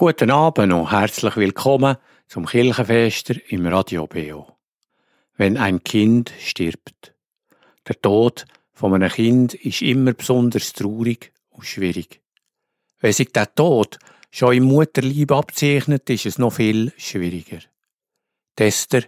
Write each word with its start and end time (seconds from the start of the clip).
Guten 0.00 0.30
Abend 0.30 0.72
und 0.72 0.92
herzlich 0.92 1.34
willkommen 1.34 1.96
zum 2.28 2.46
Kirchenfester 2.46 3.34
im 3.48 3.66
Radio 3.66 4.06
BO. 4.06 4.56
Wenn 5.34 5.56
ein 5.56 5.82
Kind 5.82 6.32
stirbt. 6.38 7.16
Der 7.88 8.00
Tod 8.00 8.44
von 8.72 8.94
einem 8.94 9.10
Kind 9.10 9.54
ist 9.54 9.82
immer 9.82 10.12
besonders 10.12 10.72
traurig 10.72 11.32
und 11.50 11.66
schwierig. 11.66 12.22
Wenn 13.00 13.12
sich 13.12 13.32
der 13.32 13.52
Tod 13.52 13.98
schon 14.30 14.54
im 14.54 14.64
Mutterlieb 14.66 15.32
abzeichnet, 15.32 16.08
ist 16.10 16.26
es 16.26 16.38
noch 16.38 16.52
viel 16.52 16.92
schwieriger. 16.96 17.58
Tester 18.54 19.02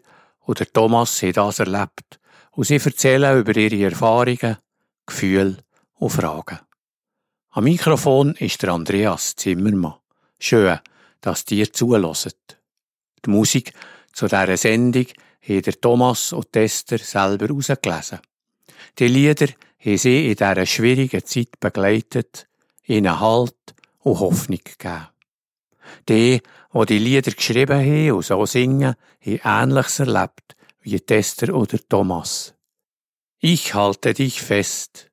oder 0.44 0.66
Thomas 0.66 1.22
haben 1.22 1.34
das 1.34 1.60
erlebt 1.60 2.18
und 2.50 2.64
sie 2.64 2.78
erzählen 2.84 3.38
über 3.38 3.56
ihre 3.56 3.92
Erfahrungen, 3.92 4.56
Gefühle 5.06 5.58
und 5.94 6.10
Fragen. 6.10 6.58
Am 7.50 7.62
Mikrofon 7.62 8.34
ist 8.34 8.60
der 8.64 8.72
Andreas 8.72 9.36
Zimmermann. 9.36 9.99
Schön, 10.42 10.78
dass 11.20 11.44
dir 11.44 11.70
zulässt. 11.70 12.58
Die 13.26 13.30
Musik 13.30 13.74
zu 14.14 14.26
dieser 14.26 14.56
Sendung 14.56 15.04
haben 15.46 15.62
der 15.62 15.80
Thomas 15.80 16.32
und 16.32 16.50
Tester 16.50 16.96
selber 16.96 17.48
herausgelesen. 17.48 18.20
Die 18.98 19.08
Lieder 19.08 19.48
haben 19.78 19.98
sie 19.98 20.30
in 20.30 20.36
dieser 20.36 20.64
schwierigen 20.64 21.24
Zeit 21.26 21.60
begleitet, 21.60 22.48
ihnen 22.86 23.20
Halt 23.20 23.54
und 23.98 24.18
Hoffnung 24.18 24.60
gegeben. 24.64 25.08
Die, 26.08 26.40
die 26.72 26.86
die 26.86 26.98
Lieder 26.98 27.32
geschrieben 27.32 27.78
haben 27.78 28.12
und 28.12 28.24
so 28.24 28.46
singen, 28.46 28.94
haben 29.20 29.40
Ähnliches 29.44 29.98
erlebt 29.98 30.56
wie 30.80 31.00
Tester 31.00 31.54
oder 31.54 31.78
Thomas. 31.86 32.54
Ich 33.40 33.74
halte 33.74 34.14
dich 34.14 34.40
fest. 34.40 35.10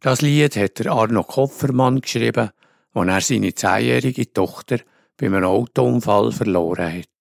Das 0.00 0.22
Lied 0.22 0.56
hat 0.56 0.78
der 0.78 0.92
Arno 0.92 1.22
Kopfermann 1.22 2.00
geschrieben, 2.00 2.50
als 2.94 3.08
er 3.08 3.20
seine 3.20 3.54
zehnjährige 3.54 4.32
Tochter 4.32 4.78
bei 5.16 5.26
einem 5.26 5.44
Autounfall 5.44 6.32
verloren 6.32 6.98
hat. 6.98 7.13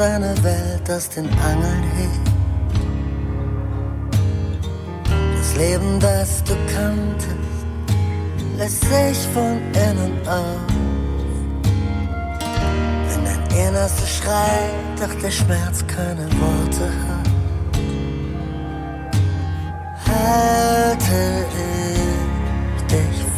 Deine 0.00 0.34
Welt 0.42 0.90
aus 0.90 1.08
den 1.10 1.26
Angeln 1.26 1.84
hebt. 1.98 2.30
Das 5.36 5.56
Leben, 5.56 6.00
das 6.00 6.42
du 6.44 6.54
kanntest, 6.74 7.28
lässt 8.56 8.80
sich 8.80 9.18
von 9.34 9.58
innen 9.74 10.26
auf. 10.26 10.60
Wenn 13.08 13.24
dein 13.24 13.68
Innerste 13.68 14.06
schreit, 14.06 14.98
doch 15.00 15.14
der 15.20 15.30
Schmerz 15.30 15.84
keine 15.86 16.26
Worte 16.40 16.90
hat, 17.06 17.28
halte 20.06 21.46
ich 22.76 22.82
dich 22.86 23.29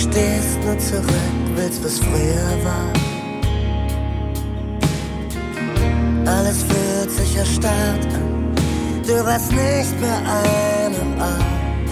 verstehst, 0.00 0.58
nur 0.64 0.78
zurück 0.78 1.04
willst, 1.54 1.84
was 1.84 1.98
früher 1.98 2.64
war. 2.64 2.92
Alles 6.26 6.62
fühlt 6.62 7.10
sich 7.10 7.36
erstarrt 7.36 8.06
an, 8.14 8.54
du 9.06 9.24
warst 9.24 9.50
nicht 9.52 10.00
mehr 10.00 10.18
einem 10.18 11.20
Ort. 11.20 11.90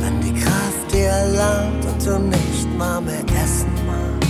Wenn 0.00 0.20
die 0.20 0.34
Kraft 0.40 0.92
dir 0.92 1.06
erlangt 1.06 1.84
und 1.84 2.06
du 2.06 2.18
nicht 2.18 2.78
mal 2.78 3.00
mehr 3.00 3.24
essen 3.44 3.72
magst, 3.86 4.28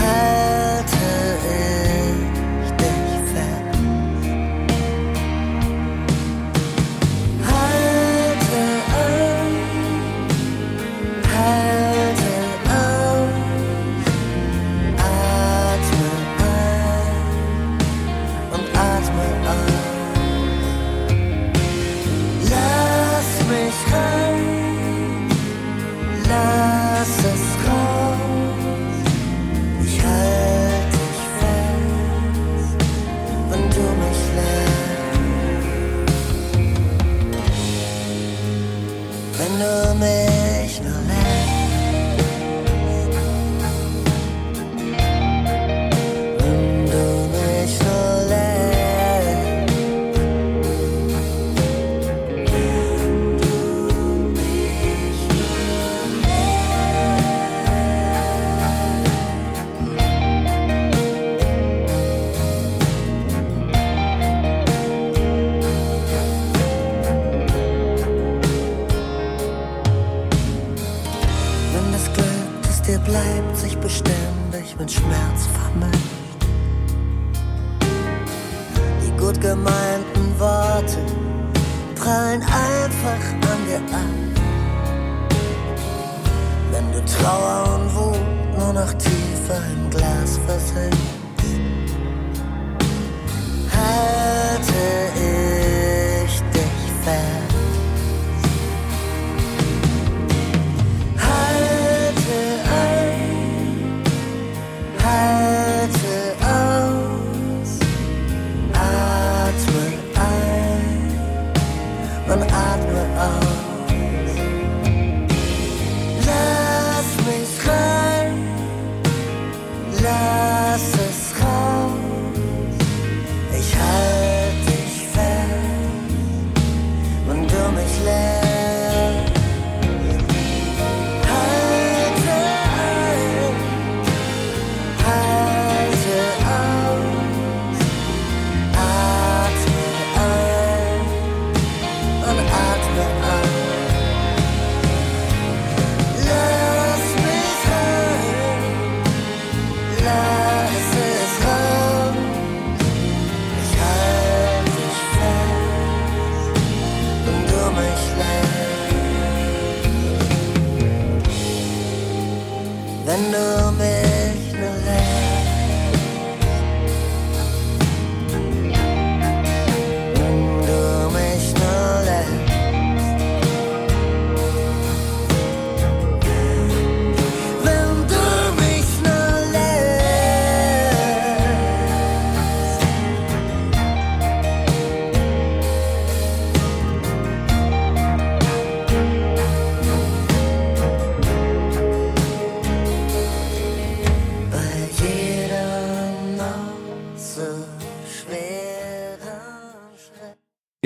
halte 0.00 0.96
ich. 1.48 1.81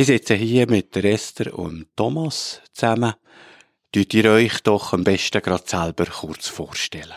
Ich 0.06 0.12
sitze 0.12 0.35
hier 0.35 0.70
mit 0.70 0.94
der 0.94 1.03
Esther 1.06 1.58
und 1.58 1.88
Thomas 1.97 2.62
zusammen. 2.73 3.14
Tut 3.91 4.14
ihr 4.14 4.31
euch 4.31 4.61
doch 4.61 4.93
am 4.93 5.03
besten 5.03 5.43
gerade 5.43 5.64
selber 5.67 6.06
kurz 6.06 6.47
vorstellen. 6.47 7.17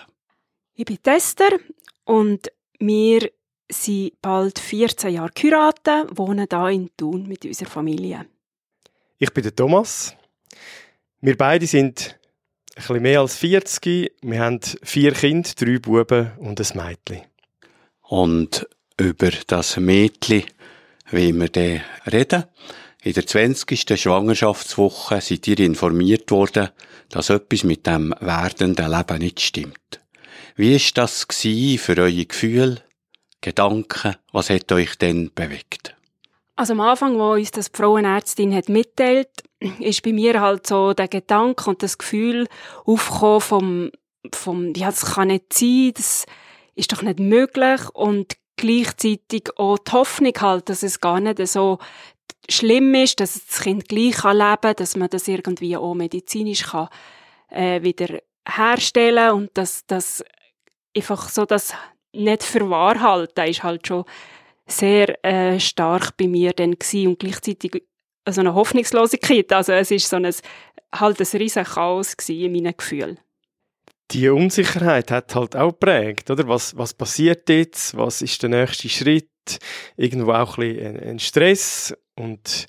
Ich 0.73 0.85
bin 0.85 0.97
Esther 1.03 1.59
und 2.05 2.51
wir 2.79 3.29
sind 3.71 4.19
bald 4.23 4.57
14 4.57 5.13
Jahre 5.13 5.29
geheiratet, 5.35 6.17
wohnen 6.17 6.47
hier 6.49 6.69
in 6.69 6.89
Thun 6.97 7.27
mit 7.27 7.45
unserer 7.45 7.69
Familie. 7.69 8.25
Ich 9.19 9.31
bin 9.31 9.43
der 9.43 9.55
Thomas. 9.55 10.15
Wir 11.21 11.37
beide 11.37 11.67
sind 11.67 12.19
ein 12.75 12.81
bisschen 12.81 13.03
mehr 13.03 13.21
als 13.21 13.35
40. 13.35 14.15
Wir 14.23 14.39
haben 14.39 14.61
vier 14.81 15.11
Kinder, 15.11 15.51
drei 15.55 15.77
Buben 15.77 16.31
und 16.39 16.59
ein 16.59 16.75
Mädchen. 16.75 17.27
Und 18.01 18.67
über 18.99 19.29
das 19.45 19.77
Mädchen 19.77 20.45
wie 21.11 21.33
wir 21.33 21.49
dann 21.49 21.81
reden. 22.11 22.45
In 23.01 23.13
der 23.13 23.25
20. 23.25 23.99
Schwangerschaftswoche 23.99 25.21
seid 25.21 25.47
ihr 25.47 25.59
informiert 25.59 26.31
worden, 26.31 26.69
dass 27.09 27.29
etwas 27.29 27.63
mit 27.63 27.87
dem 27.87 28.13
werdenden 28.19 28.91
Leben 28.91 29.19
nicht 29.19 29.39
stimmt. 29.39 30.01
Wie 30.55 30.75
ist 30.75 30.97
das 30.97 31.25
für 31.31 31.97
eure 31.97 32.25
Gefühle, 32.25 32.81
Gedanken? 33.41 34.15
Was 34.33 34.49
hat 34.49 34.71
euch 34.71 34.97
denn 34.97 35.31
bewegt? 35.33 35.95
Also 36.57 36.73
am 36.73 36.81
Anfang, 36.81 37.17
wo 37.17 37.31
uns 37.35 37.51
das 37.51 37.71
die 37.71 37.77
Frauenärztin 37.77 38.53
hat 38.53 38.67
mitteilt, 38.67 39.29
ist 39.79 40.03
bei 40.03 40.11
mir 40.11 40.41
halt 40.41 40.67
so 40.67 40.93
der 40.93 41.07
Gedanke 41.07 41.69
und 41.69 41.81
das 41.81 41.97
Gefühl 41.97 42.47
aufgekommen 42.83 43.39
vom, 43.39 43.91
vom, 44.33 44.73
ja, 44.75 44.87
das 44.87 45.13
kann 45.13 45.29
nicht 45.29 45.53
sein, 45.53 45.93
das 45.95 46.25
ist 46.75 46.91
doch 46.91 47.01
nicht 47.01 47.19
möglich 47.19 47.79
und 47.93 48.35
gleichzeitig 48.59 49.49
auch 49.57 49.77
die 49.79 49.91
Hoffnung 49.91 50.33
halt, 50.39 50.69
dass 50.69 50.83
es 50.83 50.99
gar 50.99 51.19
nicht 51.19 51.45
so 51.47 51.79
schlimm 52.49 52.93
ist, 52.95 53.19
dass 53.19 53.45
das 53.45 53.61
Kind 53.61 53.87
gleich 53.87 54.23
leben 54.23 54.61
kann, 54.61 54.75
dass 54.75 54.95
man 54.95 55.09
das 55.09 55.27
irgendwie 55.27 55.77
auch 55.77 55.93
medizinisch 55.93 56.63
kann, 56.63 56.89
äh, 57.49 57.81
wieder 57.81 58.19
herstellen 58.47 59.31
und 59.33 59.49
dass 59.55 59.85
das 59.87 60.23
einfach 60.95 61.29
so 61.29 61.45
das 61.45 61.73
nicht 62.11 62.43
für 62.43 62.69
wahr 62.69 62.99
halten 62.99 63.47
ist 63.47 63.63
halt 63.63 63.85
schon 63.87 64.03
sehr 64.67 65.23
äh, 65.23 65.59
stark 65.59 66.17
bei 66.17 66.27
mir 66.27 66.53
dann 66.53 66.73
gewesen 66.73 67.07
und 67.07 67.19
gleichzeitig 67.19 67.83
so 68.27 68.41
eine 68.41 68.53
Hoffnungslosigkeit. 68.53 69.51
Also 69.51 69.73
es 69.73 69.91
ist 69.91 70.09
so 70.09 70.17
ein, 70.17 70.31
halt 70.93 71.19
ein 71.19 71.39
riesen 71.39 71.63
Chaos 71.63 72.15
in 72.27 72.51
meinen 72.51 72.75
Gefühlen. 72.75 73.19
Die 74.11 74.29
Unsicherheit 74.29 75.11
hat 75.11 75.35
halt 75.35 75.55
auch 75.55 75.71
geprägt, 75.71 76.31
oder? 76.31 76.47
Was, 76.47 76.75
was 76.77 76.93
passiert 76.93 77.47
jetzt? 77.49 77.95
Was 77.95 78.21
ist 78.21 78.41
der 78.41 78.49
nächste 78.49 78.89
Schritt? 78.89 79.29
Irgendwo 79.97 80.31
auch 80.31 80.57
ein 80.57 80.73
bisschen 80.73 80.99
ein 80.99 81.19
Stress 81.19 81.95
und 82.15 82.65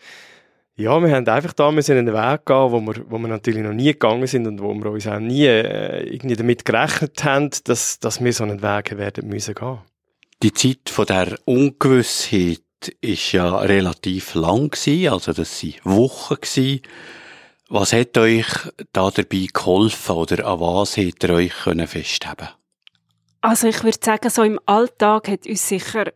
ja, 0.76 0.98
wir 1.02 1.14
haben 1.14 1.28
einfach 1.28 1.52
da 1.52 1.70
müssen 1.70 1.98
einen 1.98 2.14
Weg 2.14 2.46
gehen, 2.46 2.72
wo 2.72 2.80
wir, 2.80 3.04
wo 3.10 3.18
wir 3.18 3.28
natürlich 3.28 3.62
noch 3.62 3.74
nie 3.74 3.92
gegangen 3.92 4.26
sind 4.26 4.46
und 4.46 4.62
wo 4.62 4.72
wir 4.72 4.90
uns 4.90 5.06
auch 5.06 5.18
nie 5.18 5.44
äh, 5.44 6.04
irgendwie 6.04 6.36
damit 6.36 6.64
gerechnet 6.64 7.22
haben, 7.22 7.50
dass, 7.64 7.98
dass 7.98 8.24
wir 8.24 8.32
so 8.32 8.44
einen 8.44 8.62
Weg 8.62 8.96
werden 8.96 9.28
müssen 9.28 9.54
gehen. 9.54 9.78
Die 10.42 10.54
Zeit 10.54 10.88
von 10.88 11.04
der 11.04 11.38
Ungewissheit 11.44 12.62
ist 13.02 13.32
ja 13.32 13.58
relativ 13.58 14.34
lang 14.34 14.70
gewesen, 14.70 15.12
also 15.12 15.34
das 15.34 15.62
waren 15.62 15.96
Wochen 15.96 16.36
gewesen. 16.36 16.80
Was 17.72 17.92
hat 17.92 18.18
euch 18.18 18.48
da 18.92 19.12
dabei 19.12 19.46
geholfen 19.54 20.16
oder 20.16 20.44
an 20.44 20.58
was 20.58 20.96
hättet 20.96 21.22
ihr 21.22 21.30
euch 21.36 21.52
können 21.62 21.86
festhalten 21.86 22.48
Also 23.42 23.68
ich 23.68 23.84
würde 23.84 23.98
sagen, 24.02 24.28
so 24.28 24.42
im 24.42 24.58
Alltag 24.66 25.28
hat 25.28 25.46
uns 25.46 25.68
sicher 25.68 26.06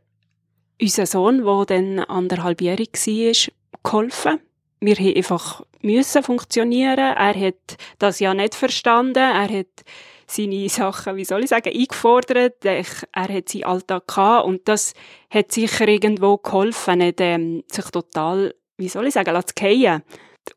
unser 0.82 1.06
Sohn, 1.06 1.44
der 1.44 1.64
dann 1.66 2.00
anderthalbjährig 2.00 2.90
war, 2.94 3.52
geholfen. 3.84 4.40
Wir 4.80 4.96
haben 4.96 5.16
einfach 5.16 5.62
müssen 5.80 6.24
funktionieren. 6.24 6.98
Er 6.98 7.40
hat 7.40 7.76
das 8.00 8.18
ja 8.18 8.34
nicht 8.34 8.56
verstanden. 8.56 9.18
Er 9.20 9.48
hat 9.48 9.84
seine 10.26 10.68
Sachen, 10.68 11.14
wie 11.14 11.24
soll 11.24 11.44
ich 11.44 11.50
sagen, 11.50 11.72
eingefordert. 11.72 12.64
Er 12.64 12.82
hat 13.14 13.48
seinen 13.48 13.64
Alltag 13.64 14.08
gehabt 14.08 14.46
und 14.46 14.66
das 14.66 14.92
hat 15.30 15.52
sicher 15.52 15.86
irgendwo 15.86 16.36
geholfen, 16.36 16.98
nicht 16.98 17.20
ähm, 17.20 17.62
sich 17.70 17.84
total, 17.92 18.56
wie 18.76 18.88
soll 18.88 19.06
ich 19.06 19.14
sagen, 19.14 19.40
zu 19.40 19.54
fallen. 19.56 20.02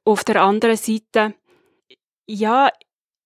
Auf 0.06 0.24
der 0.24 0.42
anderen 0.42 0.78
Seite, 0.78 1.34
ja, 2.28 2.69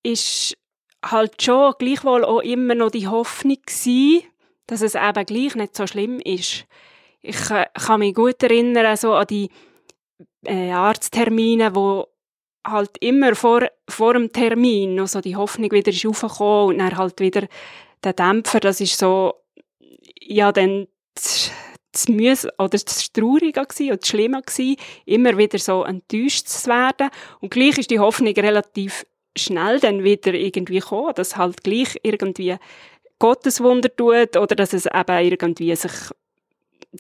ist 0.04 0.58
halt 1.04 1.42
schon 1.42 1.74
gleichwohl 1.80 2.24
auch 2.24 2.42
immer 2.42 2.76
noch 2.76 2.92
die 2.92 3.08
Hoffnung 3.08 3.58
gewesen, 3.66 4.24
dass 4.68 4.82
es 4.82 4.96
eben 4.96 5.26
gleich 5.26 5.56
nicht 5.56 5.76
so 5.76 5.88
schlimm 5.88 6.20
ist. 6.20 6.66
Ich 7.22 7.50
äh, 7.52 7.68
kann 7.74 8.00
mich 8.00 8.16
gut 8.16 8.42
erinnern, 8.44 8.96
so 8.98 9.14
an 9.14 9.28
die 9.28 9.50
äh, 10.46 10.72
Arzttermine, 10.72 11.76
wo 11.76 12.08
halt 12.66 12.92
immer 13.00 13.36
vor, 13.36 13.68
vor 13.90 14.14
dem 14.14 14.32
Termin 14.32 14.96
noch 14.96 15.08
so 15.08 15.22
die 15.22 15.36
Hoffnung 15.36 15.72
wieder 15.72 15.92
ist 15.92 16.06
und 16.06 16.78
dann 16.78 16.98
halt 16.98 17.20
wieder 17.20 17.48
der 18.04 18.14
Dämpfer, 18.14 18.60
das 18.60 18.82
ist 18.82 18.98
so, 18.98 19.34
ja, 20.20 20.52
dann 20.52 20.88
das, 21.92 22.08
Müs 22.08 22.46
oder 22.58 22.70
das 22.70 23.12
Traurige 23.12 23.62
gewesen, 23.62 23.88
oder 23.88 23.98
das 23.98 24.08
Schlimme 24.08 24.42
gewesen, 24.42 24.76
immer 25.06 25.38
wieder 25.38 25.60
so 25.60 25.84
enttäuscht 25.84 26.48
zu 26.48 26.70
werden. 26.70 27.10
Und 27.40 27.52
gleich 27.52 27.78
ist 27.78 27.92
die 27.92 28.00
Hoffnung 28.00 28.34
relativ 28.34 29.06
schnell 29.36 29.80
dann 29.80 30.04
wieder 30.04 30.34
irgendwie 30.34 30.80
gekommen, 30.80 31.14
dass 31.16 31.38
halt 31.38 31.64
gleich 31.64 31.98
irgendwie 32.04 32.58
Gottes 33.20 33.62
Wunder 33.62 33.96
tut 33.96 34.36
oder 34.36 34.56
dass 34.56 34.74
es 34.74 34.86
eben 34.86 35.26
irgendwie 35.26 35.76
sich 35.76 35.92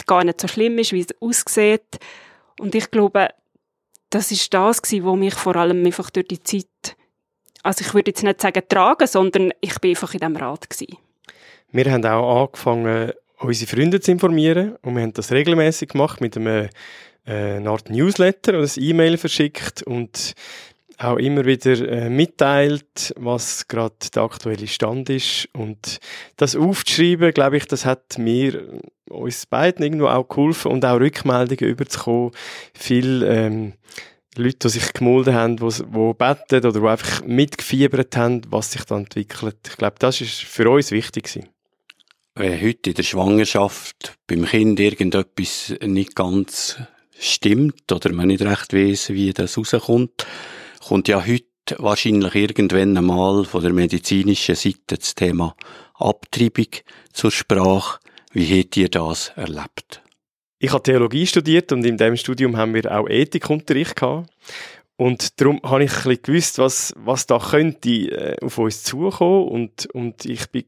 gar 0.05 0.23
nicht 0.23 0.39
so 0.39 0.47
schlimm 0.47 0.77
ist, 0.77 0.93
wie 0.93 1.01
es 1.01 1.21
aussieht. 1.21 1.99
Und 2.59 2.75
ich 2.75 2.91
glaube, 2.91 3.29
das 4.09 4.31
ist 4.31 4.53
das 4.53 4.81
gewesen, 4.81 5.05
was 5.05 5.15
mich 5.17 5.33
vor 5.33 5.55
allem 5.55 5.85
einfach 5.85 6.09
durch 6.09 6.27
die 6.27 6.43
Zeit, 6.43 6.95
also 7.63 7.83
ich 7.83 7.93
würde 7.93 8.11
jetzt 8.11 8.23
nicht 8.23 8.41
sagen 8.41 8.63
tragen, 8.67 9.07
sondern 9.07 9.51
ich 9.61 9.79
bin 9.79 9.91
einfach 9.91 10.13
in 10.13 10.19
diesem 10.19 10.35
Rat 10.35 10.69
gewesen. 10.69 10.97
Wir 11.71 11.91
haben 11.91 12.05
auch 12.05 12.43
angefangen, 12.43 13.13
unsere 13.41 13.69
Freunde 13.75 13.99
zu 13.99 14.11
informieren 14.11 14.75
und 14.81 14.95
wir 14.95 15.03
haben 15.03 15.13
das 15.13 15.31
regelmäßig 15.31 15.89
gemacht 15.89 16.21
mit 16.21 16.37
einem 16.37 16.69
äh, 17.25 17.55
eine 17.55 17.69
Art 17.69 17.89
Newsletter 17.89 18.53
oder 18.53 18.67
ein 18.67 18.83
E-Mail 18.83 19.17
verschickt 19.17 19.83
und 19.83 20.33
auch 20.97 21.17
immer 21.17 21.45
wieder 21.45 21.71
äh, 21.87 22.09
mitteilt, 22.09 23.13
was 23.17 23.67
gerade 23.67 23.95
der 24.13 24.23
aktuelle 24.23 24.67
Stand 24.67 25.09
ist. 25.09 25.47
Und 25.53 25.99
das 26.37 26.55
aufzuschreiben, 26.55 27.33
glaube 27.33 27.57
ich, 27.57 27.65
das 27.65 27.85
hat 27.85 28.17
mir, 28.19 28.81
uns 29.09 29.45
beiden 29.47 29.83
irgendwo 29.83 30.07
auch 30.07 30.27
geholfen 30.27 30.71
und 30.71 30.85
auch 30.85 30.99
Rückmeldungen 30.99 31.71
überzukommen. 31.71 32.31
Viele 32.73 33.27
ähm, 33.27 33.73
Leute, 34.37 34.59
die 34.59 34.69
sich 34.69 34.93
gemolden 34.93 35.33
haben, 35.33 35.57
die, 35.57 35.67
die 35.67 36.13
beten 36.13 36.65
oder 36.65 36.79
die 36.79 36.87
einfach 36.87 37.25
mitgefiebert 37.25 38.15
haben, 38.15 38.41
was 38.49 38.71
sich 38.71 38.83
da 38.85 38.97
entwickelt. 38.97 39.57
Ich 39.67 39.77
glaube, 39.77 39.95
das 39.99 40.21
ist 40.21 40.43
für 40.43 40.69
uns 40.69 40.91
wichtig 40.91 41.23
gewesen. 41.23 41.49
Wenn 42.41 42.59
heute 42.59 42.89
in 42.89 42.95
der 42.95 43.03
Schwangerschaft 43.03 44.17
beim 44.25 44.45
Kind 44.45 44.79
irgendetwas 44.79 45.75
nicht 45.85 46.15
ganz 46.15 46.79
stimmt 47.19 47.91
oder 47.91 48.11
man 48.13 48.29
nicht 48.29 48.41
recht 48.41 48.73
weiß, 48.73 49.11
wie 49.11 49.31
das 49.31 49.59
rauskommt, 49.59 50.25
kommt 50.83 51.07
ja 51.07 51.23
heute 51.23 51.45
wahrscheinlich 51.77 52.33
irgendwann 52.33 52.97
einmal 52.97 53.45
von 53.45 53.61
der 53.61 53.73
medizinischen 53.73 54.55
Seite 54.55 54.97
das 54.97 55.13
Thema 55.13 55.55
Abtreibung 55.93 56.65
zur 57.13 57.29
Sprache. 57.29 57.99
Wie 58.31 58.59
habt 58.59 58.75
ihr 58.75 58.89
das 58.89 59.33
erlebt? 59.35 60.01
Ich 60.57 60.73
habe 60.73 60.81
Theologie 60.81 61.27
studiert 61.27 61.71
und 61.71 61.85
in 61.85 61.97
dem 61.97 62.17
Studium 62.17 62.57
haben 62.57 62.73
wir 62.73 62.91
auch 62.91 63.07
Ethikunterricht 63.07 63.97
gehabt. 63.97 64.31
Und 64.97 65.39
darum 65.39 65.61
habe 65.61 65.83
ich 65.83 65.91
ein 65.91 65.95
bisschen 65.95 66.21
gewusst, 66.23 66.57
was, 66.57 66.91
was 66.97 67.27
da 67.27 67.37
könnte 67.37 67.89
äh, 67.89 68.43
auf 68.43 68.57
uns 68.57 68.81
zukommen. 68.81 69.47
Und, 69.47 69.85
und 69.93 70.25
ich 70.25 70.49
bin 70.49 70.63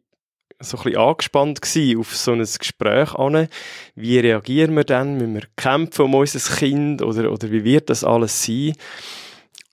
so 0.59 0.77
ein 0.77 0.83
bisschen 0.83 0.99
angespannt 0.99 1.59
auf 1.97 2.15
so 2.15 2.31
ein 2.31 2.39
Gespräch 2.39 3.13
an. 3.15 3.47
Wie 3.95 4.19
reagieren 4.19 4.75
wir 4.75 4.83
dann? 4.83 5.15
Müssen 5.15 5.35
wir 5.35 5.47
kämpfen 5.55 6.05
um 6.05 6.15
unser 6.15 6.55
Kind? 6.55 7.01
Oder, 7.01 7.31
oder 7.31 7.51
wie 7.51 7.63
wird 7.63 7.89
das 7.89 8.03
alles 8.03 8.43
sein? 8.43 8.73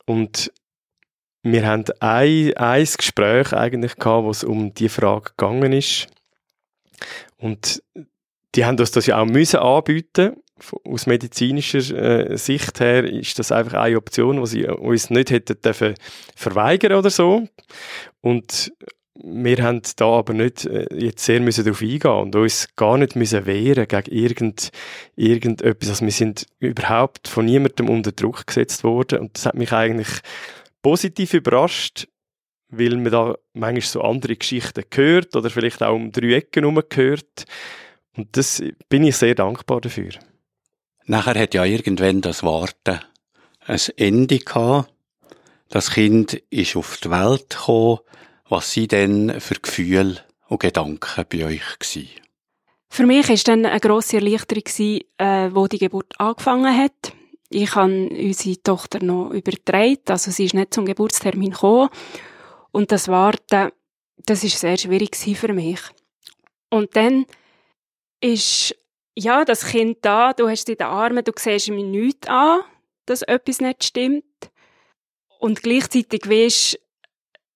Und 0.07 0.53
wir 1.43 1.67
haben 1.67 1.85
ein, 2.01 2.55
ein 2.55 2.85
Gespräch 2.85 3.53
eigentlich 3.53 3.97
gehabt, 3.97 4.25
wo 4.25 4.31
es 4.31 4.45
um 4.45 4.75
die 4.75 4.89
Frage 4.89 5.31
gegangen 5.37 5.73
ist. 5.73 6.09
Und 7.39 7.83
die 8.55 8.65
haben 8.65 8.79
uns 8.79 8.91
das 8.91 9.07
ja 9.07 9.21
auch 9.21 9.27
müssen 9.27 9.61
anbieten. 9.61 10.37
Aus 10.85 11.07
medizinischer 11.07 11.79
äh, 12.31 12.37
Sicht 12.37 12.81
her 12.81 13.05
ist 13.05 13.39
das 13.39 13.51
einfach 13.51 13.75
eine 13.75 13.97
Option, 13.97 14.41
die 14.41 14.47
sie 14.47 14.67
uns 14.67 15.09
nicht 15.09 15.31
hätten 15.31 15.63
dürfen 15.63 15.95
verweigern 16.37 16.99
oder 16.99 17.09
so. 17.09 17.49
Und 18.21 18.71
wir 19.23 19.63
haben 19.63 19.83
da 19.97 20.07
aber 20.07 20.33
nicht 20.33 20.65
äh, 20.67 20.87
jetzt 20.95 21.25
sehr 21.25 21.41
müssen 21.41 21.65
darauf 21.65 21.83
eingehen 21.83 22.11
und 22.11 22.37
uns 22.37 22.69
gar 22.77 22.99
nicht 22.99 23.17
müssen 23.17 23.47
wehren 23.47 23.87
gegen 23.87 24.11
irgend, 24.11 24.71
irgendetwas. 25.17 25.91
Also 25.91 26.05
wir 26.05 26.13
sind 26.13 26.47
überhaupt 26.59 27.29
von 27.29 27.45
niemandem 27.45 27.89
unter 27.89 28.13
Druck 28.13 28.47
gesetzt 28.47 28.85
worden 28.85 29.21
und 29.21 29.37
das 29.37 29.47
hat 29.47 29.55
mich 29.55 29.73
eigentlich 29.73 30.09
positiv 30.83 31.35
überrascht, 31.35 32.09
weil 32.69 32.97
man 32.97 33.13
da 33.13 33.35
manchmal 33.53 33.83
so 33.83 34.03
andere 34.03 34.37
Geschichten 34.37 34.85
gehört 34.91 35.37
oder 35.37 35.51
vielleicht 35.51 35.83
auch 35.83 35.95
um 35.95 36.13
drei 36.13 36.35
Ecken 36.35 36.63
herum 36.65 36.83
gehört 36.89 37.45
Und 38.17 38.37
das 38.37 38.63
bin 38.89 39.05
ich 39.05 39.17
sehr 39.17 39.35
dankbar 39.35 39.81
dafür. 39.81 40.11
Nachher 41.07 41.39
hat 41.39 41.55
ja 41.55 41.65
irgendwann 41.65 42.21
das 42.21 42.43
Warten 42.43 43.01
ein 43.67 43.81
Ende 43.97 44.39
gehabt. 44.39 44.93
Das 45.69 45.93
Kind 45.93 46.35
ist 46.51 46.77
auf 46.77 46.99
die 46.99 47.11
Welt 47.11 47.51
gekommen. 47.51 48.01
Was 48.51 48.73
sind 48.73 48.91
denn 48.91 49.41
für 49.41 49.55
Gefühle 49.55 50.25
und 50.49 50.59
Gedanken 50.59 51.25
bei 51.31 51.45
euch 51.45 51.79
gewesen? 51.79 52.11
Für 52.89 53.07
mich 53.07 53.29
war 53.29 53.37
dann 53.45 53.65
eine 53.65 53.79
grosse 53.79 54.17
Erleichterung, 54.17 54.65
äh, 55.19 55.55
wo 55.55 55.69
die 55.69 55.79
Geburt 55.79 56.19
angefangen 56.19 56.77
hat. 56.77 57.13
Ich 57.49 57.77
habe 57.77 58.09
unsere 58.09 58.61
Tochter 58.61 59.05
noch 59.05 59.31
übertragen, 59.31 60.01
also 60.09 60.33
sie 60.33 60.47
ist 60.47 60.55
nicht 60.55 60.75
zum 60.75 60.85
Geburtstermin 60.85 61.53
gekommen. 61.53 61.91
Und 62.73 62.91
das 62.91 63.07
Warten, 63.07 63.71
das 64.17 64.43
ist 64.43 64.59
sehr 64.59 64.77
schwierig 64.77 65.15
für 65.15 65.53
mich. 65.53 65.81
Und 66.71 66.97
dann 66.97 67.27
ist, 68.21 68.75
ja, 69.15 69.45
das 69.45 69.65
Kind 69.65 69.99
da, 70.03 70.33
du 70.33 70.49
hast 70.49 70.69
es 70.69 70.73
in 70.73 70.77
den 70.77 70.89
Armen, 70.89 71.23
du 71.23 71.31
siehst 71.37 71.69
mir 71.69 71.85
nichts 71.85 72.27
an, 72.27 72.63
dass 73.07 73.23
etwas 73.23 73.61
nicht 73.61 73.85
stimmt. 73.85 74.25
Und 75.39 75.63
gleichzeitig 75.63 76.29
weisst, 76.29 76.81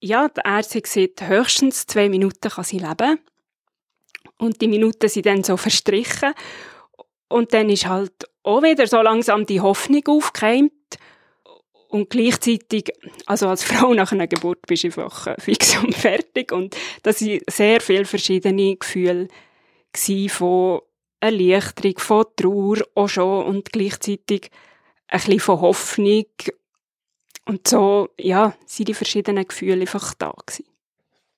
ja, 0.04 0.28
die 0.28 0.40
Ärztin 0.44 0.82
sieht, 0.84 1.22
höchstens 1.22 1.86
zwei 1.86 2.08
Minuten 2.08 2.50
kann 2.50 2.64
sie 2.64 2.78
leben. 2.78 3.18
Und 4.38 4.60
die 4.60 4.68
Minuten 4.68 5.08
sind 5.08 5.26
dann 5.26 5.42
so 5.42 5.56
verstrichen. 5.56 6.34
Und 7.28 7.54
dann 7.54 7.70
ist 7.70 7.86
halt 7.86 8.12
auch 8.42 8.62
wieder 8.62 8.86
so 8.86 9.00
langsam 9.00 9.46
die 9.46 9.62
Hoffnung 9.62 10.02
aufgekeimt. 10.06 10.72
Und 11.88 12.10
gleichzeitig, 12.10 12.90
also 13.24 13.48
als 13.48 13.64
Frau 13.64 13.94
nach 13.94 14.12
einer 14.12 14.26
Geburt 14.26 14.66
bist 14.66 14.84
du 14.84 14.88
einfach 14.88 15.28
äh, 15.28 15.40
fix 15.40 15.76
und 15.78 15.94
fertig. 15.94 16.52
Und 16.52 16.76
das 17.02 17.20
sind 17.20 17.42
sehr 17.48 17.80
viele 17.80 18.04
verschiedene 18.04 18.76
Gefühle 18.76 19.28
von 20.28 20.80
Erleichterung, 21.20 21.98
von 21.98 22.24
Trauer 22.36 22.78
auch 22.94 23.08
schon 23.08 23.46
und 23.46 23.72
gleichzeitig 23.72 24.50
ein 25.08 25.20
bisschen 25.20 25.40
von 25.40 25.60
Hoffnung. 25.60 26.26
Und 27.46 27.68
so, 27.68 28.08
ja, 28.18 28.54
sind 28.66 28.88
die 28.88 28.94
verschiedenen 28.94 29.46
Gefühle 29.46 29.80
einfach 29.80 30.14
da 30.14 30.32
gewesen. 30.46 30.66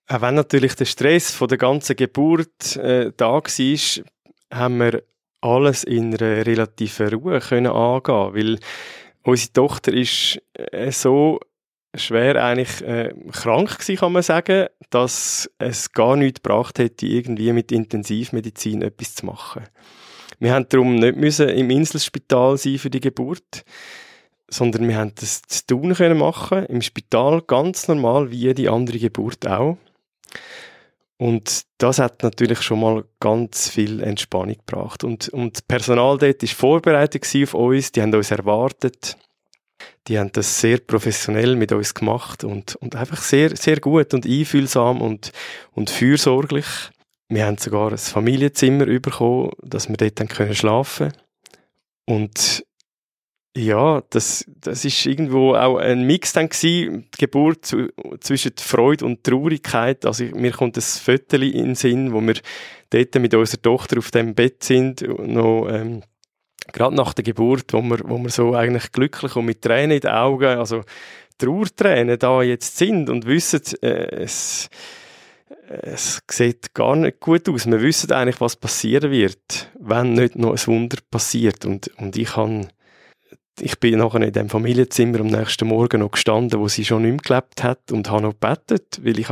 Auch 0.09 0.21
wenn 0.21 0.37
natürlich 0.37 0.75
der 0.77 0.85
Stress 0.85 1.33
von 1.33 1.49
der 1.49 1.59
ganzen 1.59 1.97
Geburt 1.97 2.77
äh, 2.77 3.13
da 3.17 3.33
war, 3.33 4.05
haben 4.53 4.79
wir 4.79 5.03
alles 5.41 5.85
in 5.85 6.15
einer 6.15 6.47
relativen 6.47 7.09
Ruhe 7.09 7.41
können 7.41 7.67
angehen, 7.67 8.35
weil 8.35 8.59
unsere 9.23 9.53
Tochter 9.53 9.93
ist 9.93 10.41
äh, 10.55 10.93
so 10.93 11.41
schwer 11.95 12.43
eigentlich 12.45 12.83
äh, 12.83 13.15
krank 13.33 13.79
gewesen, 13.79 13.97
kann 13.97 14.13
man 14.13 14.23
sagen, 14.23 14.67
dass 14.91 15.51
es 15.59 15.93
gar 15.93 16.17
nichts 16.17 16.43
gebracht 16.43 16.79
hätte, 16.79 17.07
irgendwie 17.07 17.53
mit 17.53 17.73
Intensivmedizin 17.73 18.83
etwas 18.83 19.15
zu 19.15 19.27
machen. 19.27 19.65
Wir 20.39 20.53
haben 20.53 20.69
darum 20.69 20.97
nicht 20.97 21.17
müssen 21.17 21.49
im 21.49 21.71
Inselspital 21.71 22.59
sein 22.59 22.79
für 22.79 22.91
die 22.91 23.01
Geburt, 23.01 23.65
sondern 24.49 24.89
wir 24.89 24.97
haben 24.97 25.13
das 25.17 25.43
zu 25.43 25.67
tun 25.67 25.95
können 25.95 26.19
machen 26.19 26.67
im 26.67 26.83
Spital 26.83 27.43
ganz 27.43 27.89
normal 27.89 28.31
wie 28.31 28.37
jede 28.37 28.71
andere 28.71 28.99
Geburt 28.99 29.47
auch. 29.47 29.77
Und 31.19 31.63
das 31.79 31.99
hat 31.99 32.23
natürlich 32.23 32.61
schon 32.61 32.81
mal 32.81 33.05
ganz 33.21 33.71
viel 33.71 34.03
Entspannung 34.03 34.57
gebracht. 34.57 35.03
Und, 35.03 35.29
und 35.31 35.57
das 35.57 35.63
Personal 35.63 36.19
dort 36.19 36.43
war 36.43 36.49
vorbereitet 36.49 37.27
auf 37.43 37.55
uns, 37.55 37.93
die 37.93 38.03
haben 38.03 38.15
uns 38.15 38.31
erwartet. 38.31 39.17
Die 40.09 40.19
haben 40.19 40.31
das 40.33 40.61
sehr 40.61 40.79
professionell 40.79 41.57
mit 41.57 41.73
uns 41.73 41.95
gemacht 41.95 42.45
und, 42.45 42.77
und 42.77 42.95
einfach 42.95 43.21
sehr, 43.23 43.57
sehr 43.57 43.81
gut 43.81 44.15
und 44.15 44.27
einfühlsam 44.27 45.01
und, 45.01 45.33
und 45.73 45.91
fürsorglich. 45.91 46.67
Wir 47.29 47.47
haben 47.47 47.59
sogar 47.59 47.91
ein 47.91 47.99
Familienzimmer 47.99 48.87
bekommen, 48.87 49.51
dass 49.63 49.89
wir 49.89 49.97
dort 49.97 50.21
dann 50.21 50.29
können 50.29 50.55
schlafen 50.55 51.13
Und 52.05 52.65
ja, 53.57 54.03
das, 54.11 54.45
das 54.61 54.85
ist 54.85 55.07
irgendwo 55.07 55.55
auch 55.55 55.79
ein 55.79 56.03
Mix 56.03 56.35
dann 56.35 56.51
gewesen, 56.51 57.07
die 57.15 57.19
Geburt 57.19 57.65
zu, 57.65 57.89
zwischen 58.21 58.53
Freude 58.59 59.07
und 59.07 59.25
Traurigkeit. 59.25 60.05
Also 60.05 60.25
mir 60.25 60.53
kommt 60.53 60.77
ein 60.77 60.83
Föteli 60.83 61.51
in 61.51 61.65
den 61.65 61.75
Sinn, 61.75 62.13
wo 62.13 62.21
wir 62.21 62.35
dort 62.91 63.15
mit 63.15 63.35
unserer 63.35 63.63
Tochter 63.63 63.99
auf 63.99 64.11
dem 64.11 64.35
Bett 64.35 64.63
sind, 64.63 65.01
noch, 65.27 65.69
ähm, 65.71 66.03
gerade 66.71 66.95
nach 66.95 67.15
der 67.15 67.25
Geburt, 67.25 67.73
wo 67.73 67.81
wir, 67.81 68.01
wo 68.05 68.19
wir 68.19 68.29
so 68.29 68.55
eigentlich 68.55 68.93
glücklich 68.93 69.35
und 69.37 69.47
mit 69.47 69.63
Tränen 69.63 69.93
in 69.93 70.01
den 70.01 70.11
Augen, 70.11 70.59
also 70.59 70.83
Trauertränen 71.39 72.19
da 72.19 72.43
jetzt 72.43 72.77
sind 72.77 73.09
und 73.09 73.25
wissen, 73.25 73.63
äh, 73.81 74.23
es, 74.23 74.69
es 75.69 76.21
sieht 76.31 76.75
gar 76.75 76.95
nicht 76.95 77.21
gut 77.21 77.49
aus. 77.49 77.67
Wir 77.67 77.81
wissen 77.81 78.13
eigentlich, 78.13 78.41
was 78.43 78.57
passieren 78.57 79.11
wird, 79.11 79.71
wenn 79.81 80.13
nicht 80.13 80.37
noch 80.37 80.53
ein 80.53 80.67
Wunder 80.67 80.99
passiert. 81.11 81.65
Und, 81.65 81.89
und 81.97 82.17
ich 82.17 82.37
habe 82.37 82.69
ich 83.61 83.79
bin 83.81 83.99
nachher 83.99 84.23
in 84.23 84.33
dem 84.33 84.49
Familienzimmer 84.49 85.21
am 85.21 85.29
nächsten 85.29 85.69
Morgen 85.69 86.01
noch 86.01 86.11
gestanden, 86.11 86.61
wo 86.61 86.69
sie 86.69 86.85
schon 86.85 87.03
nicht 87.03 87.13
mehr 87.13 87.41
gelebt 87.41 87.63
hat 87.63 87.93
und 87.93 88.11
habe 88.11 88.23
noch 88.23 88.33
gebetet, 88.33 89.01
weil 89.03 89.19
ich, 89.19 89.29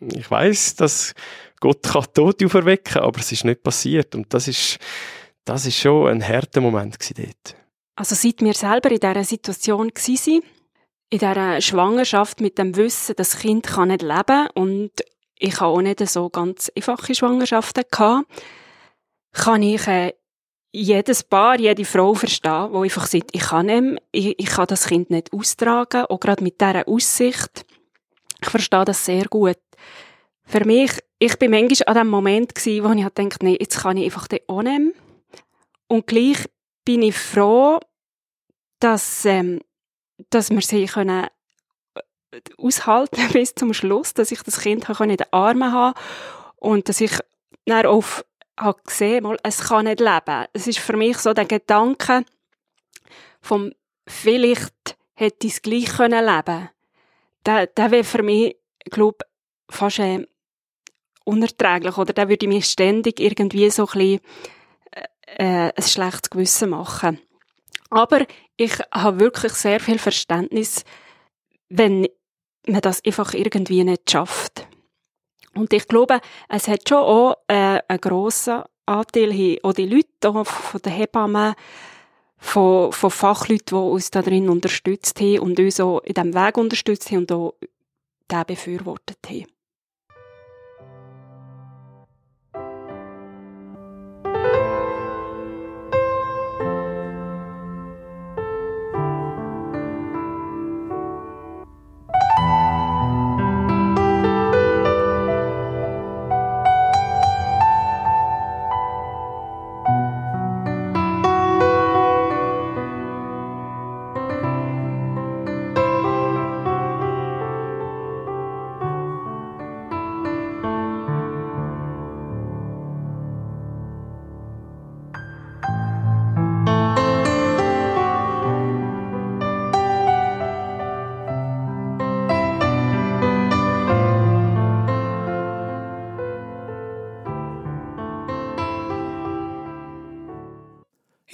ich 0.00 0.30
weiß, 0.30 0.76
dass 0.76 1.14
Gott 1.60 1.82
kann 1.82 2.06
Tote 2.12 2.46
auferwecken, 2.46 3.02
aber 3.02 3.20
es 3.20 3.32
ist 3.32 3.44
nicht 3.44 3.62
passiert 3.62 4.14
und 4.14 4.32
das 4.34 4.48
ist, 4.48 4.78
das 5.44 5.66
ist 5.66 5.78
schon 5.78 6.08
ein 6.08 6.26
harter 6.26 6.60
Moment 6.60 6.96
dort. 7.16 7.56
Also 7.96 8.14
seit 8.14 8.40
wir 8.40 8.54
selber 8.54 8.90
in 8.90 8.98
dieser 8.98 9.24
Situation 9.24 9.88
waren, 9.88 10.42
in 11.10 11.18
dieser 11.18 11.60
Schwangerschaft 11.60 12.40
mit 12.40 12.58
dem 12.58 12.74
Wissen, 12.76 13.14
das 13.16 13.38
Kind 13.38 13.66
kann 13.66 13.88
nicht 13.88 14.02
leben 14.02 14.48
und 14.54 14.90
ich 15.38 15.60
habe 15.60 15.72
auch 15.72 15.80
nicht 15.80 16.06
so 16.08 16.28
ganz 16.28 16.72
einfache 16.76 17.14
Schwangerschaften 17.14 17.84
gehabt, 17.90 18.26
kann 19.32 19.62
ich 19.62 19.86
äh, 19.86 20.12
jedes 20.74 21.22
Paar, 21.22 21.58
jede 21.60 21.84
Frau 21.84 22.14
verstehen, 22.14 22.72
wo 22.72 22.82
einfach 22.82 23.06
sagt, 23.06 23.30
ich 23.32 23.42
kann, 23.42 23.66
nicht, 23.66 24.02
ich, 24.10 24.38
ich 24.38 24.46
kann 24.46 24.66
das 24.66 24.86
Kind 24.86 25.08
nicht 25.08 25.32
austragen, 25.32 26.06
auch 26.06 26.18
gerade 26.18 26.42
mit 26.42 26.60
dieser 26.60 26.88
Aussicht. 26.88 27.64
Ich 28.42 28.50
verstehe 28.50 28.84
das 28.84 29.04
sehr 29.04 29.26
gut. 29.26 29.58
Für 30.44 30.64
mich, 30.64 30.90
ich 31.20 31.38
bin 31.38 31.52
manchmal 31.52 31.88
an 31.88 31.94
dem 31.94 32.08
Moment 32.08 32.54
gewesen, 32.56 32.84
wo 32.84 32.92
ich 32.92 33.04
dachte, 33.04 33.44
nee, 33.44 33.56
jetzt 33.58 33.80
kann 33.80 33.96
ich 33.96 34.04
einfach 34.04 34.26
den 34.26 34.40
annehmen. 34.48 34.94
Und 35.86 36.08
gleich 36.08 36.38
bin 36.84 37.02
ich 37.02 37.16
froh, 37.16 37.78
dass, 38.80 39.24
ähm, 39.24 39.60
dass 40.30 40.50
wir 40.50 40.60
sie 40.60 40.86
können 40.86 41.28
äh, 41.94 42.40
aushalten 42.58 43.28
bis 43.32 43.54
zum 43.54 43.72
Schluss, 43.72 44.12
dass 44.12 44.32
ich 44.32 44.42
das 44.42 44.60
Kind 44.60 44.88
in 44.88 45.08
den 45.08 45.32
Armen 45.32 45.72
haben 45.72 45.94
und 46.56 46.88
dass 46.88 47.00
ich 47.00 47.16
dann 47.64 47.86
auf 47.86 48.24
habe 48.58 48.80
gesehen, 48.84 49.24
mal, 49.24 49.36
es 49.42 49.60
kann 49.68 49.86
nicht 49.86 50.00
leben. 50.00 50.46
Es 50.52 50.66
ist 50.66 50.78
für 50.78 50.96
mich 50.96 51.18
so 51.18 51.32
der 51.32 51.44
Gedanke 51.44 52.24
vom 53.40 53.72
vielleicht 54.06 54.96
hätte 55.14 55.46
ich 55.46 55.54
es 55.54 55.62
gleich 55.62 55.86
können 55.86 56.24
leben. 56.24 56.70
Der, 57.46 57.66
der 57.66 57.90
wäre 57.90 58.04
für 58.04 58.22
mich, 58.22 58.56
glaube 58.90 59.18
fast 59.68 59.98
äh, 59.98 60.26
unerträglich 61.24 61.96
oder 61.96 62.12
der 62.12 62.28
würde 62.28 62.48
mich 62.48 62.66
ständig 62.66 63.20
irgendwie 63.20 63.70
so 63.70 63.86
ein 63.86 63.92
bisschen 63.92 64.20
äh, 65.26 65.72
ein 65.74 65.82
schlechtes 65.82 66.30
Gewissen 66.30 66.70
machen. 66.70 67.20
Aber 67.90 68.26
ich 68.56 68.78
habe 68.92 69.20
wirklich 69.20 69.52
sehr 69.52 69.80
viel 69.80 69.98
Verständnis, 69.98 70.84
wenn 71.68 72.08
man 72.66 72.80
das 72.80 73.04
einfach 73.04 73.34
irgendwie 73.34 73.84
nicht 73.84 74.10
schafft. 74.10 74.66
Und 75.54 75.72
ich 75.72 75.86
glaube, 75.88 76.20
es 76.48 76.68
hat 76.68 76.88
schon 76.88 76.98
auch 76.98 77.36
äh, 77.48 77.80
einen 77.88 78.00
grossen 78.00 78.62
Anteil 78.86 79.32
hier, 79.32 79.58
auch 79.62 79.72
die 79.72 79.86
Leute 79.86 80.44
von 80.44 80.80
den 80.80 80.92
Hebammen, 80.92 81.54
von, 82.38 82.92
von 82.92 83.10
Fachleuten, 83.10 83.78
die 83.78 83.90
uns 83.90 84.10
da 84.10 84.20
drin 84.20 84.48
unterstützt 84.48 85.20
haben 85.20 85.38
und 85.38 85.58
uns 85.58 85.80
auch 85.80 86.00
in 86.00 86.14
diesem 86.14 86.34
Weg 86.34 86.58
unterstützt 86.58 87.10
haben 87.10 87.18
und 87.18 87.32
auch 87.32 87.54
den 88.28 88.44
befürwortet 88.44 89.18
haben. 89.26 89.53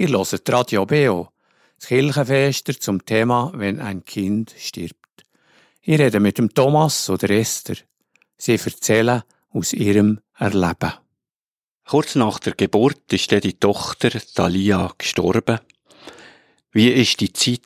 Ihr 0.01 0.09
hört 0.09 0.51
Radio 0.51 0.87
BO, 0.87 1.29
das 1.79 1.89
Kirchenfester 1.89 2.73
zum 2.81 3.05
Thema 3.05 3.53
«Wenn 3.55 3.81
ein 3.81 4.03
Kind 4.03 4.55
stirbt». 4.57 4.97
Ich 5.83 6.01
rede 6.01 6.21
mit 6.21 6.39
dem 6.39 6.55
Thomas 6.55 7.11
oder 7.11 7.29
Esther. 7.29 7.77
Sie 8.39 8.53
erzählen 8.53 9.23
aus 9.51 9.75
ihrem 9.75 10.21
Erleben. 10.39 10.95
Kurz 11.87 12.15
nach 12.15 12.39
der 12.39 12.55
Geburt 12.55 13.13
ist 13.13 13.31
dann 13.31 13.43
die 13.43 13.59
Tochter 13.61 14.09
Dalia 14.35 14.91
gestorben. 14.97 15.61
Wie 16.73 16.89
ist 16.89 17.21
die 17.21 17.35
Zeit 17.35 17.61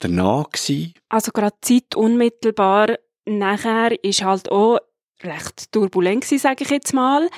danach 0.00 0.50
gewesen? 0.50 0.92
Also 1.08 1.32
gerade 1.32 1.56
die 1.64 1.80
Zeit 1.80 1.94
unmittelbar 1.94 2.96
nachher 3.24 3.92
ist 4.04 4.22
halt 4.22 4.52
auch 4.52 4.78
recht 5.22 5.72
turbulent 5.72 6.24
gewesen, 6.24 6.42
sage 6.42 6.64
ich 6.64 6.70
jetzt 6.70 6.92
mal. 6.92 7.30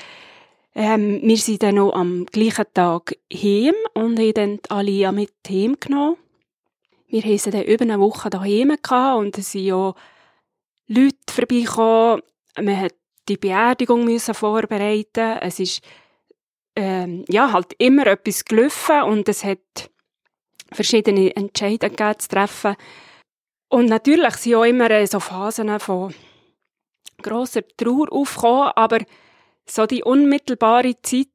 Ähm, 0.78 1.20
wir 1.22 1.38
sind 1.38 1.62
dann 1.62 1.76
noch 1.76 1.94
am 1.94 2.26
gleichen 2.26 2.66
Tag 2.74 3.16
heim 3.32 3.74
und 3.94 4.18
haben 4.18 4.34
dann 4.34 4.60
Alia 4.68 5.10
mit 5.10 5.32
heim 5.48 5.78
genommen. 5.80 6.18
Wir 7.08 7.38
sie 7.38 7.50
dann 7.50 7.62
über 7.62 7.84
eine 7.84 7.98
Woche 7.98 8.28
daheim 8.28 8.76
gehabt 8.82 9.18
und 9.18 9.38
es 9.38 9.52
sind 9.52 9.64
ja 9.64 9.94
Leute 10.86 11.16
vorbeigekommen. 11.30 12.20
Man 12.60 12.78
hat 12.78 12.94
die 13.26 13.38
Beerdigung 13.38 14.04
müssen 14.04 14.34
vorbereiten. 14.34 15.38
Es 15.40 15.60
ist 15.60 15.80
ähm, 16.76 17.24
ja 17.26 17.54
halt 17.54 17.72
immer 17.78 18.06
etwas 18.06 18.44
gelaufen 18.44 19.00
und 19.04 19.30
es 19.30 19.44
hat 19.44 19.90
verschiedene 20.72 21.34
Entscheidungen 21.34 22.18
zu 22.18 22.28
treffen. 22.28 22.76
Und 23.70 23.86
natürlich 23.86 24.34
sind 24.34 24.56
auch 24.56 24.64
immer 24.64 25.06
so 25.06 25.20
Phasen 25.20 25.80
von 25.80 26.14
grosser 27.22 27.62
Trauer 27.78 28.12
aufgekommen, 28.12 28.72
aber 28.76 28.98
so 29.68 29.86
die 29.86 30.02
unmittelbare 30.02 30.94
Zeit 31.02 31.28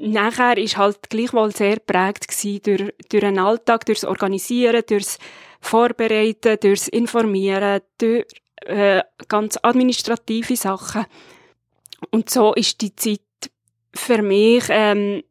nachher 0.00 0.56
ist 0.56 0.76
halt 0.76 1.10
gleichwohl 1.10 1.52
sehr 1.52 1.78
prägt 1.78 2.26
durch, 2.66 2.92
durch 3.10 3.20
den 3.22 3.38
Alltag, 3.38 3.84
durchs 3.86 4.04
Organisieren, 4.04 4.82
durchs 4.86 5.18
Vorbereiten, 5.60 6.56
durchs 6.60 6.88
Informieren, 6.88 7.82
durch 7.98 8.26
äh, 8.62 9.02
ganz 9.28 9.58
administrative 9.62 10.56
Sachen. 10.56 11.04
Und 12.10 12.30
so 12.30 12.54
ist 12.54 12.80
die 12.80 12.96
Zeit 12.96 13.20
für 13.94 14.22
mich, 14.22 14.64
ähm, 14.68 15.22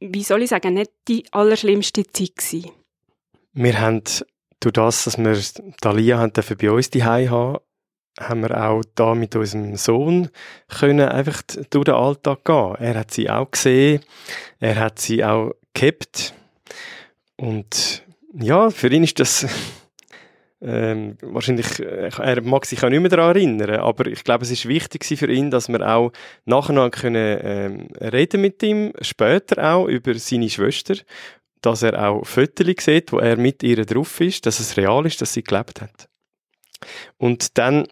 wie 0.00 0.22
soll 0.22 0.42
ich 0.42 0.50
sagen, 0.50 0.74
nicht 0.74 0.92
die 1.06 1.24
allerschlimmste 1.32 2.04
Zeit 2.06 2.36
gewesen. 2.36 2.70
Wir 3.52 3.80
haben 3.80 4.02
durch 4.60 4.72
das, 4.72 5.04
dass 5.04 5.18
wir 5.18 5.38
Dalia 5.80 6.18
haben 6.18 6.32
bei 6.32 6.70
uns 6.70 6.90
die 6.90 7.04
haben, 7.04 7.58
haben 8.18 8.42
wir 8.42 8.68
auch 8.68 8.82
da 8.94 9.14
mit 9.14 9.34
unserem 9.36 9.76
Sohn 9.76 10.28
können 10.68 11.08
einfach 11.08 11.42
durch 11.70 11.84
den 11.84 11.94
Alltag 11.94 12.44
gehen. 12.44 12.74
Er 12.78 12.94
hat 12.94 13.10
sie 13.12 13.30
auch 13.30 13.50
gesehen, 13.50 14.02
er 14.58 14.76
hat 14.76 14.98
sie 14.98 15.24
auch 15.24 15.52
gehabt 15.74 16.34
und 17.36 18.02
ja, 18.34 18.70
für 18.70 18.88
ihn 18.88 19.04
ist 19.04 19.18
das 19.20 19.46
ähm, 20.60 21.16
wahrscheinlich, 21.22 21.78
äh, 21.78 22.10
er 22.18 22.42
mag 22.42 22.66
sich 22.66 22.82
auch 22.82 22.88
nicht 22.88 23.00
mehr 23.00 23.10
daran 23.10 23.36
erinnern, 23.36 23.76
aber 23.76 24.06
ich 24.06 24.24
glaube, 24.24 24.44
es 24.44 24.50
ist 24.50 24.66
wichtig 24.66 25.04
für 25.04 25.30
ihn, 25.30 25.50
dass 25.50 25.68
wir 25.68 25.88
auch 25.88 26.12
nachher 26.44 26.90
können 26.90 27.38
ähm, 27.42 27.88
reden 28.00 28.40
mit 28.40 28.62
ihm, 28.62 28.92
später 29.00 29.74
auch 29.74 29.86
über 29.86 30.14
seine 30.14 30.50
Schwester, 30.50 30.96
dass 31.62 31.82
er 31.82 32.08
auch 32.08 32.24
Fotos 32.24 32.84
sieht, 32.84 33.12
wo 33.12 33.18
er 33.18 33.36
mit 33.36 33.62
ihr 33.62 33.84
drauf 33.84 34.20
ist, 34.20 34.46
dass 34.46 34.60
es 34.60 34.76
real 34.76 35.06
ist, 35.06 35.20
dass 35.20 35.32
sie 35.32 35.42
gelebt 35.42 35.80
hat. 35.80 36.08
Und 37.16 37.58
dann 37.58 37.88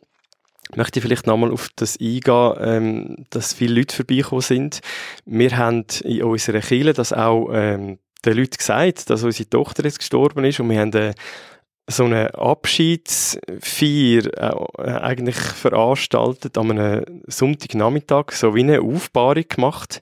möchte 0.75 0.99
ich 0.99 1.05
vielleicht 1.05 1.27
nochmal 1.27 1.53
auf 1.53 1.69
das 1.77 1.99
eingehen, 2.01 2.55
ähm, 2.61 3.27
dass 3.31 3.55
viele 3.55 3.75
Leute 3.75 3.95
vorbeigekommen 3.95 4.43
sind. 4.43 4.81
Wir 5.25 5.57
haben 5.57 5.85
in 6.03 6.23
unserer 6.25 6.61
Kirche 6.61 6.93
das 6.93 7.13
auch 7.13 7.51
ähm, 7.53 7.99
den 8.25 8.37
Leuten 8.37 8.57
gesagt, 8.57 9.09
dass 9.11 9.23
unsere 9.23 9.49
Tochter 9.49 9.85
jetzt 9.85 10.01
gestorben 10.01 10.45
ist 10.45 10.61
und 10.61 10.71
wir 10.71 10.81
haben 10.81 10.93
äh, 10.95 11.15
so 11.89 12.05
eine 12.05 12.35
Abschiedsfeier 12.35 14.27
äh, 14.37 14.91
eigentlich 15.01 15.37
veranstaltet 15.37 16.59
an 16.59 16.73
einem 16.73 17.23
Sonntagnachmittag, 17.27 18.33
so 18.33 18.55
wie 18.55 18.65
eine 18.65 18.81
Aufbahrung 18.81 19.45
gemacht, 19.49 20.01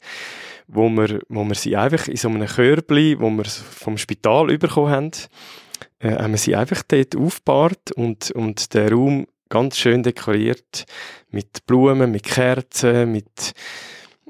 wo 0.67 0.89
wir, 0.89 1.21
wo 1.29 1.45
wir 1.45 1.55
sie 1.55 1.77
einfach 1.77 2.09
in 2.09 2.17
so 2.17 2.29
einem 2.29 2.47
Körbli, 2.47 3.21
wo 3.21 3.29
wir 3.31 3.45
vom 3.45 3.99
Spital 3.99 4.47
bekommen 4.57 4.91
haben, 4.91 5.11
äh, 5.99 6.13
haben 6.13 6.33
wir 6.33 6.39
sie 6.39 6.57
einfach 6.57 6.83
dort 6.89 7.15
aufgebahrt 7.17 7.93
und, 7.93 8.31
und 8.31 8.73
den 8.73 8.93
Raum 8.93 9.27
ganz 9.55 9.79
schön 9.79 10.03
dekoriert 10.03 10.85
mit 11.31 11.65
Blumen, 11.67 12.11
mit 12.11 12.25
Kerzen, 12.25 13.11
mit 13.13 13.55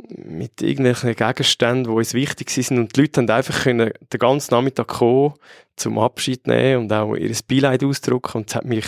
mit 0.07 0.61
irgendwelchen 0.61 1.15
Gegenständen, 1.15 1.85
die 1.85 1.91
uns 1.91 2.13
wichtig 2.13 2.51
sind 2.51 2.79
und 2.79 2.95
die 2.95 3.01
Leute 3.01 3.23
haben 3.23 3.31
einfach 3.31 3.65
den 3.65 3.93
ganzen 4.19 4.55
Nachmittag 4.55 4.89
kommen, 4.89 5.35
zum 5.77 5.99
Abschied 5.99 6.47
nehmen 6.47 6.83
und 6.83 6.93
auch 6.93 7.15
ihr 7.15 7.35
Beileid 7.49 7.83
ausdrücken 7.83 8.39
und 8.39 8.51
es 8.51 8.55
hat 8.55 8.67
mich 8.67 8.85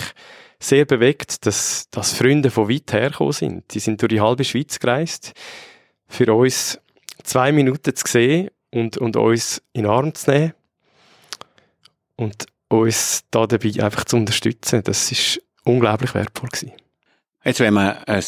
sehr 0.59 0.85
bewegt, 0.85 1.47
dass, 1.47 1.89
dass 1.91 2.13
Freunde 2.13 2.51
von 2.51 2.69
weit 2.69 2.93
her 2.93 3.11
gekommen 3.11 3.33
sind. 3.33 3.75
Die 3.75 3.81
sind 3.81 4.01
durch 4.01 4.11
die 4.11 4.21
halbe 4.21 4.45
Schweiz 4.45 4.79
gereist, 4.79 5.33
für 6.07 6.33
uns 6.35 6.79
zwei 7.23 7.53
Minuten 7.53 7.95
zu 7.95 8.07
sehen 8.07 8.51
und, 8.71 8.99
und 8.99 9.17
uns 9.17 9.63
in 9.73 9.83
den 9.83 9.91
Arm 9.91 10.15
zu 10.15 10.31
nehmen 10.31 10.55
und 12.17 12.47
uns 12.69 13.25
da 13.31 13.47
dabei 13.47 13.83
einfach 13.83 14.05
zu 14.05 14.17
unterstützen. 14.17 14.83
Das 14.83 15.11
ist 15.13 15.43
unglaublich 15.67 16.15
wertvoll 16.15 16.49
gewesen. 16.49 16.73
Jetzt, 17.45 17.61
wenn 17.61 17.75
man 17.75 17.99
ein 18.07 18.23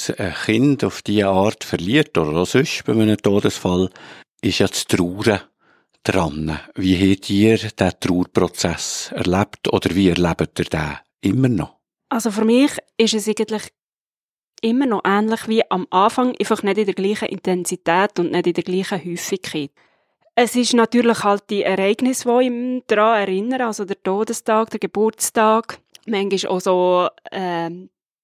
Kind 0.44 0.84
auf 0.84 1.02
diese 1.02 1.28
Art 1.28 1.64
verliert, 1.64 2.16
oder 2.16 2.38
auch 2.38 2.46
sonst 2.46 2.84
bei 2.84 2.92
einem 2.92 3.16
Todesfall, 3.16 3.90
ist 4.40 4.60
ja 4.60 4.68
das 4.68 4.84
Trauern 4.84 5.40
dran. 6.04 6.58
Wie 6.74 7.12
habt 7.12 7.28
ihr 7.30 7.56
diesen 7.56 8.00
Trauerprozess 8.00 9.12
erlebt 9.14 9.72
oder 9.72 9.94
wie 9.94 10.10
erlebt 10.10 10.58
ihr 10.58 10.66
den 10.66 10.98
immer 11.20 11.48
noch? 11.48 11.76
Also 12.08 12.30
für 12.30 12.44
mich 12.44 12.70
ist 12.96 13.14
es 13.14 13.28
eigentlich 13.28 13.64
immer 14.62 14.86
noch 14.86 15.02
ähnlich 15.04 15.48
wie 15.48 15.68
am 15.70 15.86
Anfang, 15.90 16.34
einfach 16.38 16.62
nicht 16.62 16.78
in 16.78 16.86
der 16.86 16.94
gleichen 16.94 17.28
Intensität 17.28 18.18
und 18.18 18.30
nicht 18.32 18.46
in 18.46 18.54
der 18.54 18.64
gleichen 18.64 19.04
Häufigkeit. 19.04 19.70
Es 20.34 20.54
ist 20.54 20.74
natürlich 20.74 21.24
halt 21.24 21.50
die 21.50 21.64
Ereignisse, 21.64 22.28
die 22.28 22.46
ihm 22.46 22.82
daran 22.86 23.22
erinnern, 23.22 23.62
also 23.62 23.84
der 23.84 24.00
Todestag, 24.00 24.70
der 24.70 24.78
Geburtstag, 24.78 25.80
manchmal 26.10 26.52
auch 26.52 26.60
so 26.60 27.08
äh, 27.30 27.70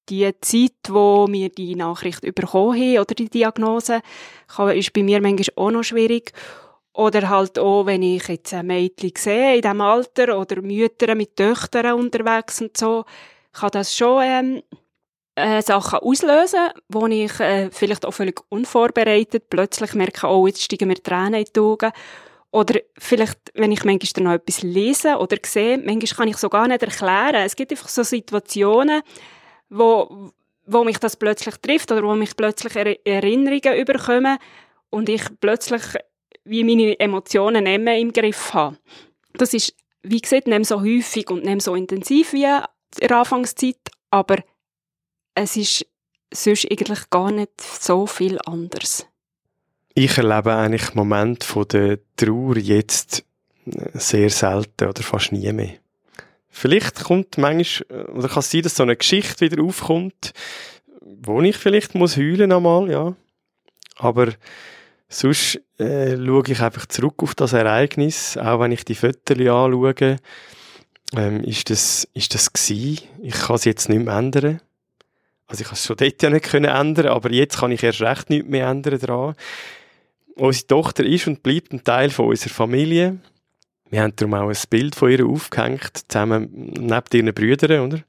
die 0.09 0.31
Zeit, 0.41 0.73
wo 0.89 1.27
wir 1.29 1.49
die 1.49 1.77
Nachricht 1.77 2.23
bekommen 2.23 2.79
haben 2.79 2.99
oder 2.99 3.15
die 3.15 3.29
Diagnose, 3.29 4.01
kann, 4.49 4.77
ist 4.77 4.93
bei 4.93 5.03
mir 5.03 5.21
manchmal 5.21 5.55
auch 5.57 5.71
noch 5.71 5.83
schwierig. 5.83 6.33
Oder 6.93 7.29
halt 7.29 7.59
auch, 7.59 7.87
wenn 7.87 8.03
ich 8.03 8.29
jetzt 8.29 8.55
ein 8.55 8.67
Mädchen 8.67 9.13
sehe 9.17 9.57
in 9.57 9.63
diesem 9.63 9.81
Alter 9.81 10.39
oder 10.39 10.63
Mütter 10.63 11.15
mit 11.17 11.37
Töchtern 11.37 11.99
unterwegs 11.99 12.61
und 12.61 12.77
so, 12.77 13.05
kann 13.53 13.71
das 13.73 13.97
schon 13.97 14.23
ähm, 14.23 14.63
äh, 15.35 15.61
Sachen 15.61 15.99
auslösen, 15.99 16.69
wo 16.89 17.07
ich 17.09 17.41
äh, 17.41 17.71
vielleicht 17.71 18.07
auch 18.07 18.13
völlig 18.13 18.41
unvorbereitet 18.49 19.51
plötzlich 19.51 19.95
merke, 19.95 20.29
oh, 20.29 20.47
jetzt 20.47 20.63
steigen 20.63 20.89
mir 20.89 21.03
Tränen 21.03 21.41
in 21.41 21.47
die 21.55 21.61
Augen. 21.61 21.91
Oder 22.55 22.83
vielleicht, 22.97 23.51
wenn 23.55 23.73
ich 23.73 23.83
manchmal 23.83 24.25
noch 24.25 24.33
etwas 24.35 24.63
lese 24.63 25.17
oder 25.17 25.39
sehe, 25.45 25.77
manchmal 25.77 26.17
kann 26.17 26.29
ich 26.29 26.37
so 26.37 26.49
gar 26.49 26.69
nicht 26.69 26.85
erklären. 26.85 27.45
Es 27.45 27.57
gibt 27.57 27.73
einfach 27.73 27.89
so 27.89 28.05
Situationen, 28.05 29.03
wo, 29.71 30.31
wo 30.65 30.85
mich 30.85 30.99
das 30.99 31.17
plötzlich 31.17 31.57
trifft 31.57 31.91
oder 31.91 32.05
wo 32.05 32.15
mich 32.15 32.37
plötzlich 32.37 32.77
er 32.77 33.05
Erinnerungen 33.05 33.77
überkommen 33.77 34.39
und 34.91 35.09
ich 35.09 35.25
plötzlich 35.41 35.83
wie 36.45 36.63
meine 36.63 37.01
Emotionen 37.01 37.65
mehr 37.83 37.99
im 37.99 38.13
Griff 38.13 38.55
habe. 38.55 38.79
Das 39.33 39.53
ist, 39.53 39.75
wie 40.05 40.21
gesagt, 40.21 40.47
nicht 40.47 40.67
so 40.67 40.81
häufig 40.81 41.29
und 41.31 41.45
nicht 41.45 41.63
so 41.63 41.75
intensiv 41.75 42.35
wie 42.35 42.45
in 42.45 43.09
der 43.09 43.19
Anfangszeit, 43.19 43.81
aber 44.11 44.37
es 45.35 45.57
ist 45.57 45.87
sonst 46.33 46.71
eigentlich 46.71 47.11
gar 47.11 47.33
nicht 47.33 47.61
so 47.61 48.07
viel 48.07 48.39
anders. 48.47 49.09
Ich 49.97 50.19
erlebe 50.19 50.53
eigentlich 50.57 50.95
Momente 50.95 51.47
von 51.47 51.69
der 51.69 51.99
Trauer 52.17 52.57
jetzt 52.57 53.25
sehr 53.95 54.29
selten 54.29 54.89
oder 54.89 55.03
fast 55.05 55.31
nie 55.31 55.53
mehr. 55.53 55.75
Vielleicht 56.49 57.05
kommt 57.05 57.39
manchmal, 57.39 58.07
oder 58.07 58.29
kann 58.29 58.41
es 58.41 58.51
sein, 58.51 58.63
dass 58.63 58.75
so 58.75 58.83
eine 58.83 58.97
Geschichte 58.97 59.41
wieder 59.41 59.63
aufkommt, 59.63 60.33
wo 61.01 61.41
ich 61.43 61.57
vielleicht 61.57 61.95
muss 61.95 62.17
heulen 62.17 62.51
einmal, 62.51 62.91
ja. 62.91 63.15
Aber 63.97 64.33
sonst 65.09 65.61
äh, 65.79 66.17
schaue 66.17 66.43
ich 66.49 66.61
einfach 66.61 66.87
zurück 66.87 67.23
auf 67.23 67.37
das 67.37 67.53
Ereignis, 67.53 68.37
auch 68.37 68.59
wenn 68.59 68.73
ich 68.73 68.85
die 68.85 68.97
Fotos 68.97 69.39
anschaue, 69.39 70.17
ähm, 71.17 71.45
ist 71.45 71.71
das, 71.71 72.09
ist 72.15 72.35
das 72.35 72.53
gewesen. 72.53 73.07
Ich 73.23 73.35
kann 73.35 73.57
es 73.57 73.65
jetzt 73.65 73.89
nicht 73.89 74.05
mehr 74.05 74.17
ändern. 74.17 74.61
Also 75.47 75.61
ich 75.61 75.69
kann 75.69 75.77
es 75.77 75.87
schon 75.87 75.97
dort 75.97 76.21
ja 76.21 76.31
nicht 76.31 76.47
können 76.47 76.65
ändern, 76.65 77.07
aber 77.07 77.31
jetzt 77.31 77.59
kann 77.59 77.71
ich 77.71 77.83
erst 77.85 78.03
recht 78.03 78.31
nichts 78.31 78.49
mehr 78.49 78.67
ändern 78.67 78.99
daran. 78.99 79.37
Unsere 80.37 80.67
Tochter 80.67 81.05
ist 81.05 81.27
und 81.27 81.43
bleibt 81.43 81.73
ein 81.73 81.85
Teil 81.85 82.11
von 82.11 82.27
unserer 82.27 82.53
Familie. 82.53 83.19
Wir 83.91 84.03
haben 84.03 84.17
darum 84.17 84.35
auch 84.35 84.49
ein 84.49 84.57
Bild 84.69 84.95
von 84.95 85.11
ihr 85.11 85.25
aufgehängt, 85.25 86.05
zusammen 86.09 86.73
neben 86.79 87.05
ihren 87.13 87.35
Brüdern, 87.35 87.87
oder? 87.87 88.03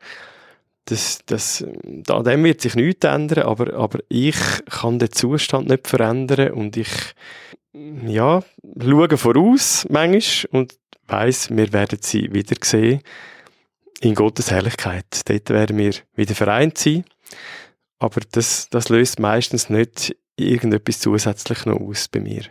Das, 0.86 1.20
das, 1.26 1.66
an 2.08 2.24
dem 2.24 2.44
wird 2.44 2.62
sich 2.62 2.76
nichts 2.76 3.06
ändern, 3.06 3.46
aber, 3.46 3.74
aber 3.74 4.00
ich 4.08 4.38
kann 4.70 5.00
den 5.00 5.12
Zustand 5.12 5.68
nicht 5.68 5.88
verändern 5.88 6.52
und 6.52 6.78
ich 6.78 6.90
ja, 8.08 8.44
schauen 8.80 9.18
voraus 9.18 9.86
manchmal 9.90 10.62
und 10.62 10.76
weiß, 11.08 11.50
wir 11.52 11.74
werden 11.74 12.00
sie 12.02 12.34
wieder 12.34 12.56
sehen 12.64 13.02
in 14.00 14.16
Gottes 14.16 14.52
Herrlichkeit. 14.52 15.22
Dort 15.26 15.50
werden 15.50 15.78
wir 15.78 15.94
wieder 16.16 16.36
vereint 16.36 16.78
sein. 16.78 17.06
Aber 18.00 18.22
das, 18.32 18.70
das 18.70 18.90
löst 18.90 19.20
meistens 19.20 19.70
nicht 19.70 20.16
irgendetwas 20.38 21.00
zusätzlich 21.00 21.66
noch 21.66 21.80
aus 21.80 22.08
bei 22.08 22.20
mir. 22.20 22.44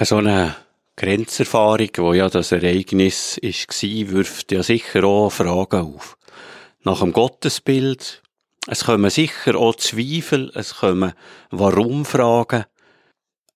So 0.00 0.16
eine 0.16 0.56
Grenzerfahrung, 0.96 1.90
wo 1.96 2.12
ja 2.12 2.28
das 2.28 2.52
Ereignis 2.52 3.38
war, 3.42 4.12
wirft 4.12 4.52
ja 4.52 4.62
sicher 4.62 5.04
auch 5.04 5.30
Fragen 5.30 5.94
auf. 5.94 6.16
Nach 6.82 7.00
dem 7.00 7.12
Gottesbild, 7.12 8.22
es 8.66 8.84
kommen 8.84 9.10
sicher 9.10 9.56
auch 9.56 9.76
Zweifel, 9.76 10.50
es 10.54 10.76
kommen 10.76 11.12
Warum-Fragen. 11.50 12.64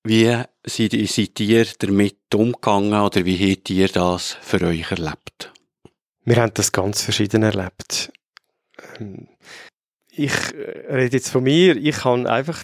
Wie 0.04 0.42
seid 0.64 1.40
ihr 1.40 1.66
damit 1.78 2.34
umgegangen 2.34 3.00
oder 3.00 3.24
wie 3.24 3.52
habt 3.52 3.70
ihr 3.70 3.88
das 3.88 4.36
für 4.40 4.60
euch 4.62 4.90
erlebt? 4.90 5.52
Wir 6.24 6.36
haben 6.36 6.54
das 6.54 6.72
ganz 6.72 7.02
verschieden 7.02 7.42
erlebt. 7.42 8.12
Ähm, 8.98 9.28
ich 10.10 10.32
äh, 10.54 10.94
rede 10.94 11.16
jetzt 11.16 11.30
von 11.30 11.42
mir, 11.42 11.76
ich 11.76 12.04
habe 12.04 12.30
einfach, 12.30 12.62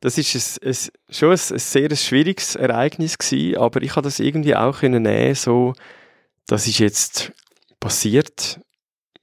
das 0.00 0.18
ist 0.18 0.60
ein, 0.62 0.68
ein, 0.68 0.76
schon 1.10 1.30
ein, 1.30 1.32
ein 1.32 1.58
sehr 1.58 1.96
schwieriges 1.96 2.56
Ereignis 2.56 3.18
gewesen, 3.18 3.58
aber 3.58 3.82
ich 3.82 3.92
habe 3.92 4.02
das 4.02 4.20
irgendwie 4.20 4.56
auch 4.56 4.80
können 4.80 5.02
nehmen, 5.02 5.34
so, 5.34 5.74
das 6.46 6.66
ist 6.66 6.78
jetzt 6.78 7.32
passiert. 7.80 8.60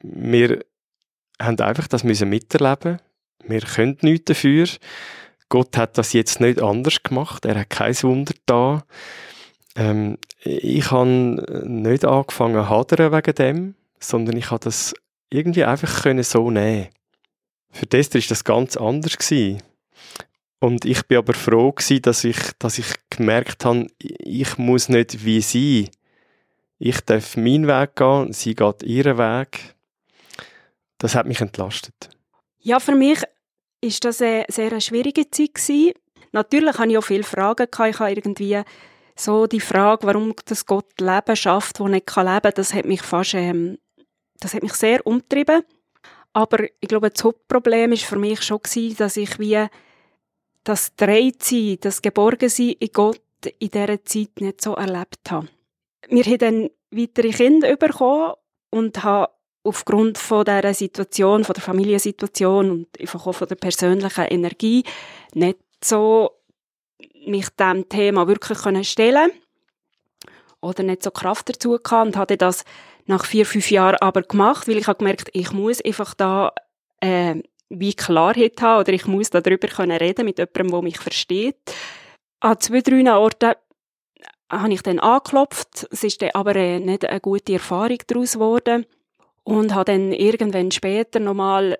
Wir 0.01 0.63
haben 1.41 1.59
einfach 1.59 1.88
das 1.88 2.03
müssen 2.03 2.29
miterleben. 2.29 2.99
Wir 3.45 3.62
können 3.62 3.97
nichts 4.01 4.25
dafür. 4.25 4.67
Gott 5.49 5.77
hat 5.77 5.97
das 5.97 6.13
jetzt 6.13 6.39
nicht 6.39 6.62
anders 6.62 7.03
gemacht. 7.03 7.45
Er 7.45 7.59
hat 7.59 7.69
kein 7.69 8.01
Wunder 8.03 8.33
da. 8.45 8.83
Ähm, 9.75 10.17
ich 10.39 10.91
habe 10.91 11.07
nicht 11.07 12.05
angefangen 12.05 12.69
hadern 12.69 13.12
wegen 13.12 13.36
dem, 13.36 13.75
sondern 13.99 14.38
ich 14.38 14.51
habe 14.51 14.63
das 14.63 14.93
irgendwie 15.29 15.63
einfach 15.63 16.03
können 16.03 16.23
so 16.23 16.51
nehmen. 16.51 16.89
Für 17.71 17.86
Dester 17.86 18.19
ist 18.19 18.29
das 18.29 18.43
ganz 18.43 18.77
anders 18.77 19.17
gewesen. 19.17 19.62
Und 20.63 20.86
ich 20.86 21.06
bin 21.08 21.17
aber 21.17 21.34
froh 21.34 21.73
gewesen, 21.73 22.02
dass 22.04 22.23
ich, 22.23 22.38
dass 22.58 22.78
ich 22.78 22.86
gemerkt 23.10 23.65
habe, 23.65 23.88
ich 23.99 24.58
muss 24.58 24.88
nicht 24.88 25.26
wie 25.26 25.41
sie. 25.41 25.91
Ich 26.80 27.02
darf 27.02 27.36
meinen 27.36 27.67
Weg 27.67 27.97
gehen, 27.97 28.32
sie 28.32 28.56
geht 28.56 28.82
ihren 28.82 29.17
Weg. 29.17 29.76
Das 30.99 31.15
hat 31.15 31.26
mich 31.26 31.41
entlastet. 31.41 32.12
Ja, 32.60 32.80
für 32.80 32.95
mich 32.95 33.21
ist 33.82 34.06
das 34.06 34.21
eine 34.21 34.45
sehr 34.47 34.80
schwierige 34.80 35.30
Zeit 35.30 35.56
gewesen. 35.56 35.95
Natürlich 36.32 36.78
habe 36.78 36.91
ich 36.91 36.97
auch 36.97 37.04
viele 37.04 37.23
Fragen. 37.23 37.67
Ich 37.69 37.99
habe 37.99 38.13
irgendwie 38.13 38.62
so 39.17 39.47
die 39.47 39.60
Frage, 39.60 40.08
warum 40.08 40.34
das 40.45 40.65
Gott 40.65 40.97
Leben 41.02 41.36
schafft, 41.36 41.82
wo 41.82 41.89
nicht 41.89 42.15
leben 42.15 42.41
kann, 42.41 42.54
das 42.56 42.73
hat 42.73 42.86
mich 42.86 43.02
fast, 43.02 43.34
ähm, 43.34 43.80
das 44.39 44.54
hat 44.54 44.63
mich 44.63 44.76
sehr 44.76 45.06
umtrieben. 45.06 45.63
Aber 46.32 46.63
ich 46.63 46.88
glaube, 46.88 47.10
das 47.10 47.21
Hauptproblem 47.21 47.91
ist 47.91 48.06
für 48.06 48.17
mich 48.17 48.41
schon 48.43 48.62
gewesen, 48.62 48.95
dass 48.95 49.17
ich 49.17 49.38
wie 49.39 49.67
das 50.63 50.95
Dreitsein, 50.95 51.78
das 51.82 52.02
Geborgensein 52.02 52.76
in 52.80 52.89
Gott 52.93 53.21
in 53.60 53.69
dieser 53.69 54.04
Zeit 54.06 54.39
nicht 54.39 54.62
so 54.62 54.76
erlebt 54.76 55.30
habe. 55.30 55.49
Wir 56.08 56.23
haben 56.23 56.38
dann 56.38 56.69
weitere 56.91 57.32
Kinder 57.32 57.76
bekommen 57.76 58.34
und 58.69 59.04
haben 59.04 59.32
aufgrund 59.63 60.17
von 60.17 60.45
dieser 60.45 60.73
Situation, 60.73 61.43
von 61.43 61.54
der 61.54 61.63
Familiensituation 61.63 62.71
und 62.71 62.99
einfach 62.99 63.26
auch 63.26 63.34
von 63.34 63.47
der 63.47 63.56
persönlichen 63.56 64.26
Energie 64.26 64.84
nicht 65.34 65.60
so 65.84 66.32
mich 67.26 67.49
dem 67.49 67.88
Thema 67.88 68.28
wirklich 68.28 68.60
können 68.60 68.84
stellen 68.84 69.32
oder 70.62 70.84
nicht 70.84 71.04
so 71.04 71.12
Kraft 71.12 71.49
dazu 71.49 71.78
gehabt 71.82 72.08
und 72.08 72.17
hatte 72.17 72.38
das 72.38 72.65
nach 73.06 73.26
vier, 73.26 73.45
fünf 73.45 73.69
Jahren 73.71 73.97
aber 73.97 74.21
gemacht, 74.21 74.67
weil 74.67 74.78
ich 74.78 74.88
habe 74.88 74.99
gemerkt, 74.99 75.30
ich 75.34 75.52
muss 75.52 75.82
einfach 75.82 76.13
da 76.13 76.54
äh, 77.02 77.41
wie 77.79 77.93
Klarheit 77.93 78.62
haben 78.62 78.81
oder 78.81 78.93
ich 78.93 79.05
muss 79.05 79.29
darüber 79.29 79.67
können 79.67 79.97
reden 79.97 80.25
mit 80.25 80.38
jemandem, 80.38 80.71
der 80.71 80.81
mich 80.81 80.99
versteht. 80.99 81.57
An 82.39 82.59
zwei, 82.59 82.81
drei 82.81 83.12
Orten 83.13 83.53
habe 84.51 84.73
ich 84.73 84.81
dann 84.81 84.99
angeklopft. 84.99 85.88
Es 85.91 86.03
ist 86.03 86.21
dann 86.21 86.31
aber 86.33 86.55
äh, 86.55 86.79
nicht 86.79 87.05
eine 87.05 87.19
gute 87.19 87.53
Erfahrung 87.53 87.97
daraus 88.07 88.33
geworden 88.33 88.86
und 89.43 89.73
habe 89.73 89.91
dann 89.91 90.12
irgendwann 90.12 90.71
später 90.71 91.19
nochmal 91.19 91.77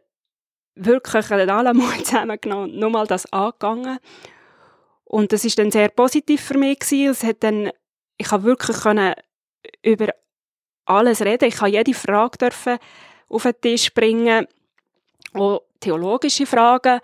wirklich 0.75 1.32
alle 1.32 1.73
Mut 1.73 2.06
zusammengenommen 2.06 2.71
und 2.71 2.79
nochmal 2.79 3.08
das 3.08 3.32
angegangen 3.32 3.99
und 5.13 5.32
das 5.32 5.45
ist 5.45 5.60
dann 5.60 5.69
sehr 5.69 5.89
positiv 5.89 6.41
für 6.41 6.58
mich 6.58 6.79
gewesen. 6.79 7.12
Es 7.12 7.23
hat 7.23 7.43
dann, 7.43 7.69
ich 8.17 8.32
habe 8.32 8.45
wirklich 8.45 8.77
können 8.77 9.13
über 9.84 10.08
alles 10.86 11.21
reden. 11.21 11.47
Ich 11.47 11.62
habe 11.62 11.69
jede 11.69 11.93
Frage 11.93 12.39
dürfen 12.39 12.79
auf 13.29 13.43
den 13.43 13.62
Tisch 13.62 13.93
bringen, 13.93 14.47
theologische 15.84 16.46
Fragen. 16.46 17.00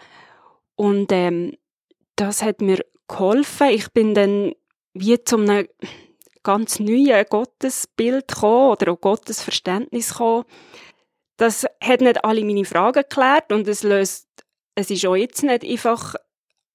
Und 0.75 1.11
ähm, 1.11 1.53
das 2.15 2.41
hat 2.41 2.61
mir 2.61 2.83
geholfen. 3.07 3.69
Ich 3.69 3.91
bin 3.91 4.13
dann 4.13 4.53
wie 4.93 5.21
zu 5.23 5.37
einem 5.37 5.67
ganz 6.43 6.79
neuen 6.79 7.25
Gottesbild 7.29 8.27
gekommen 8.27 8.71
oder 8.71 8.93
auch 8.93 9.01
Gottesverständnis 9.01 10.11
gekommen. 10.11 10.45
Das 11.37 11.65
hat 11.81 12.01
nicht 12.01 12.23
alle 12.23 12.43
meine 12.43 12.65
Fragen 12.65 13.03
geklärt 13.03 13.51
und 13.51 13.67
es 13.67 13.83
löst, 13.83 14.27
es 14.75 14.89
ist 14.89 15.05
auch 15.05 15.15
jetzt 15.15 15.43
nicht 15.43 15.63
einfach 15.63 16.15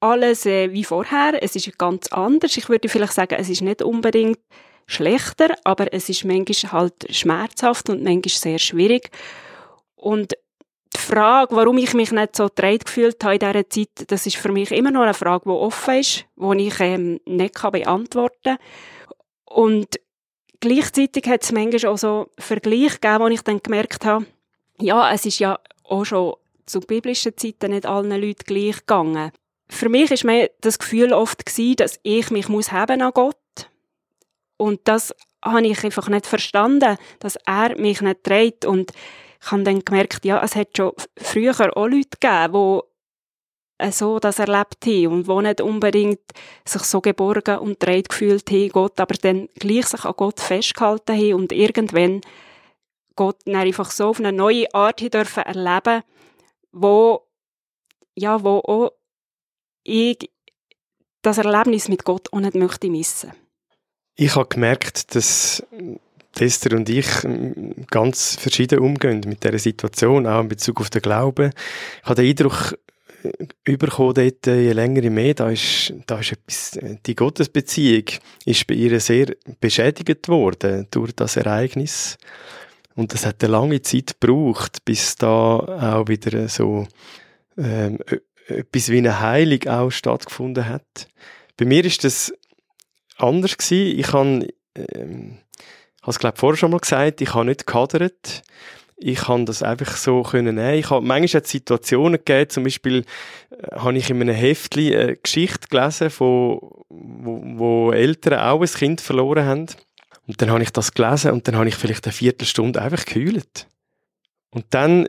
alles 0.00 0.46
äh, 0.46 0.72
wie 0.72 0.84
vorher. 0.84 1.42
Es 1.42 1.56
ist 1.56 1.78
ganz 1.78 2.08
anders. 2.08 2.56
Ich 2.56 2.68
würde 2.68 2.88
vielleicht 2.88 3.14
sagen, 3.14 3.36
es 3.38 3.48
ist 3.48 3.62
nicht 3.62 3.82
unbedingt 3.82 4.38
schlechter, 4.86 5.54
aber 5.64 5.92
es 5.92 6.08
ist 6.08 6.24
manchmal 6.24 6.72
halt 6.72 7.14
schmerzhaft 7.14 7.88
und 7.88 8.02
manchmal 8.02 8.28
sehr 8.28 8.58
schwierig. 8.58 9.10
Und 9.96 10.34
Frage, 11.04 11.54
warum 11.56 11.78
ich 11.78 11.94
mich 11.94 12.12
nicht 12.12 12.36
so 12.36 12.48
treit 12.48 12.84
gefühlt 12.84 13.22
habe 13.24 13.34
in 13.34 13.40
dieser 13.40 13.68
Zeit, 13.68 14.10
das 14.10 14.26
ist 14.26 14.36
für 14.36 14.52
mich 14.52 14.70
immer 14.70 14.90
noch 14.90 15.02
eine 15.02 15.14
Frage, 15.14 15.44
die 15.44 15.50
offen 15.50 15.94
ist, 15.94 16.24
die 16.36 16.66
ich 16.66 16.80
ähm, 16.80 17.20
nicht 17.26 17.54
beantworten 17.54 18.36
kann. 18.42 18.58
Und 19.44 20.00
gleichzeitig 20.60 21.26
hat 21.26 21.42
es 21.42 21.52
manchmal 21.52 21.92
auch 21.92 21.98
so 21.98 22.28
Vergleich 22.38 23.00
gegeben, 23.00 23.20
wo 23.20 23.28
ich 23.28 23.42
dann 23.42 23.62
gemerkt 23.62 24.04
habe, 24.04 24.26
ja, 24.80 25.12
es 25.12 25.24
ist 25.26 25.38
ja 25.38 25.58
auch 25.84 26.04
schon 26.04 26.34
zu 26.66 26.80
biblischen 26.80 27.36
Zeiten 27.36 27.72
nicht 27.72 27.86
allen 27.86 28.10
Leuten 28.10 28.44
gleich 28.46 28.78
gegangen 28.78 29.30
für 29.68 29.88
mich 29.88 30.10
ist 30.10 30.24
mir 30.24 30.50
das 30.60 30.78
Gefühl 30.78 31.12
oft 31.12 31.46
gewesen, 31.46 31.76
dass 31.76 31.98
ich 32.02 32.30
mich 32.30 32.48
muss 32.48 32.72
haben 32.72 33.02
an 33.02 33.12
Gott. 33.12 33.36
Und 34.56 34.80
das 34.84 35.14
habe 35.42 35.66
ich 35.66 35.84
einfach 35.84 36.08
nicht 36.08 36.26
verstanden, 36.26 36.96
dass 37.18 37.36
er 37.44 37.78
mich 37.78 38.00
nicht 38.00 38.24
trägt. 38.24 38.64
Und 38.64 38.92
ich 39.44 39.50
habe 39.50 39.62
dann 39.62 39.84
gemerkt, 39.84 40.24
ja, 40.24 40.42
es 40.42 40.56
hat 40.56 40.76
schon 40.76 40.92
früher 41.18 41.76
auch 41.76 41.86
Leute 41.86 42.16
gegeben, 42.18 42.82
die 43.80 43.90
so 43.90 44.18
das 44.18 44.38
erlebt 44.38 44.86
haben 44.86 45.06
und 45.08 45.28
die 45.28 45.46
nicht 45.46 45.60
unbedingt 45.60 46.20
sich 46.64 46.82
so 46.82 47.00
geborgen 47.00 47.58
und 47.58 47.78
trägt 47.78 48.08
gefühlt 48.08 48.50
haben, 48.50 48.68
Gott, 48.70 48.98
aber 49.00 49.14
dann 49.14 49.48
gleich 49.56 49.86
sich 49.86 50.04
an 50.04 50.14
Gott 50.16 50.40
festgehalten 50.40 51.16
haben 51.16 51.34
und 51.34 51.52
irgendwann 51.52 52.22
Gott 53.16 53.40
dann 53.44 53.56
einfach 53.56 53.90
so 53.90 54.08
auf 54.08 54.18
eine 54.18 54.32
neue 54.32 54.72
Art 54.74 55.00
dürfen 55.00 55.42
erleben, 55.42 56.02
wo, 56.72 57.26
ja, 58.14 58.42
wo 58.42 58.60
auch 58.60 58.92
ich 59.82 60.30
das 61.20 61.38
Erlebnis 61.38 61.88
mit 61.88 62.04
Gott 62.04 62.32
auch 62.32 62.40
nicht 62.40 62.54
möchte 62.54 62.88
missen. 62.88 63.32
Ich 64.16 64.36
habe 64.36 64.48
gemerkt, 64.48 65.14
dass 65.14 65.66
Tester 66.34 66.76
und 66.76 66.88
ich 66.88 67.06
ähm, 67.24 67.86
ganz 67.90 68.36
verschieden 68.36 68.80
umgehen 68.80 69.22
mit 69.26 69.44
dieser 69.44 69.58
Situation, 69.58 70.26
auch 70.26 70.40
in 70.40 70.48
Bezug 70.48 70.80
auf 70.80 70.90
den 70.90 71.02
Glauben. 71.02 71.52
Ich 72.02 72.08
habe 72.08 72.22
den 72.22 72.30
Eindruck 72.30 72.78
äh, 73.64 73.76
bekommen, 73.76 74.14
dort, 74.14 74.46
äh, 74.46 74.62
je 74.62 74.72
länger 74.72 75.02
je 75.02 75.10
mehr, 75.10 75.34
da 75.34 75.50
ist, 75.50 75.94
da 76.06 76.18
ist 76.18 76.32
etwas, 76.32 76.76
äh, 76.76 76.96
die 77.06 77.14
Gottesbeziehung 77.14 78.04
ist 78.44 78.66
bei 78.66 78.74
ihr 78.74 79.00
sehr 79.00 79.34
beschädigt 79.60 80.28
worden 80.28 80.86
durch 80.90 81.12
das 81.12 81.36
Ereignis. 81.36 82.18
Und 82.94 83.12
es 83.12 83.26
hat 83.26 83.42
eine 83.42 83.52
lange 83.52 83.82
Zeit 83.82 84.16
gebraucht, 84.20 84.84
bis 84.84 85.16
da 85.16 85.58
auch 85.58 86.08
wieder 86.08 86.48
so 86.48 86.86
ähm, 87.56 87.98
etwas 88.46 88.88
wie 88.88 88.98
eine 88.98 89.20
Heilung 89.20 89.66
auch 89.68 89.90
stattgefunden 89.90 90.68
hat. 90.68 91.08
Bei 91.56 91.64
mir 91.64 91.84
ist 91.84 92.04
das 92.04 92.32
anders 93.16 93.56
gewesen. 93.56 93.98
Ich 93.98 94.12
habe, 94.12 94.48
ähm, 94.76 95.38
habe 96.04 96.10
es 96.10 96.18
glaube 96.18 96.36
vorher 96.36 96.58
schon 96.58 96.70
mal 96.70 96.80
gesagt, 96.80 97.22
ich 97.22 97.34
habe 97.34 97.46
nicht 97.46 97.66
gehadert. 97.66 98.42
Ich 98.96 99.22
kann 99.22 99.46
das 99.46 99.62
einfach 99.62 99.96
so 99.96 100.22
können 100.22 100.54
nehmen. 100.54 100.78
Ich 100.78 100.90
habe 100.90 101.04
manchmal 101.04 101.40
hat 101.40 101.46
Situationen 101.46 102.18
gegeben, 102.18 102.50
zum 102.50 102.64
Beispiel 102.64 103.04
äh, 103.50 103.76
habe 103.76 103.96
ich 103.96 104.08
in 104.10 104.20
einem 104.20 104.34
Heftli 104.34 104.94
eine 104.94 105.16
Geschichte 105.16 105.68
gelesen, 105.68 106.10
von, 106.10 106.60
wo, 106.88 107.42
wo 107.56 107.92
Eltern 107.92 108.38
auch 108.38 108.60
ein 108.60 108.68
Kind 108.68 109.00
verloren 109.00 109.46
haben. 109.46 109.66
Und 110.26 110.40
dann 110.40 110.50
habe 110.50 110.62
ich 110.62 110.70
das 110.70 110.92
gelesen 110.92 111.32
und 111.32 111.48
dann 111.48 111.56
habe 111.56 111.68
ich 111.68 111.74
vielleicht 111.74 112.06
eine 112.06 112.12
Viertelstunde 112.12 112.80
einfach 112.80 113.04
geheult. 113.04 113.66
Und 114.50 114.66
dann 114.70 115.08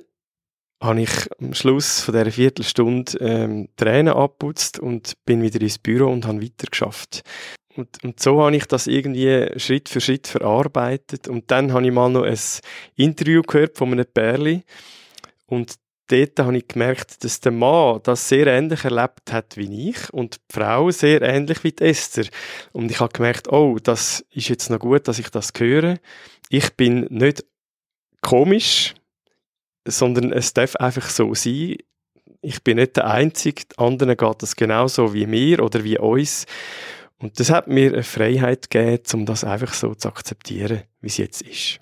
habe 0.81 1.01
ich 1.01 1.29
am 1.39 1.53
Schluss 1.53 2.01
von 2.01 2.13
dieser 2.13 2.31
Viertelstunde 2.31 3.17
ähm, 3.19 3.69
Tränen 3.75 4.13
abputzt 4.13 4.79
und 4.79 5.13
bin 5.25 5.41
wieder 5.41 5.61
ins 5.61 5.77
Büro 5.77 6.11
und 6.11 6.25
habe 6.25 6.41
weitergeschafft. 6.41 7.23
Und, 7.75 8.03
und 8.03 8.19
so 8.19 8.41
habe 8.41 8.55
ich 8.55 8.65
das 8.65 8.87
irgendwie 8.87 9.47
Schritt 9.57 9.89
für 9.89 10.01
Schritt 10.01 10.27
verarbeitet. 10.27 11.27
Und 11.27 11.51
dann 11.51 11.73
habe 11.73 11.85
ich 11.85 11.91
mal 11.91 12.09
noch 12.09 12.23
ein 12.23 12.39
Interview 12.95 13.41
gehört 13.41 13.77
von 13.77 13.91
einem 13.91 14.05
Pärli. 14.05 14.63
Und 15.45 15.75
dort 16.07 16.39
habe 16.39 16.57
ich 16.57 16.67
gemerkt, 16.67 17.23
dass 17.23 17.39
der 17.39 17.51
Mann 17.51 17.99
das 18.03 18.29
sehr 18.29 18.47
ähnlich 18.47 18.83
erlebt 18.83 19.31
hat 19.31 19.57
wie 19.57 19.89
ich 19.89 20.13
und 20.13 20.35
die 20.35 20.53
Frau 20.53 20.91
sehr 20.91 21.21
ähnlich 21.21 21.63
wie 21.63 21.71
die 21.71 21.83
Esther. 21.83 22.25
Und 22.71 22.91
ich 22.91 22.99
habe 22.99 23.13
gemerkt, 23.13 23.51
oh, 23.51 23.77
das 23.81 24.25
ist 24.31 24.49
jetzt 24.49 24.69
noch 24.69 24.79
gut, 24.79 25.07
dass 25.07 25.19
ich 25.19 25.29
das 25.29 25.51
höre. 25.57 25.97
Ich 26.49 26.73
bin 26.75 27.07
nicht 27.09 27.43
komisch, 28.21 28.93
sondern 29.87 30.31
es 30.31 30.53
darf 30.53 30.75
einfach 30.77 31.09
so 31.09 31.33
sein. 31.33 31.77
Ich 32.41 32.63
bin 32.63 32.77
nicht 32.77 32.95
der 32.95 33.07
Einzige, 33.07 33.63
anderen 33.77 34.15
geht 34.15 34.41
das 34.41 34.55
genauso 34.55 35.13
wie 35.13 35.25
mir 35.25 35.63
oder 35.63 35.83
wie 35.83 35.97
uns. 35.97 36.45
Und 37.25 37.39
das 37.39 37.49
hat 37.49 37.67
mir 37.67 37.91
eine 37.91 38.03
Freiheit 38.03 38.69
gegeben, 38.69 39.01
um 39.15 39.25
das 39.25 39.43
einfach 39.43 39.73
so 39.73 39.95
zu 39.95 40.09
akzeptieren, 40.09 40.83
wie 41.01 41.07
es 41.07 41.17
jetzt 41.17 41.41
ist. 41.41 41.79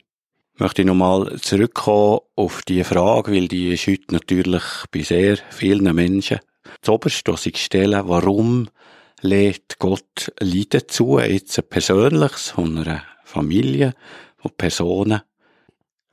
Möchte 0.56 0.84
ich 0.84 0.86
nochmal 0.86 1.38
zurückkommen 1.41 2.21
auf 2.38 2.62
die 2.62 2.82
Frage, 2.86 3.34
weil 3.34 3.49
die 3.49 3.73
ist 3.73 3.88
heute 3.88 4.13
natürlich 4.13 4.63
bei 4.89 5.01
sehr 5.01 5.36
vielen 5.49 5.93
Menschen 5.93 6.39
zuoberst, 6.82 7.27
sich 7.36 7.58
stellen, 7.58 8.08
warum 8.08 8.69
lädt 9.19 9.79
Gott 9.79 10.32
Leiden 10.39 10.84
zu, 10.88 11.19
jetzt 11.19 11.60
ein 11.60 11.67
persönliches 11.67 12.51
von 12.51 12.77
einer 12.77 13.03
Familie, 13.25 13.95
von 14.38 14.51
Personen, 14.58 15.23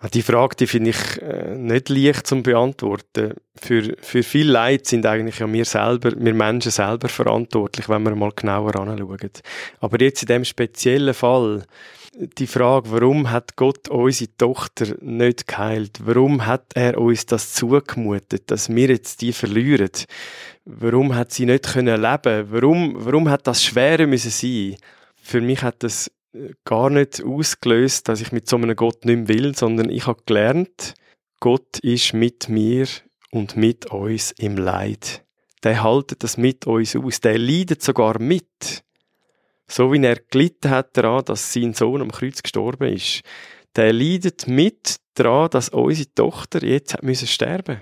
die 0.08 0.22
Frage, 0.22 0.56
die 0.56 0.66
finde 0.66 0.90
ich 0.90 1.20
äh, 1.20 1.54
nicht 1.54 1.90
leicht 1.90 2.26
zu 2.26 2.42
beantworten. 2.42 3.34
Für, 3.54 3.94
für 4.00 4.22
viel 4.22 4.50
Leid 4.50 4.86
sind 4.86 5.04
eigentlich 5.04 5.38
ja 5.40 5.52
wir 5.52 5.64
selber, 5.66 6.12
wir 6.16 6.32
Menschen 6.32 6.72
selber 6.72 7.08
verantwortlich, 7.08 7.88
wenn 7.88 8.04
wir 8.04 8.14
mal 8.14 8.32
genauer 8.34 8.76
anschauen. 8.76 9.30
Aber 9.80 10.00
jetzt 10.00 10.22
in 10.22 10.28
dem 10.28 10.44
speziellen 10.44 11.12
Fall, 11.12 11.64
die 12.14 12.46
Frage, 12.46 12.90
warum 12.90 13.30
hat 13.30 13.56
Gott 13.56 13.88
unsere 13.88 14.34
Tochter 14.36 14.86
nicht 15.00 15.46
geheilt? 15.46 15.98
Warum 16.02 16.46
hat 16.46 16.72
er 16.74 16.98
uns 16.98 17.26
das 17.26 17.52
zugemutet, 17.52 18.50
dass 18.50 18.68
wir 18.68 18.88
jetzt 18.88 19.20
die 19.20 19.32
verlieren? 19.32 19.90
Warum 20.64 21.14
hat 21.14 21.32
sie 21.32 21.46
nicht 21.46 21.72
können 21.72 22.00
leben? 22.00 22.46
Warum, 22.50 22.94
warum 22.96 23.28
hat 23.28 23.46
das 23.46 23.62
schwerer 23.62 24.06
müssen 24.06 24.30
sein? 24.30 24.76
Für 25.22 25.40
mich 25.40 25.62
hat 25.62 25.82
das 25.82 26.10
gar 26.64 26.90
nicht 26.90 27.22
ausgelöst, 27.24 28.08
dass 28.08 28.20
ich 28.20 28.32
mit 28.32 28.48
so 28.48 28.56
einem 28.56 28.76
Gott 28.76 29.04
nicht 29.04 29.28
mehr 29.28 29.28
will, 29.28 29.56
sondern 29.56 29.90
ich 29.90 30.06
habe 30.06 30.22
gelernt, 30.26 30.94
Gott 31.40 31.78
ist 31.80 32.12
mit 32.12 32.48
mir 32.48 32.86
und 33.30 33.56
mit 33.56 33.86
uns 33.86 34.32
im 34.32 34.56
Leid. 34.56 35.24
Der 35.62 35.82
haltet 35.82 36.22
das 36.22 36.36
mit 36.36 36.66
uns 36.66 36.96
aus. 36.96 37.20
Der 37.20 37.38
leidet 37.38 37.82
sogar 37.82 38.20
mit. 38.20 38.82
So 39.66 39.92
wie 39.92 40.04
er 40.04 40.16
gelitten 40.16 40.70
hat 40.70 40.96
daran, 40.96 41.24
dass 41.24 41.52
sein 41.52 41.74
Sohn 41.74 42.00
am 42.00 42.10
Kreuz 42.10 42.42
gestorben 42.42 42.92
ist. 42.92 43.22
Der 43.76 43.92
leidet 43.92 44.48
mit 44.48 44.96
daran, 45.14 45.50
dass 45.50 45.68
unsere 45.68 46.12
Tochter 46.14 46.64
jetzt 46.64 46.94
hat 46.94 47.02
müssen 47.02 47.28
sterben. 47.28 47.80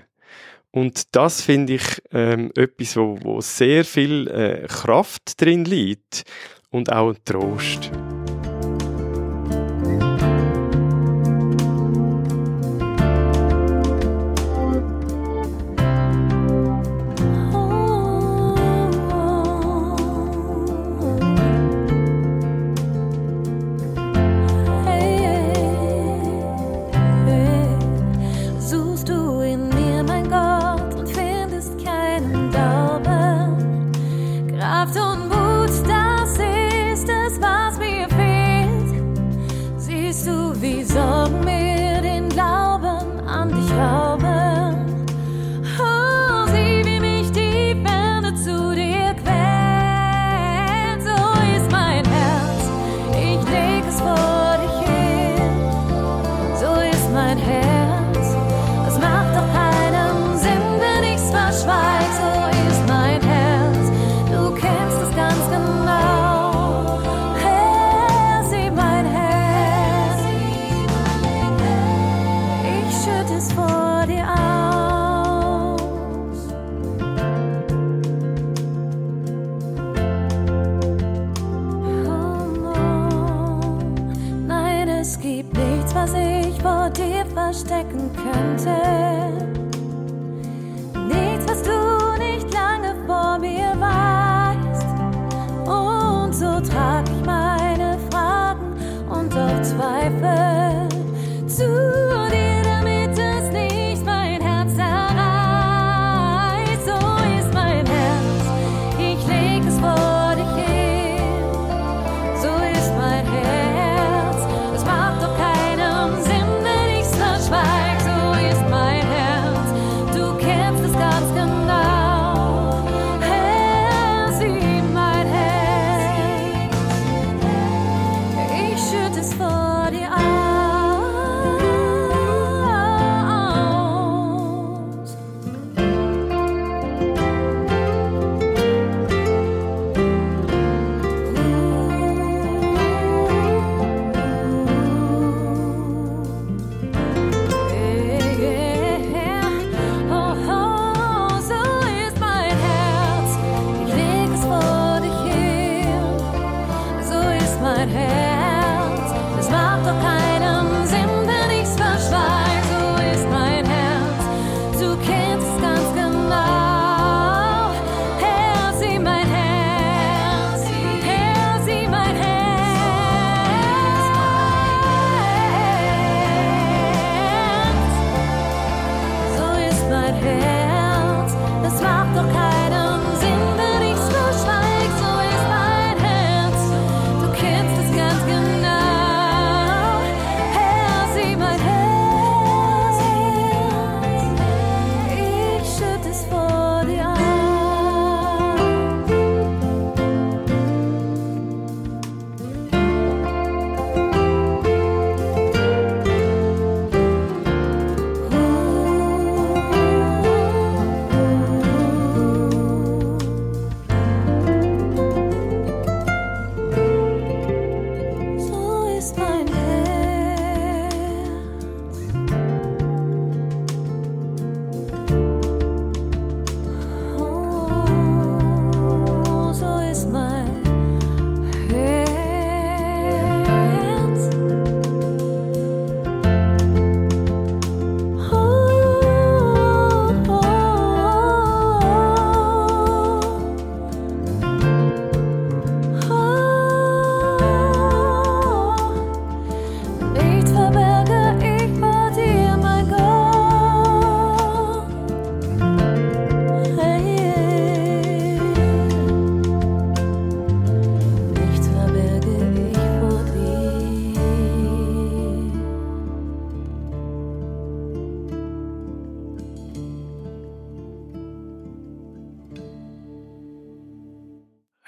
Und 0.71 1.15
das 1.15 1.41
finde 1.41 1.73
ich 1.73 2.01
ähm, 2.11 2.51
etwas, 2.55 2.95
wo, 2.95 3.17
wo 3.21 3.41
sehr 3.41 3.83
viel 3.85 4.27
äh, 4.27 4.67
Kraft 4.67 5.41
drin 5.41 5.65
liegt 5.65 6.23
und 6.69 6.91
auch 6.91 7.15
Trost. 7.25 7.89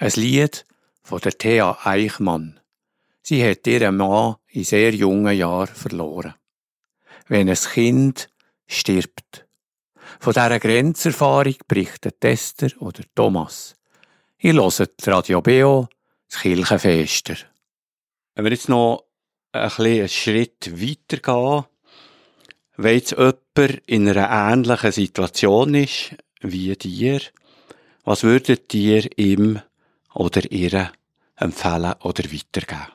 Ein 0.02 0.10
Lied 0.16 0.64
von 1.04 1.20
der 1.20 1.38
Thea 1.38 1.78
Eichmann. 1.84 2.58
Sie 3.22 3.48
hat 3.48 3.64
ihren 3.68 3.98
Mann 3.98 4.34
in 4.48 4.64
sehr 4.64 4.92
jungen 4.92 5.36
Jahren 5.36 5.72
verloren. 5.72 6.34
Wenn 7.28 7.48
ein 7.48 7.54
Kind 7.54 8.28
stirbt. 8.66 9.46
Von 10.18 10.32
dieser 10.32 10.58
Grenzerfahrung 10.58 11.54
berichtet 11.68 12.16
Esther 12.24 12.70
oder 12.82 13.04
Thomas. 13.14 13.76
Ich 14.38 14.52
höre 14.52 14.88
Radio 15.06 15.40
Beo, 15.40 15.88
das 16.28 16.40
Kirchenfester. 16.40 17.36
Wenn 18.34 18.44
wir 18.44 18.50
jetzt 18.50 18.68
noch 18.68 19.04
ein 19.52 19.70
einen 19.70 20.08
Schritt 20.08 20.82
weiter 20.82 21.18
gehen, 21.18 21.64
wenn 22.76 22.96
jetzt 22.96 23.12
jemand 23.12 23.82
in 23.86 24.08
einer 24.08 24.52
ähnlichen 24.52 24.90
Situation 24.90 25.76
ist 25.76 26.16
wie 26.40 26.74
dir, 26.74 27.20
was 28.02 28.24
würdet 28.24 28.74
ihr 28.74 29.08
ihm 29.16 29.62
oder 30.14 30.50
ihr 30.50 30.92
empfehlen 31.36 31.94
oder 32.02 32.24
weitergeben? 32.24 32.92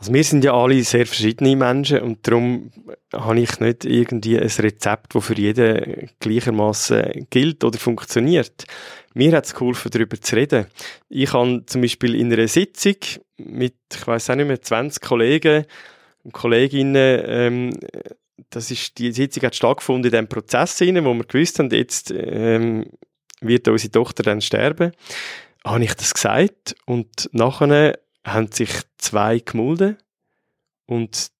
Also 0.00 0.14
wir 0.14 0.24
sind 0.24 0.44
ja 0.44 0.54
alle 0.54 0.82
sehr 0.82 1.04
verschiedene 1.04 1.54
Menschen 1.54 2.00
und 2.00 2.26
darum 2.26 2.72
habe 3.12 3.38
ich 3.38 3.60
nicht 3.60 3.84
irgendwie 3.84 4.38
ein 4.38 4.48
Rezept, 4.48 5.14
das 5.14 5.26
für 5.26 5.36
jeden 5.36 6.08
gleichermaßen 6.20 7.26
gilt 7.28 7.62
oder 7.64 7.78
funktioniert. 7.78 8.64
Mir 9.12 9.36
hat 9.36 9.44
es 9.44 9.54
geholfen, 9.54 9.90
darüber 9.90 10.18
zu 10.18 10.36
reden. 10.36 10.66
Ich 11.10 11.34
habe 11.34 11.64
zum 11.66 11.82
Beispiel 11.82 12.14
in 12.14 12.32
einer 12.32 12.48
Sitzung 12.48 12.96
mit, 13.36 13.74
ich 13.92 14.06
weiß 14.06 14.30
auch 14.30 14.36
nicht 14.36 14.46
mehr, 14.46 14.62
20 14.62 15.02
Kollegen 15.02 15.66
und 16.24 16.32
Kolleginnen, 16.32 17.22
ähm, 17.26 17.80
das 18.48 18.70
ist, 18.70 18.96
die 18.96 19.12
Sitzung 19.12 19.42
hat 19.42 19.54
stattgefunden 19.54 20.04
in 20.06 20.10
diesem 20.12 20.28
Prozess 20.28 20.80
wo 20.80 21.14
wir 21.14 21.24
gewusst 21.24 21.58
haben, 21.58 21.70
jetzt 21.70 22.10
ähm, 22.16 22.86
wird 23.42 23.68
unsere 23.68 23.92
Tochter 23.92 24.22
dann 24.22 24.40
sterben 24.40 24.92
habe 25.64 25.84
ich 25.84 25.94
das 25.94 26.14
gesagt 26.14 26.74
und 26.86 27.28
nachher 27.32 27.98
haben 28.24 28.50
sich 28.52 28.70
zwei 28.98 29.38
gemulden 29.38 29.96
und 30.86 31.30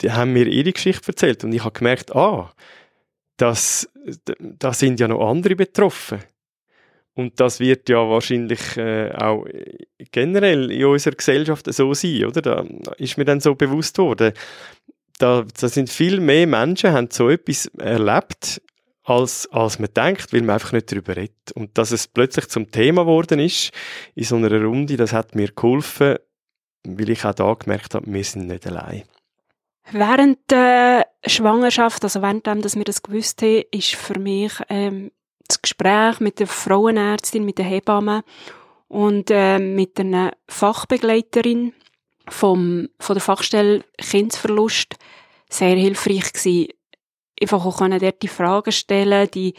die 0.00 0.12
haben 0.12 0.32
mir 0.32 0.46
ihre 0.46 0.72
Geschichte 0.72 1.08
erzählt 1.08 1.44
und 1.44 1.52
ich 1.52 1.64
habe 1.64 1.78
gemerkt, 1.78 2.14
ah, 2.14 2.52
das, 3.36 3.88
da 4.38 4.72
sind 4.72 5.00
ja 5.00 5.08
noch 5.08 5.28
andere 5.28 5.56
betroffen. 5.56 6.20
Und 7.14 7.38
das 7.38 7.60
wird 7.60 7.88
ja 7.88 7.98
wahrscheinlich 8.08 8.76
äh, 8.76 9.12
auch 9.12 9.46
generell 10.10 10.70
in 10.70 10.84
unserer 10.84 11.14
Gesellschaft 11.14 11.72
so 11.72 11.94
sein, 11.94 12.24
oder? 12.24 12.42
Da 12.42 12.66
ist 12.98 13.16
mir 13.16 13.24
dann 13.24 13.38
so 13.38 13.54
bewusst 13.54 13.98
worden. 13.98 14.32
Da, 15.18 15.44
da 15.60 15.68
sind 15.68 15.90
viel 15.90 16.18
mehr 16.18 16.48
Menschen, 16.48 16.92
haben 16.92 17.08
so 17.10 17.30
etwas 17.30 17.66
erlebt, 17.78 18.60
als, 19.04 19.46
als 19.52 19.78
man 19.78 19.92
denkt, 19.94 20.32
weil 20.32 20.40
man 20.42 20.54
einfach 20.54 20.72
nicht 20.72 20.90
darüber 20.90 21.16
redet. 21.16 21.52
Und 21.54 21.76
dass 21.78 21.92
es 21.92 22.08
plötzlich 22.08 22.48
zum 22.48 22.70
Thema 22.70 23.02
geworden 23.02 23.38
ist, 23.38 23.70
in 24.14 24.24
so 24.24 24.36
einer 24.36 24.62
Runde, 24.62 24.96
das 24.96 25.12
hat 25.12 25.34
mir 25.34 25.52
geholfen, 25.52 26.16
weil 26.84 27.10
ich 27.10 27.24
auch 27.24 27.34
da 27.34 27.52
gemerkt 27.54 27.94
habe, 27.94 28.12
wir 28.12 28.24
sind 28.24 28.46
nicht 28.46 28.66
allein. 28.66 29.04
Während 29.92 30.38
der 30.50 31.06
Schwangerschaft, 31.26 32.02
also 32.04 32.22
während 32.22 32.46
dass 32.46 32.76
wir 32.76 32.84
das 32.84 33.02
gewusst 33.02 33.42
haben, 33.42 33.64
ist 33.70 33.94
für 33.94 34.18
mich 34.18 34.52
ähm, 34.70 35.10
das 35.46 35.60
Gespräch 35.60 36.20
mit 36.20 36.40
der 36.40 36.46
Frauenärztin, 36.46 37.44
mit 37.44 37.58
der 37.58 37.66
Hebamme 37.66 38.24
und 38.88 39.30
äh, 39.30 39.58
mit 39.58 40.00
einer 40.00 40.32
Fachbegleiterin 40.48 41.74
vom, 42.28 42.88
von 42.98 43.14
der 43.14 43.22
Fachstelle 43.22 43.84
Kindsverlust 43.98 44.96
sehr 45.50 45.76
hilfreich 45.76 46.32
gewesen 46.32 46.68
einfach 47.40 47.64
auch 47.64 47.78
können 47.78 48.00
dort 48.00 48.22
die 48.22 48.28
Fragen 48.28 48.72
stellen, 48.72 49.28
die, 49.32 49.54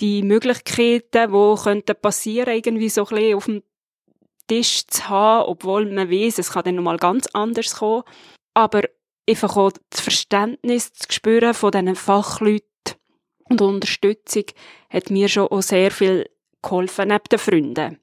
die 0.00 0.22
Möglichkeiten, 0.22 1.32
die 1.32 1.62
könnten 1.62 1.96
passieren, 2.00 2.54
irgendwie 2.54 2.88
so 2.88 3.06
ein 3.06 3.16
bisschen 3.16 3.34
auf 3.36 3.44
dem 3.46 3.62
Tisch 4.46 4.86
zu 4.86 5.08
haben, 5.08 5.48
obwohl 5.48 5.90
man 5.90 6.10
weiß, 6.10 6.38
es 6.38 6.52
kann 6.52 6.64
dann 6.64 6.76
nochmal 6.76 6.98
ganz 6.98 7.26
anders 7.32 7.76
kommen. 7.76 8.02
Aber 8.52 8.82
einfach 9.28 9.56
auch 9.56 9.72
das 9.90 10.00
Verständnis 10.00 10.92
zu 10.92 11.12
spüren 11.12 11.54
von 11.54 11.70
diesen 11.70 11.96
Fachleuten 11.96 12.68
und 13.44 13.60
Unterstützung 13.60 14.44
hat 14.90 15.10
mir 15.10 15.28
schon 15.28 15.48
auch 15.48 15.62
sehr 15.62 15.90
viel 15.90 16.28
geholfen, 16.62 17.08
neben 17.08 17.24
den 17.30 17.38
Freunden. 17.38 17.98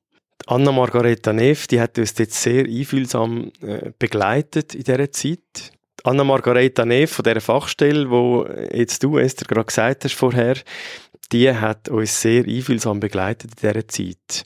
Anna 0.47 0.71
Margareta 0.71 1.33
Neff, 1.33 1.67
die 1.67 1.79
hat 1.79 1.97
uns 1.97 2.17
jetzt 2.17 2.41
sehr 2.41 2.65
einfühlsam 2.65 3.51
äh, 3.61 3.91
begleitet 3.97 4.73
in 4.73 4.83
dieser 4.83 5.11
Zeit. 5.11 5.71
Anna 6.03 6.23
Margareta 6.23 6.85
Neff 6.85 7.11
von 7.11 7.23
dieser 7.23 7.41
Fachstelle, 7.41 8.09
wo 8.09 8.47
jetzt 8.71 9.03
du, 9.03 9.17
Esther, 9.17 9.45
gerade 9.45 9.65
gesagt 9.65 10.03
hast 10.03 10.15
vorher, 10.15 10.55
die 11.31 11.51
hat 11.53 11.89
uns 11.89 12.21
sehr 12.21 12.43
einfühlsam 12.45 12.99
begleitet 12.99 13.51
in 13.61 13.69
dieser 13.69 13.87
Zeit. 13.87 14.43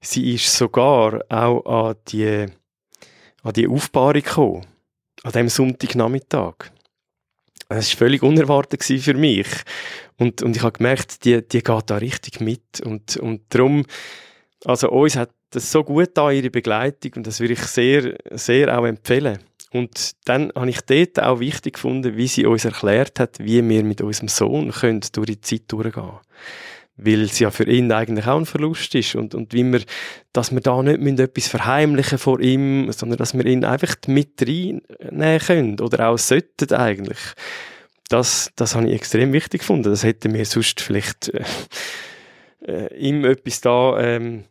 Sie 0.00 0.34
ist 0.34 0.54
sogar 0.54 1.22
auch 1.28 1.64
an 1.66 1.96
die, 2.08 2.46
an 3.42 3.52
die 3.52 3.68
Aufbahrung 3.68 4.22
gekommen, 4.22 4.66
an 5.22 5.32
diesem 5.32 5.48
Sonntagnachmittag. 5.48 6.54
Das 7.68 7.92
war 7.92 7.98
völlig 7.98 8.22
unerwartet 8.22 8.82
für 8.82 9.14
mich. 9.14 9.48
Und, 10.16 10.42
und 10.42 10.56
ich 10.56 10.62
habe 10.62 10.78
gemerkt, 10.78 11.24
die, 11.24 11.46
die 11.46 11.62
geht 11.62 11.90
da 11.90 11.96
richtig 11.98 12.40
mit. 12.40 12.80
Und, 12.82 13.18
und 13.18 13.42
darum, 13.50 13.84
also 14.64 14.90
uns 14.90 15.16
hat 15.16 15.30
das 15.50 15.70
so 15.70 15.84
gut 15.84 16.10
da 16.14 16.30
ihre 16.30 16.50
Begleitung, 16.50 17.12
und 17.16 17.26
das 17.26 17.40
würde 17.40 17.54
ich 17.54 17.60
sehr, 17.60 18.16
sehr 18.30 18.76
auch 18.76 18.86
empfehlen. 18.86 19.38
Und 19.70 20.12
dann 20.24 20.50
habe 20.54 20.70
ich 20.70 20.80
dort 20.80 21.20
auch 21.20 21.40
wichtig 21.40 21.74
gefunden, 21.74 22.16
wie 22.16 22.26
sie 22.26 22.46
uns 22.46 22.64
erklärt 22.64 23.20
hat, 23.20 23.38
wie 23.38 23.66
wir 23.68 23.84
mit 23.84 24.00
unserem 24.00 24.28
Sohn 24.28 24.70
können 24.72 25.00
durch 25.12 25.26
die 25.26 25.40
Zeit 25.40 25.62
durchgehen 25.68 26.18
weil 26.98 27.22
es 27.22 27.38
ja 27.38 27.50
für 27.50 27.64
ihn 27.64 27.90
eigentlich 27.92 28.26
auch 28.26 28.38
ein 28.38 28.44
Verlust 28.44 28.94
ist 28.96 29.14
und, 29.14 29.34
und 29.34 29.54
wie 29.54 29.64
wir, 29.64 29.82
dass 30.32 30.50
wir 30.52 30.60
da 30.60 30.82
nicht 30.82 31.20
etwas 31.20 31.46
verheimlichen 31.46 32.18
vor 32.18 32.40
ihm, 32.40 32.90
sondern 32.90 33.18
dass 33.18 33.34
wir 33.34 33.46
ihn 33.46 33.64
einfach 33.64 33.94
mit 34.08 34.42
reinnehmen 34.42 35.38
können 35.38 35.80
oder 35.80 36.08
auch 36.08 36.18
sollten 36.18 36.74
eigentlich. 36.74 37.18
Das, 38.08 38.50
das 38.56 38.74
habe 38.74 38.88
ich 38.88 38.94
extrem 38.94 39.32
wichtig 39.32 39.60
gefunden. 39.60 39.90
Das 39.90 40.02
hätte 40.02 40.28
mir 40.28 40.44
sonst 40.44 40.80
vielleicht 40.80 41.28
äh, 41.28 41.44
äh, 42.66 42.94
ihm 42.96 43.24
etwas 43.24 43.60
da 43.60 43.98
ähm, 44.00 44.44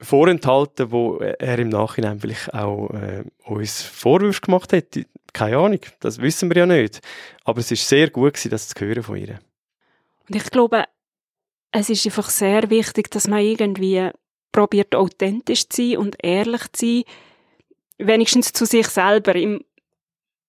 vorenthalten, 0.00 0.90
wo 0.90 1.18
er 1.18 1.58
im 1.58 1.68
Nachhinein 1.68 2.20
vielleicht 2.20 2.54
auch 2.54 2.90
äh, 2.90 3.24
uns 3.44 3.82
Vorwürfe 3.82 4.40
gemacht 4.40 4.72
hat. 4.72 4.98
Keine 5.32 5.58
Ahnung, 5.58 5.80
das 6.00 6.20
wissen 6.20 6.50
wir 6.50 6.56
ja 6.56 6.66
nicht. 6.66 7.00
Aber 7.44 7.60
es 7.60 7.70
ist 7.70 7.88
sehr 7.88 8.10
gut 8.10 8.34
gewesen, 8.34 8.50
das 8.50 8.68
zu 8.68 8.84
hören 8.84 9.02
von 9.02 9.16
ihr. 9.16 9.38
Und 10.28 10.36
ich 10.36 10.50
glaube, 10.50 10.84
es 11.72 11.90
ist 11.90 12.06
einfach 12.06 12.30
sehr 12.30 12.70
wichtig, 12.70 13.10
dass 13.10 13.28
man 13.28 13.40
irgendwie 13.40 14.10
probiert, 14.52 14.94
authentisch 14.94 15.68
zu 15.68 15.82
sein 15.82 15.98
und 15.98 16.16
ehrlich 16.22 16.62
zu 16.72 16.86
sein, 16.86 17.04
wenigstens 17.98 18.52
zu 18.52 18.64
sich 18.64 18.88
selber. 18.88 19.34
Im, 19.36 19.62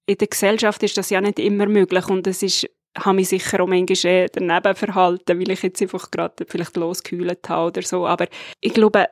in 0.06 0.18
der 0.18 0.28
Gesellschaft 0.28 0.82
ist 0.84 0.98
das 0.98 1.10
ja 1.10 1.22
nicht 1.22 1.40
immer 1.40 1.68
möglich 1.68 2.08
und 2.08 2.26
es 2.28 2.42
ist 2.42 2.68
habe 2.98 3.16
mich 3.16 3.30
sicher 3.30 3.62
auch 3.62 3.68
manchmal 3.68 4.28
daneben 4.34 4.76
verhalten, 4.76 5.40
weil 5.40 5.52
ich 5.52 5.64
jetzt 5.64 5.82
einfach 5.82 6.12
gerade 6.12 6.46
vielleicht 6.46 6.76
losgehüllt 6.76 7.48
habe 7.48 7.68
oder 7.68 7.82
so. 7.84 8.06
Aber 8.06 8.28
ich 8.60 8.74
glaube, 8.74 9.08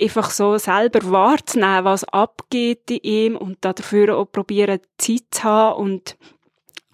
einfach 0.00 0.30
so 0.30 0.58
selber 0.58 1.10
wahrzunehmen, 1.10 1.84
was 1.84 2.04
abgeht 2.04 2.90
in 2.90 2.98
ihm 3.02 3.36
und 3.36 3.58
dafür 3.60 4.16
auch 4.16 4.30
probieren, 4.30 4.80
Zeit 4.98 5.24
zu 5.30 5.44
haben 5.44 5.82
und 5.82 6.16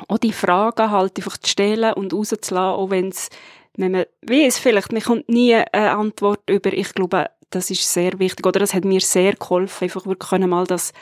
auch 0.08 0.18
die 0.18 0.32
Fragen 0.32 0.90
halt 0.90 1.16
einfach 1.16 1.38
zu 1.38 1.50
stellen 1.50 1.94
und 1.94 2.12
rauszulassen, 2.12 2.56
auch 2.56 2.90
wenn 2.90 3.08
es, 3.08 3.28
wenn 3.76 3.92
man 3.92 4.04
weiß, 4.22 4.58
vielleicht, 4.58 4.92
man 4.92 5.02
kommt 5.02 5.28
nie 5.28 5.54
eine 5.54 5.96
Antwort 5.96 6.48
über. 6.50 6.72
Ich 6.72 6.92
glaube, 6.94 7.30
das 7.50 7.70
ist 7.70 7.92
sehr 7.92 8.18
wichtig, 8.18 8.46
oder 8.46 8.60
das 8.60 8.74
hat 8.74 8.84
mir 8.84 9.00
sehr 9.00 9.34
geholfen, 9.34 9.84
einfach 9.84 10.06
wirklich 10.06 10.30
können 10.30 10.50
mal 10.50 10.66
das 10.66 10.92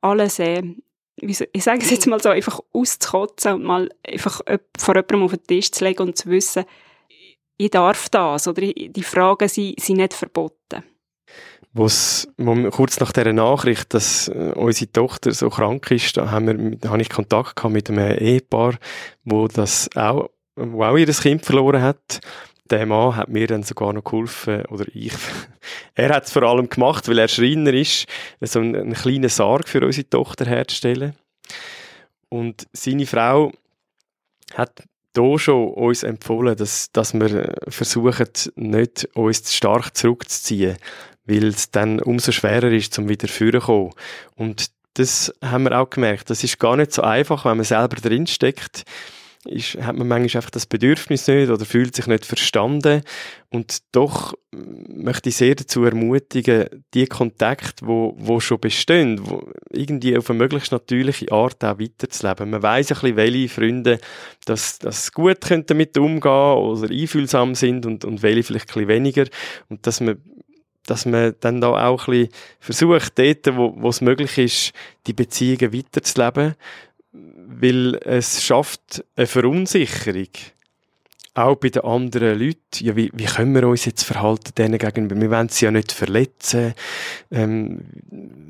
alles 0.00 0.38
äh, 0.38 0.62
ich 1.20 1.64
sage 1.64 1.80
es 1.82 1.90
jetzt 1.90 2.06
mal 2.06 2.22
so, 2.22 2.28
einfach 2.28 2.60
auszukotzen 2.72 3.54
und 3.54 3.64
mal 3.64 3.88
einfach 4.06 4.40
vor 4.78 4.94
jemandem 4.94 5.24
auf 5.24 5.32
den 5.32 5.46
Tisch 5.46 5.72
zu 5.72 5.84
legen 5.84 6.02
und 6.02 6.16
zu 6.16 6.28
wissen, 6.30 6.64
ich 7.56 7.70
darf 7.70 8.08
das 8.08 8.46
oder 8.46 8.62
die 8.62 9.02
Fragen 9.02 9.48
sind, 9.48 9.80
sind 9.80 9.96
nicht 9.96 10.14
verboten. 10.14 10.84
Wo's, 11.74 12.26
wo 12.38 12.54
kurz 12.70 12.98
nach 12.98 13.12
dieser 13.12 13.32
Nachricht, 13.32 13.92
dass 13.92 14.28
äh, 14.28 14.52
unsere 14.54 14.90
Tochter 14.90 15.32
so 15.32 15.50
krank 15.50 15.90
ist, 15.90 16.16
da, 16.16 16.30
haben 16.30 16.80
wir, 16.80 16.90
habe 16.90 17.02
ich 17.02 17.10
Kontakt 17.10 17.56
gehabt 17.56 17.72
mit 17.72 17.90
einem 17.90 18.16
Ehepaar, 18.16 18.78
wo 19.24 19.48
das 19.48 19.88
auch, 19.94 20.30
wo 20.56 20.82
auch 20.84 20.96
ihr 20.96 21.06
Kind 21.06 21.44
verloren 21.44 21.82
hat. 21.82 22.20
Der 22.70 22.84
Mann 22.86 23.16
hat 23.16 23.28
mir 23.28 23.46
dann 23.46 23.62
sogar 23.62 23.92
noch 23.92 24.04
geholfen, 24.04 24.64
oder 24.66 24.86
ich. 24.92 25.12
er 25.94 26.14
hat 26.14 26.24
es 26.24 26.32
vor 26.32 26.42
allem 26.42 26.68
gemacht, 26.68 27.08
weil 27.08 27.18
er 27.18 27.28
Schreiner 27.28 27.72
ist, 27.72 28.06
so 28.40 28.60
einen, 28.60 28.74
einen 28.74 28.94
kleinen 28.94 29.28
Sarg 29.28 29.68
für 29.68 29.84
unsere 29.84 30.08
Tochter 30.08 30.46
herzustellen. 30.46 31.14
Und 32.28 32.66
seine 32.72 33.06
Frau 33.06 33.52
hat 34.54 34.82
hier 35.16 35.38
schon 35.38 35.68
uns 35.68 36.02
empfohlen, 36.02 36.56
dass, 36.56 36.90
dass 36.92 37.14
wir 37.14 37.54
versuchen, 37.68 38.28
nicht 38.56 39.08
uns 39.14 39.42
zu 39.44 39.54
stark 39.54 39.96
zurückzuziehen, 39.96 40.76
weil 41.24 41.46
es 41.46 41.70
dann 41.70 42.00
umso 42.00 42.32
schwerer 42.32 42.70
ist, 42.70 42.94
zum 42.94 43.08
wieder 43.08 43.28
vorzukommen. 43.28 43.92
Und 44.36 44.66
das 44.94 45.32
haben 45.42 45.64
wir 45.64 45.78
auch 45.78 45.90
gemerkt. 45.90 46.30
Das 46.30 46.42
ist 46.42 46.58
gar 46.58 46.76
nicht 46.76 46.92
so 46.92 47.02
einfach, 47.02 47.44
wenn 47.44 47.56
man 47.56 47.64
selber 47.64 47.96
drinsteckt 47.96 48.84
ist, 49.44 49.74
hat 49.76 49.96
man 49.96 50.08
manchmal 50.08 50.40
einfach 50.40 50.50
das 50.50 50.66
Bedürfnis 50.66 51.26
nicht 51.28 51.50
oder 51.50 51.64
fühlt 51.64 51.94
sich 51.94 52.06
nicht 52.06 52.26
verstanden. 52.26 53.02
Und 53.50 53.78
doch 53.92 54.34
möchte 54.50 55.28
ich 55.28 55.36
sehr 55.36 55.54
dazu 55.54 55.84
ermutigen, 55.84 56.84
die 56.94 57.06
Kontakte, 57.06 57.86
wo, 57.86 58.14
wo 58.18 58.40
schon 58.40 58.60
bestehen, 58.60 59.20
wo 59.22 59.50
irgendwie 59.70 60.16
auf 60.16 60.28
eine 60.28 60.38
möglichst 60.38 60.72
natürliche 60.72 61.30
Art 61.32 61.64
auch 61.64 61.78
weiterzuleben. 61.78 62.50
Man 62.50 62.62
weiß 62.62 62.90
ein 62.90 62.94
bisschen, 62.94 63.16
welche 63.16 63.48
Freunde 63.48 64.00
das, 64.44 64.78
das 64.78 65.12
gut 65.12 65.40
können 65.40 65.66
damit 65.66 65.96
umgehen 65.96 66.30
oder 66.30 66.90
einfühlsam 66.90 67.54
sind 67.54 67.86
und, 67.86 68.04
und 68.04 68.22
welche 68.22 68.42
vielleicht 68.42 68.70
ein 68.70 68.74
bisschen 68.74 68.88
weniger. 68.88 69.24
Und 69.68 69.86
dass 69.86 70.00
man 70.00 70.18
dass 70.88 71.04
man 71.04 71.34
dann 71.40 71.60
da 71.60 71.86
auch 71.86 72.08
ein 72.08 72.12
bisschen 72.12 72.32
versucht, 72.60 73.18
dort, 73.18 73.56
wo, 73.56 73.74
wo 73.76 73.90
es 73.90 74.00
möglich 74.00 74.38
ist, 74.38 74.72
die 75.06 75.12
Beziehungen 75.12 75.72
weiterzuleben 75.72 76.54
weil 77.60 77.96
es 78.04 78.44
schafft 78.44 79.04
eine 79.16 79.26
Verunsicherung. 79.26 80.28
Auch 81.34 81.54
bei 81.54 81.68
den 81.68 81.84
anderen 81.84 82.36
Leuten. 82.36 82.58
Ja, 82.80 82.96
wie, 82.96 83.12
wie 83.14 83.26
können 83.26 83.54
wir 83.54 83.68
uns 83.68 83.84
jetzt 83.84 84.02
verhalten 84.02 84.52
denen 84.58 84.76
gegenüber? 84.76 85.20
Wir 85.20 85.30
wollen 85.30 85.48
sie 85.48 85.66
ja 85.66 85.70
nicht 85.70 85.92
verletzen. 85.92 86.74
Ähm, 87.30 87.80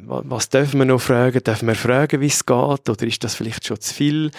was 0.06 0.48
dürfen 0.48 0.78
wir 0.78 0.86
noch 0.86 1.00
fragen? 1.00 1.44
Dürfen 1.44 1.68
wir 1.68 1.74
fragen, 1.74 2.22
wie 2.22 2.28
es 2.28 2.46
geht? 2.46 2.88
Oder 2.88 3.02
ist 3.02 3.22
das 3.22 3.34
vielleicht 3.34 3.66
schon 3.66 3.78
zu 3.78 3.92
viel? 3.92 4.30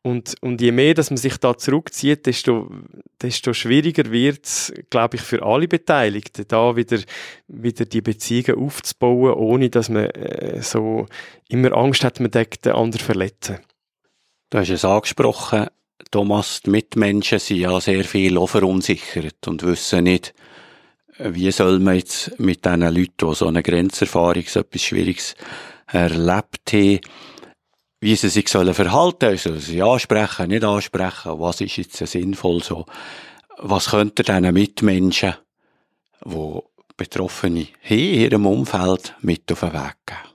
Und, 0.00 0.36
und 0.40 0.62
je 0.62 0.72
mehr, 0.72 0.94
dass 0.94 1.10
man 1.10 1.18
sich 1.18 1.36
da 1.36 1.58
zurückzieht, 1.58 2.24
desto, 2.24 2.70
desto 3.20 3.52
schwieriger 3.52 4.10
wird 4.10 4.46
es, 4.46 4.72
glaube 4.88 5.16
ich, 5.16 5.22
für 5.22 5.42
alle 5.42 5.68
Beteiligten, 5.68 6.46
da 6.48 6.76
wieder, 6.76 7.00
wieder 7.46 7.84
die 7.84 8.00
Beziehungen 8.00 8.64
aufzubauen, 8.64 9.34
ohne 9.34 9.68
dass 9.68 9.90
man 9.90 10.06
äh, 10.06 10.62
so 10.62 11.04
immer 11.48 11.76
Angst 11.76 12.04
hat, 12.04 12.20
man 12.20 12.30
denkt, 12.30 12.64
den 12.64 12.72
anderen 12.72 13.04
verletzen. 13.04 13.58
Du 14.50 14.56
hast 14.56 14.70
es 14.70 14.84
angesprochen, 14.84 15.66
Thomas, 16.10 16.62
die 16.62 16.70
Mitmenschen 16.70 17.38
sind 17.38 17.58
ja 17.58 17.78
sehr 17.82 18.02
viel 18.04 18.38
auch 18.38 18.46
verunsichert 18.46 19.46
und 19.46 19.62
wissen 19.62 20.04
nicht, 20.04 20.32
wie 21.18 21.50
soll 21.50 21.80
man 21.80 21.96
jetzt 21.96 22.40
mit 22.40 22.64
diesen 22.64 22.80
Leuten, 22.80 23.28
die 23.28 23.34
so 23.34 23.46
eine 23.46 23.62
Grenzerfahrung, 23.62 24.44
so 24.46 24.60
etwas 24.60 24.82
Schwieriges 24.82 25.34
erlebt 25.86 26.72
haben, 26.72 27.00
wie 28.00 28.16
sie 28.16 28.30
sich 28.30 28.48
sollen 28.48 28.72
verhalten 28.72 29.36
sollen, 29.36 29.56
also 29.56 29.70
sie 29.70 29.82
ansprechen, 29.82 30.48
nicht 30.48 30.64
ansprechen, 30.64 31.38
was 31.38 31.60
ist 31.60 31.76
jetzt 31.76 31.98
sinnvoll 31.98 32.62
so, 32.62 32.86
was 33.58 33.90
könnte 33.90 34.22
diesen 34.22 34.54
Mitmenschen, 34.54 35.34
die 36.24 36.60
Betroffene 36.96 37.66
haben 37.82 37.98
in 37.98 38.14
ihrem 38.14 38.46
Umfeld 38.46 39.14
mit 39.20 39.52
auf 39.52 39.60
den 39.60 39.74
Weg 39.74 39.96
geben? 40.06 40.27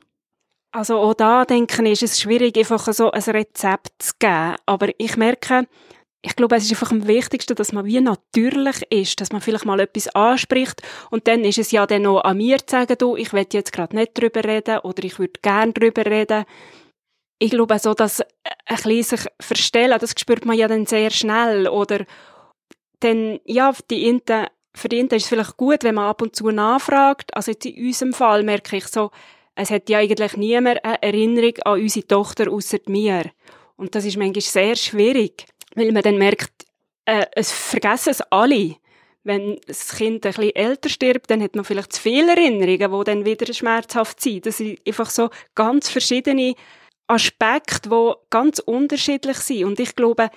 Also 0.75 0.97
auch 0.97 1.13
da, 1.13 1.45
denke 1.45 1.83
ich, 1.83 2.01
ist 2.01 2.03
es 2.03 2.19
schwierig, 2.19 2.57
einfach 2.57 2.91
so 2.91 3.11
ein 3.11 3.21
Rezept 3.21 3.89
zu 3.99 4.13
geben. 4.17 4.55
Aber 4.65 4.89
ich 4.97 5.17
merke, 5.17 5.67
ich 6.23 6.35
glaube, 6.35 6.55
es 6.55 6.63
ist 6.63 6.71
einfach 6.71 6.91
am 6.91 7.07
wichtigsten, 7.07 7.53
dass 7.53 7.73
man 7.73 7.85
wie 7.85 8.01
natürlich 8.01 8.81
ist, 8.89 9.21
dass 9.21 9.31
man 9.31 9.41
vielleicht 9.41 9.65
mal 9.65 9.79
etwas 9.79 10.07
anspricht 10.15 10.81
und 11.11 11.27
dann 11.27 11.43
ist 11.43 11.59
es 11.59 11.71
ja 11.71 11.85
dann 11.85 12.03
noch 12.03 12.21
an 12.21 12.37
mir 12.37 12.57
zu 12.57 12.71
sagen, 12.71 12.95
du, 12.97 13.15
ich 13.15 13.33
will 13.33 13.45
jetzt 13.51 13.71
gerade 13.71 13.95
nicht 13.95 14.17
drüber 14.17 14.43
reden 14.43 14.79
oder 14.79 15.03
ich 15.03 15.19
würde 15.19 15.39
gern 15.41 15.73
drüber 15.73 16.05
reden. 16.05 16.45
Ich 17.39 17.51
glaube 17.51 17.77
so, 17.77 17.93
dass 17.93 18.21
ein 18.21 18.27
bisschen 18.77 19.03
sich 19.03 19.27
verstellen, 19.41 19.99
das 19.99 20.15
spürt 20.17 20.45
man 20.45 20.57
ja 20.57 20.67
dann 20.67 20.85
sehr 20.85 21.11
schnell 21.11 21.67
oder 21.67 22.05
dann, 23.01 23.39
ja, 23.45 23.73
die 23.91 24.07
Inte, 24.07 24.47
für 24.75 24.89
die 24.89 24.99
Inte 24.99 25.17
ist 25.17 25.23
es 25.23 25.29
vielleicht 25.29 25.57
gut, 25.57 25.83
wenn 25.83 25.95
man 25.95 26.05
ab 26.09 26.21
und 26.21 26.35
zu 26.35 26.49
nachfragt. 26.49 27.35
Also 27.35 27.51
jetzt 27.51 27.65
in 27.65 27.85
unserem 27.85 28.13
Fall 28.13 28.43
merke 28.43 28.77
ich 28.77 28.87
so, 28.87 29.11
es 29.55 29.69
hat 29.69 29.89
ja 29.89 29.99
eigentlich 29.99 30.35
niemand 30.37 30.83
eine 30.83 31.01
Erinnerung 31.01 31.57
an 31.65 31.81
unsere 31.81 32.07
Tochter 32.07 32.51
außer 32.51 32.79
mir. 32.87 33.31
Und 33.75 33.95
das 33.95 34.05
ist 34.05 34.17
manchmal 34.17 34.41
sehr 34.41 34.75
schwierig, 34.75 35.45
weil 35.75 35.91
man 35.91 36.03
dann 36.03 36.17
merkt, 36.17 36.65
äh, 37.05 37.25
es 37.33 37.51
vergessen 37.51 38.11
es 38.11 38.21
alle. 38.31 38.75
Wenn 39.23 39.57
das 39.67 39.95
Kind 39.95 40.25
ein 40.25 40.33
bisschen 40.33 40.55
älter 40.55 40.89
stirbt, 40.89 41.29
dann 41.29 41.41
hat 41.41 41.55
man 41.55 41.63
vielleicht 41.63 41.93
zu 41.93 42.01
viele 42.01 42.31
Erinnerungen, 42.31 42.99
die 42.99 43.03
dann 43.05 43.25
wieder 43.25 43.53
schmerzhaft 43.53 44.19
sind. 44.21 44.45
Das 44.45 44.57
sind 44.57 44.79
einfach 44.85 45.09
so 45.09 45.29
ganz 45.55 45.89
verschiedene 45.89 46.55
Aspekte, 47.07 47.89
die 47.89 48.13
ganz 48.29 48.59
unterschiedlich 48.59 49.37
sind. 49.37 49.65
Und 49.65 49.79
ich 49.79 49.95
glaube, 49.95 50.29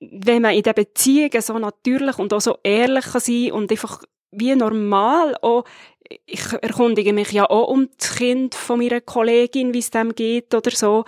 wenn 0.00 0.42
man 0.42 0.54
in 0.54 0.62
den 0.62 0.74
Beziehungen 0.74 1.42
so 1.42 1.58
natürlich 1.58 2.18
und 2.18 2.32
auch 2.32 2.40
so 2.40 2.56
ehrlich 2.62 3.04
kann 3.04 3.20
sein 3.20 3.52
und 3.52 3.70
einfach 3.70 4.02
wie 4.30 4.54
normal 4.54 5.36
auch 5.42 5.64
ich 6.26 6.52
erkundige 6.52 7.12
mich 7.12 7.32
ja 7.32 7.48
auch 7.48 7.68
um 7.68 7.88
das 7.98 8.16
Kind 8.16 8.54
von 8.54 8.78
meiner 8.78 9.00
Kollegin, 9.00 9.72
wie 9.74 9.78
es 9.78 9.90
dem 9.90 10.14
geht 10.14 10.54
oder 10.54 10.70
so. 10.70 11.04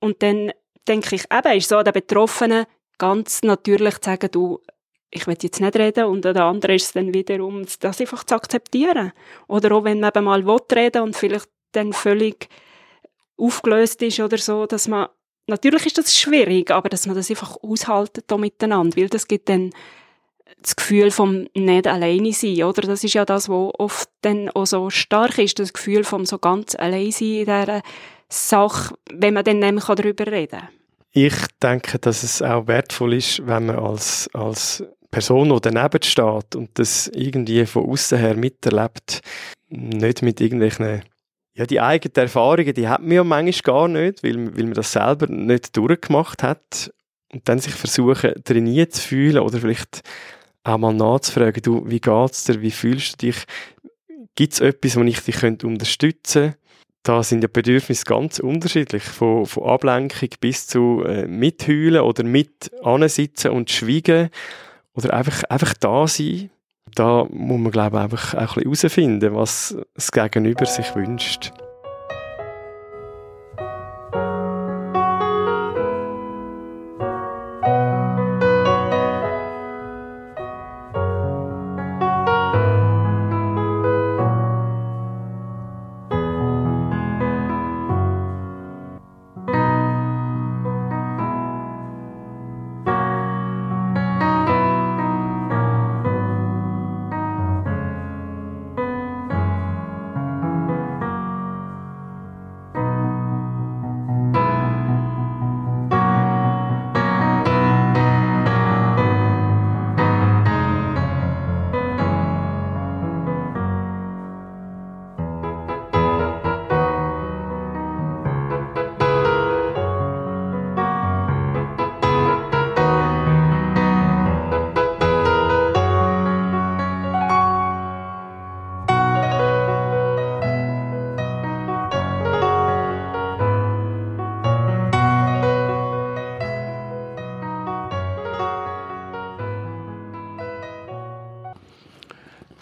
Und 0.00 0.22
dann 0.22 0.52
denke 0.88 1.16
ich, 1.16 1.24
eben, 1.30 1.56
ist 1.56 1.68
so 1.68 1.82
der 1.82 1.92
Betroffene 1.92 2.66
ganz 2.98 3.42
natürlich 3.42 3.98
zu 3.98 4.10
sagen, 4.10 4.30
du, 4.30 4.60
ich 5.10 5.26
will 5.26 5.36
jetzt 5.40 5.60
nicht 5.60 5.76
reden 5.76 6.06
und 6.06 6.24
der 6.24 6.36
andere 6.36 6.74
ist 6.74 6.86
es 6.86 6.92
dann 6.92 7.14
wiederum, 7.14 7.64
das 7.80 8.00
einfach 8.00 8.24
zu 8.24 8.34
akzeptieren. 8.34 9.12
Oder 9.48 9.72
auch 9.72 9.84
wenn 9.84 10.00
man 10.00 10.10
eben 10.14 10.24
mal 10.24 10.46
will 10.46 10.58
reden 10.72 11.02
und 11.02 11.16
vielleicht 11.16 11.48
dann 11.72 11.92
völlig 11.92 12.48
aufgelöst 13.36 14.02
ist 14.02 14.20
oder 14.20 14.38
so, 14.38 14.66
dass 14.66 14.88
man, 14.88 15.08
natürlich 15.46 15.86
ist 15.86 15.98
das 15.98 16.16
schwierig, 16.16 16.70
aber 16.70 16.88
dass 16.88 17.06
man 17.06 17.16
das 17.16 17.30
einfach 17.30 17.56
aushaltet 17.62 18.24
da 18.28 18.36
miteinander, 18.36 18.96
weil 18.96 19.08
das 19.08 19.28
gibt 19.28 19.48
dann 19.48 19.70
das 20.66 20.74
Gefühl 20.74 21.12
vom 21.12 21.46
nicht 21.54 21.86
alleine 21.86 22.32
sein, 22.32 22.64
oder? 22.64 22.82
Das 22.82 23.04
ist 23.04 23.14
ja 23.14 23.24
das, 23.24 23.48
was 23.48 23.72
oft 23.78 24.08
dann 24.22 24.50
auch 24.50 24.66
so 24.66 24.90
stark 24.90 25.38
ist, 25.38 25.60
das 25.60 25.72
Gefühl 25.72 26.02
vom 26.02 26.26
so 26.26 26.38
ganz 26.38 26.74
allein 26.74 27.12
sein 27.12 27.28
in 27.28 27.44
dieser 27.44 27.82
Sache, 28.28 28.96
wenn 29.12 29.34
man 29.34 29.44
dann 29.44 29.60
nämlich 29.60 29.84
darüber 29.84 30.26
reden 30.26 30.58
kann. 30.58 30.68
Ich 31.12 31.36
denke, 31.62 32.00
dass 32.00 32.24
es 32.24 32.42
auch 32.42 32.66
wertvoll 32.66 33.14
ist, 33.14 33.46
wenn 33.46 33.66
man 33.66 33.78
als, 33.78 34.28
als 34.34 34.84
Person, 35.12 35.50
die 35.50 35.60
daneben 35.60 36.02
steht 36.02 36.56
und 36.56 36.70
das 36.74 37.08
irgendwie 37.14 37.64
von 37.64 37.88
außen 37.88 38.18
her 38.18 38.34
miterlebt, 38.34 39.20
nicht 39.68 40.22
mit 40.22 40.40
irgendwelchen 40.40 41.02
ja, 41.54 41.64
die 41.64 41.80
eigenen 41.80 42.14
Erfahrungen, 42.16 42.74
die 42.74 42.88
hat 42.88 43.00
man 43.00 43.12
ja 43.12 43.24
manchmal 43.24 43.74
gar 43.74 43.88
nicht, 43.88 44.22
weil, 44.22 44.54
weil 44.56 44.64
man 44.64 44.74
das 44.74 44.92
selber 44.92 45.26
nicht 45.28 45.74
durchgemacht 45.76 46.42
hat. 46.42 46.92
Und 47.32 47.48
dann 47.48 47.60
sich 47.60 47.74
versuchen, 47.74 48.34
trainiert 48.44 48.92
zu 48.92 49.08
fühlen 49.08 49.38
oder 49.38 49.58
vielleicht 49.58 50.02
auch 50.66 50.78
mal 50.78 50.92
nachzufragen, 50.92 51.62
du, 51.62 51.82
wie 51.86 52.00
geht's 52.00 52.44
dir, 52.44 52.60
wie 52.60 52.70
fühlst 52.70 53.22
du 53.22 53.26
dich, 53.26 53.44
gibt 54.34 54.54
es 54.54 54.60
etwas, 54.60 54.96
wo 54.96 55.02
ich 55.02 55.20
dich 55.20 55.36
könnte 55.36 55.66
unterstützen 55.66 56.42
könnte? 56.42 56.58
Da 57.02 57.22
sind 57.22 57.42
ja 57.42 57.48
Bedürfnisse 57.52 58.04
ganz 58.04 58.40
unterschiedlich, 58.40 59.04
von, 59.04 59.46
von 59.46 59.62
Ablenkung 59.62 60.28
bis 60.40 60.66
zu 60.66 61.04
äh, 61.06 61.26
mitheulen 61.28 62.00
oder 62.00 62.24
mit 62.24 62.72
ansitzen 62.82 63.52
und 63.52 63.70
schweigen 63.70 64.28
oder 64.94 65.14
einfach, 65.14 65.44
einfach 65.44 65.74
da 65.74 66.08
sein. 66.08 66.50
Da 66.96 67.24
muss 67.30 67.60
man, 67.60 67.70
glaube 67.70 67.96
ich, 67.96 68.02
einfach 68.02 68.34
auch 68.34 68.56
ein 68.56 68.68
bisschen 68.68 68.90
herausfinden, 68.90 69.34
was 69.36 69.76
das 69.94 70.10
Gegenüber 70.10 70.66
sich 70.66 70.96
wünscht. 70.96 71.52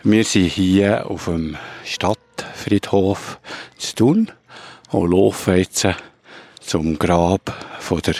Wir 0.06 0.22
sind 0.24 0.48
hier 0.48 1.10
auf 1.10 1.24
dem 1.24 1.56
Stadtfriedhof 1.82 3.40
zu 3.78 3.94
Thun 3.94 4.30
und 4.90 5.10
laufen 5.10 5.56
jetzt 5.56 5.88
zum 6.60 6.98
Grab 6.98 7.50
von 7.80 8.02
der 8.02 8.16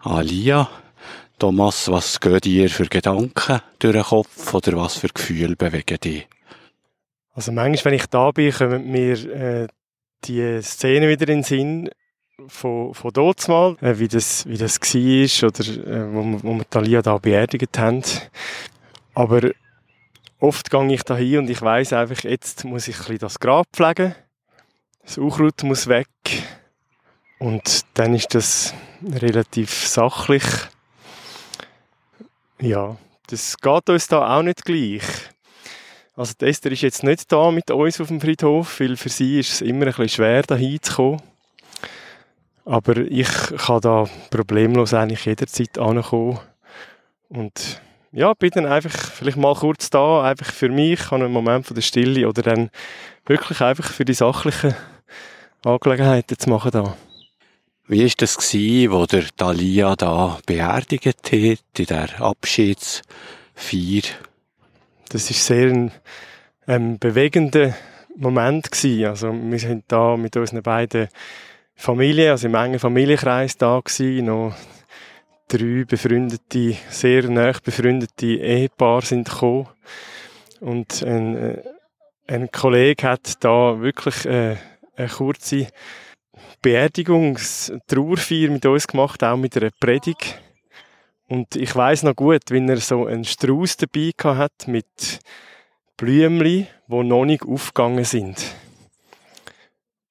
Alia. 0.00 0.68
Thomas, 1.38 1.90
was 1.90 2.20
gehen 2.20 2.38
dir 2.40 2.68
für 2.68 2.84
Gedanken 2.84 3.62
durch 3.78 3.94
den 3.94 4.02
Kopf 4.02 4.52
oder 4.52 4.76
was 4.76 4.98
für 4.98 5.08
Gefühle 5.08 5.56
bewegen 5.56 5.98
dich? 6.00 6.28
Also 7.32 7.50
manchmal, 7.50 7.92
wenn 7.92 7.98
ich 7.98 8.06
da 8.08 8.30
bin, 8.30 8.52
kommen 8.52 8.90
mir 8.90 9.14
äh, 9.34 9.68
die 10.24 10.60
Szene 10.60 11.08
wieder 11.08 11.28
in 11.30 11.38
den 11.38 11.44
Sinn 11.44 11.90
von, 12.46 12.92
von 12.92 13.10
dort 13.10 13.48
mal, 13.48 13.78
äh, 13.80 13.98
wie 13.98 14.08
das, 14.08 14.46
wie 14.46 14.58
das 14.58 14.78
war 14.78 15.48
oder 15.48 15.66
äh, 15.66 16.12
wo, 16.12 16.42
wo 16.42 16.54
wir 16.56 16.68
Talia 16.68 17.00
da 17.00 17.16
beerdigt 17.16 17.78
haben. 17.78 18.02
Aber 19.14 19.50
oft 20.42 20.70
gehe 20.70 20.92
ich 20.92 21.02
da 21.02 21.16
hin 21.16 21.38
und 21.38 21.50
ich 21.50 21.62
weiß 21.62 21.92
einfach, 21.94 22.22
jetzt 22.24 22.64
muss 22.64 22.88
ich 22.88 22.96
das 23.18 23.38
Grab 23.38 23.66
pflegen. 23.72 24.14
Das 25.04 25.18
Unkraut 25.18 25.62
muss 25.62 25.88
weg. 25.88 26.08
Und 27.38 27.82
dann 27.94 28.14
ist 28.14 28.34
das 28.34 28.74
relativ 29.02 29.86
sachlich 29.86 30.44
ja, 32.62 32.96
das 33.26 33.56
geht 33.58 33.90
uns 33.90 34.06
da 34.06 34.38
auch 34.38 34.42
nicht 34.42 34.64
gleich. 34.64 35.02
Also 36.14 36.34
Esther 36.40 36.70
ist 36.70 36.82
jetzt 36.82 37.02
nicht 37.02 37.32
da 37.32 37.50
mit 37.50 37.70
uns 37.70 38.00
auf 38.00 38.08
dem 38.08 38.20
Friedhof, 38.20 38.78
weil 38.78 38.96
für 38.96 39.08
sie 39.08 39.40
ist 39.40 39.52
es 39.54 39.60
immer 39.62 39.86
ein 39.86 39.92
bisschen 39.92 40.08
schwer, 40.08 40.42
da 40.42 40.54
hinzukommen. 40.54 41.20
Aber 42.64 42.96
ich 42.98 43.28
kann 43.56 43.80
da 43.80 44.04
problemlos 44.30 44.94
eigentlich 44.94 45.24
jederzeit 45.24 45.76
ankommen. 45.78 46.38
Und 47.28 47.80
ja, 48.12 48.34
bin 48.34 48.50
dann 48.50 48.66
einfach 48.66 48.92
vielleicht 48.92 49.38
mal 49.38 49.54
kurz 49.54 49.90
da, 49.90 50.22
einfach 50.22 50.52
für 50.52 50.68
mich, 50.68 51.10
an 51.10 51.22
einen 51.22 51.32
Moment 51.32 51.66
von 51.66 51.74
der 51.74 51.82
Stille 51.82 52.28
oder 52.28 52.42
dann 52.42 52.70
wirklich 53.26 53.60
einfach 53.60 53.90
für 53.90 54.04
die 54.04 54.14
sachlichen 54.14 54.74
Angelegenheiten 55.64 56.38
zu 56.38 56.50
machen 56.50 56.70
da. 56.72 56.96
Wie 57.88 58.04
war 58.04 58.12
das, 58.16 58.36
gewesen, 58.36 58.92
wo 58.92 59.06
der 59.06 59.24
Thalia 59.36 59.96
da 59.96 60.38
beerdigt 60.46 61.06
hat, 61.06 61.32
in 61.32 61.86
der 61.86 62.20
Abschiedsfeier? 62.20 64.02
Das 65.08 65.30
war 65.30 65.36
sehr 65.36 65.68
ein, 65.68 65.92
ein 66.66 66.98
bewegender 66.98 67.74
Moment 68.16 68.70
gewesen. 68.70 69.06
Also, 69.06 69.32
wir 69.32 69.58
sind 69.58 69.84
da 69.88 70.16
mit 70.16 70.36
unseren 70.36 70.62
beiden 70.62 71.08
Familien, 71.74 72.30
also 72.30 72.46
im 72.46 72.54
engen 72.54 72.78
Familienkreis 72.78 73.56
da 73.56 73.80
gewesen, 73.80 74.26
noch 74.26 74.54
drei 75.52 75.84
befreundete, 75.84 76.76
sehr 76.88 77.28
nah 77.28 77.52
befreundete 77.62 78.26
Ehepaare 78.26 79.04
sind 79.04 79.28
gekommen. 79.28 79.68
Und 80.60 81.02
ein, 81.02 81.36
äh, 81.36 81.62
ein 82.26 82.50
Kollege 82.50 83.08
hat 83.08 83.44
da 83.44 83.80
wirklich 83.80 84.24
äh, 84.24 84.56
eine 84.96 85.08
kurze 85.08 85.66
Beerdigungstrauerfeier 86.62 88.50
mit 88.50 88.64
uns 88.64 88.86
gemacht, 88.86 89.22
auch 89.22 89.36
mit 89.36 89.56
einer 89.56 89.70
Predigt. 89.78 90.40
Und 91.28 91.56
ich 91.56 91.74
weiß 91.74 92.04
noch 92.04 92.16
gut, 92.16 92.42
wenn 92.50 92.68
er 92.68 92.78
so 92.78 93.06
einen 93.06 93.24
Strauß 93.24 93.76
dabei 93.76 94.12
hat 94.22 94.68
mit 94.68 95.20
Blümchen, 95.96 96.66
die 96.88 97.02
noch 97.04 97.24
nicht 97.24 97.44
aufgegangen 97.44 98.04
sind. 98.04 98.54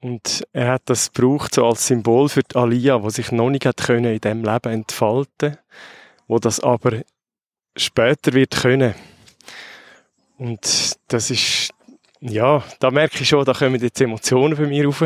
Und 0.02 0.44
er 0.52 0.74
hat 0.74 0.84
das 0.86 1.12
gebraucht 1.12 1.54
so 1.56 1.66
als 1.66 1.86
Symbol 1.86 2.28
für 2.28 2.42
die 2.42 2.56
Alia, 2.56 2.98
die 2.98 3.10
sich 3.12 3.32
noch 3.32 3.50
nicht 3.50 3.66
hat 3.66 3.78
können 3.78 4.14
in 4.14 4.20
dem 4.20 4.44
Leben 4.44 4.74
entfalten, 4.74 5.58
wo 6.28 6.40
das 6.40 6.60
aber 6.60 7.02
später 7.78 8.34
wird 8.34 8.52
können. 8.62 8.96
Und 10.38 10.98
das 11.08 11.30
ist, 11.30 11.72
ja, 12.20 12.64
da 12.80 12.90
merke 12.90 13.22
ich 13.22 13.30
schon, 13.30 13.46
da 13.46 13.54
kommen 13.54 13.80
jetzt 13.80 14.02
Emotionen 14.02 14.58
bei 14.58 14.66
mir 14.66 14.86
rauf 14.86 15.04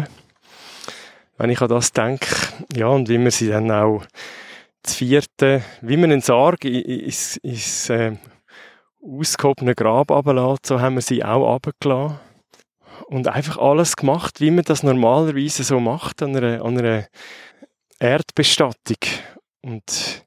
wenn 1.37 1.49
ich 1.49 1.61
an 1.61 1.69
das 1.69 1.91
denke, 1.91 2.27
ja, 2.75 2.87
und 2.87 3.09
wie 3.09 3.19
wir 3.19 3.31
sie 3.31 3.49
dann 3.49 3.71
auch 3.71 4.03
das 4.83 4.95
vierte, 4.95 5.63
wie 5.81 5.97
man 5.97 6.11
einen 6.11 6.21
Sarg 6.21 6.63
ins, 6.63 7.37
ins 7.37 7.89
äh, 7.89 8.15
ausgehobene 9.01 9.75
Grab 9.75 10.11
runterlässt, 10.11 10.67
so 10.67 10.79
haben 10.79 10.95
wir 10.95 11.01
sie 11.01 11.23
auch 11.23 11.53
runtergelassen. 11.53 12.19
Und 13.07 13.27
einfach 13.27 13.57
alles 13.57 13.95
gemacht, 13.95 14.41
wie 14.41 14.51
man 14.51 14.63
das 14.63 14.81
normalerweise 14.81 15.63
so 15.63 15.79
macht 15.79 16.23
an 16.23 16.35
einer, 16.35 16.63
an 16.63 16.77
einer 16.77 17.07
Erdbestattung. 17.99 18.97
Und 19.61 20.25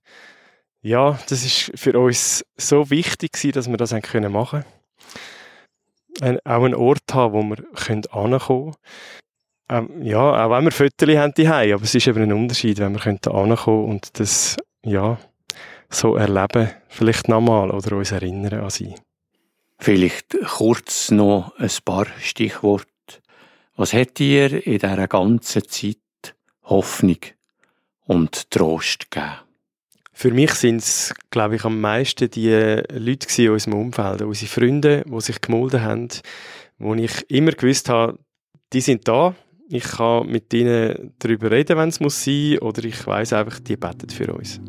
ja, 0.81 1.19
das 1.29 1.45
ist 1.45 1.73
für 1.75 1.99
uns 1.99 2.45
so 2.57 2.89
wichtig 2.91 3.33
gewesen, 3.33 3.53
dass 3.53 3.69
wir 3.69 3.77
das 3.77 3.93
machen 3.93 4.65
können. 6.21 6.39
Auch 6.45 6.65
einen 6.65 6.75
Ort 6.75 7.13
haben, 7.13 7.33
wo 7.33 7.43
wir 7.43 7.59
ankommen 8.13 8.39
können. 8.39 8.75
Ähm, 9.71 10.03
ja, 10.03 10.47
auch 10.47 10.51
wenn 10.51 10.65
wir 10.65 10.71
Fotos 10.71 11.17
haben 11.17 11.35
die 11.35 11.47
aber 11.47 11.83
es 11.83 11.95
ist 11.95 12.07
eben 12.07 12.23
ein 12.23 12.33
Unterschied, 12.33 12.79
wenn 12.79 12.95
wir 12.95 13.07
ankommen 13.07 13.85
und 13.85 14.19
das, 14.19 14.57
ja, 14.83 15.19
so 15.91 16.17
erleben, 16.17 16.71
vielleicht 16.89 17.29
nochmal 17.29 17.71
oder 17.71 17.97
uns 17.97 18.13
erinnern 18.13 18.61
an 18.61 18.71
sie. 18.71 18.95
Vielleicht 19.79 20.37
kurz 20.45 21.11
noch 21.11 21.55
ein 21.57 21.71
paar 21.85 22.07
Stichworte. 22.21 22.89
Was 23.77 23.93
hat 23.93 24.19
dir 24.19 24.67
in 24.67 24.79
dieser 24.79 25.07
ganzen 25.07 25.69
Zeit 25.69 25.97
Hoffnung 26.65 27.19
und 28.05 28.51
Trost 28.51 29.11
gegeben? 29.11 29.37
Für 30.13 30.33
mich 30.33 30.51
sind 30.55 30.79
es, 30.79 31.15
glaube 31.31 31.55
ich, 31.55 31.65
am 31.65 31.81
meisten 31.81 32.29
die 32.29 32.83
Leute 32.91 33.43
in 33.43 33.51
unserem 33.51 33.75
Umfeld, 33.75 34.23
unsere 34.23 34.51
Freunde, 34.51 35.05
die 35.07 35.21
sich 35.21 35.41
gemolden 35.41 35.81
haben, 35.83 36.09
wo 36.79 36.95
ich 36.95 37.31
immer 37.31 37.53
gewusst 37.53 37.89
habe, 37.89 38.19
die 38.73 38.81
sind 38.81 39.07
da, 39.07 39.37
ich 39.71 39.85
kann 39.85 40.27
mit 40.27 40.53
ihnen 40.55 41.15
darüber 41.21 41.53
reden, 41.53 41.77
wenn 41.77 41.91
es 41.91 42.01
muss 42.01 42.25
sein, 42.25 42.59
oder 42.59 42.83
ich 42.83 43.07
weiß 43.07 43.33
einfach, 43.33 43.61
die 43.61 43.77
beten 43.77 44.11
für 44.11 44.35
uns. 44.35 44.61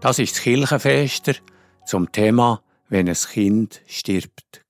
Das 0.00 0.18
ist 0.18 0.36
das 0.36 0.42
Kirchenfester 0.42 1.34
zum 1.84 2.10
Thema 2.10 2.62
«Wenn 2.88 3.06
ein 3.06 3.14
Kind 3.14 3.82
stirbt». 3.86 4.64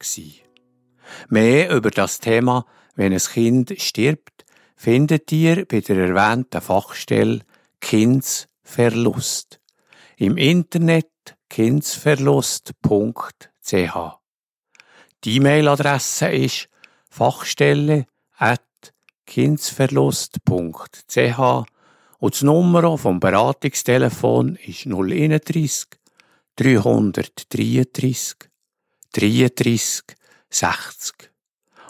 Mehr 1.28 1.70
über 1.70 1.93
das 1.93 2.18
Thema 2.18 2.66
«Wenn 2.97 3.12
ein 3.12 3.20
Kind 3.20 3.81
stirbt» 3.81 4.45
findet 4.74 5.31
ihr 5.31 5.66
bei 5.66 5.83
der 5.83 6.09
erwähnten 6.09 6.61
Fachstelle 6.61 7.43
Kindsverlust 7.81 9.61
im 10.16 10.37
Internet 10.37 11.07
kindsverlust.ch. 11.49 12.74
Die 15.22 15.37
E-Mail-Adresse 15.37 16.28
ist 16.28 16.68
fachstelle 17.09 18.07
at 18.37 18.64
kindsverlust.ch 19.26 21.66
und 22.21 22.41
die 22.41 22.45
Nummer 22.45 22.97
vom 22.99 23.18
Beratungstelefon 23.18 24.57
ist 24.57 24.87
031 24.87 25.87
333 26.57 28.37
33 29.12 30.16
60. 30.51 31.14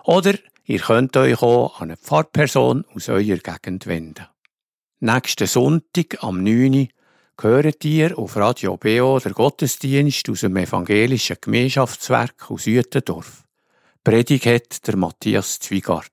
Oder 0.04 0.34
ihr 0.64 0.78
könnt 0.78 1.16
euch 1.16 1.42
auch 1.42 1.80
an 1.80 1.88
eine 1.88 1.96
Pfarrperson 1.96 2.84
aus 2.94 3.08
eurer 3.08 3.36
Gegend 3.36 3.86
wenden. 3.86 4.26
Nächsten 5.00 5.46
Sonntag 5.46 6.22
am 6.22 6.42
9 6.42 6.88
hört 7.40 7.84
ihr 7.84 8.16
auf 8.16 8.36
Radio 8.36 8.76
BO 8.76 9.18
der 9.18 9.32
Gottesdienst 9.32 10.28
aus 10.28 10.40
dem 10.40 10.56
evangelischen 10.56 11.38
Gemeinschaftswerk 11.40 12.50
aus 12.50 12.66
Uetendorf. 12.66 13.44
Predigt 14.04 14.86
der 14.86 14.96
Matthias 14.96 15.58
Zwigart. 15.58 16.12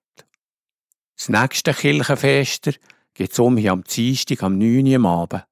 Das 1.16 1.30
nächste 1.30 1.74
Kirchenfester 1.74 2.74
geht's 3.18 3.40
um 3.40 3.58
hier 3.58 3.72
am 3.72 3.84
Dienstag 3.84 4.44
am 4.44 4.60
9. 4.60 4.96
am 4.96 5.06
Abend. 5.08 5.44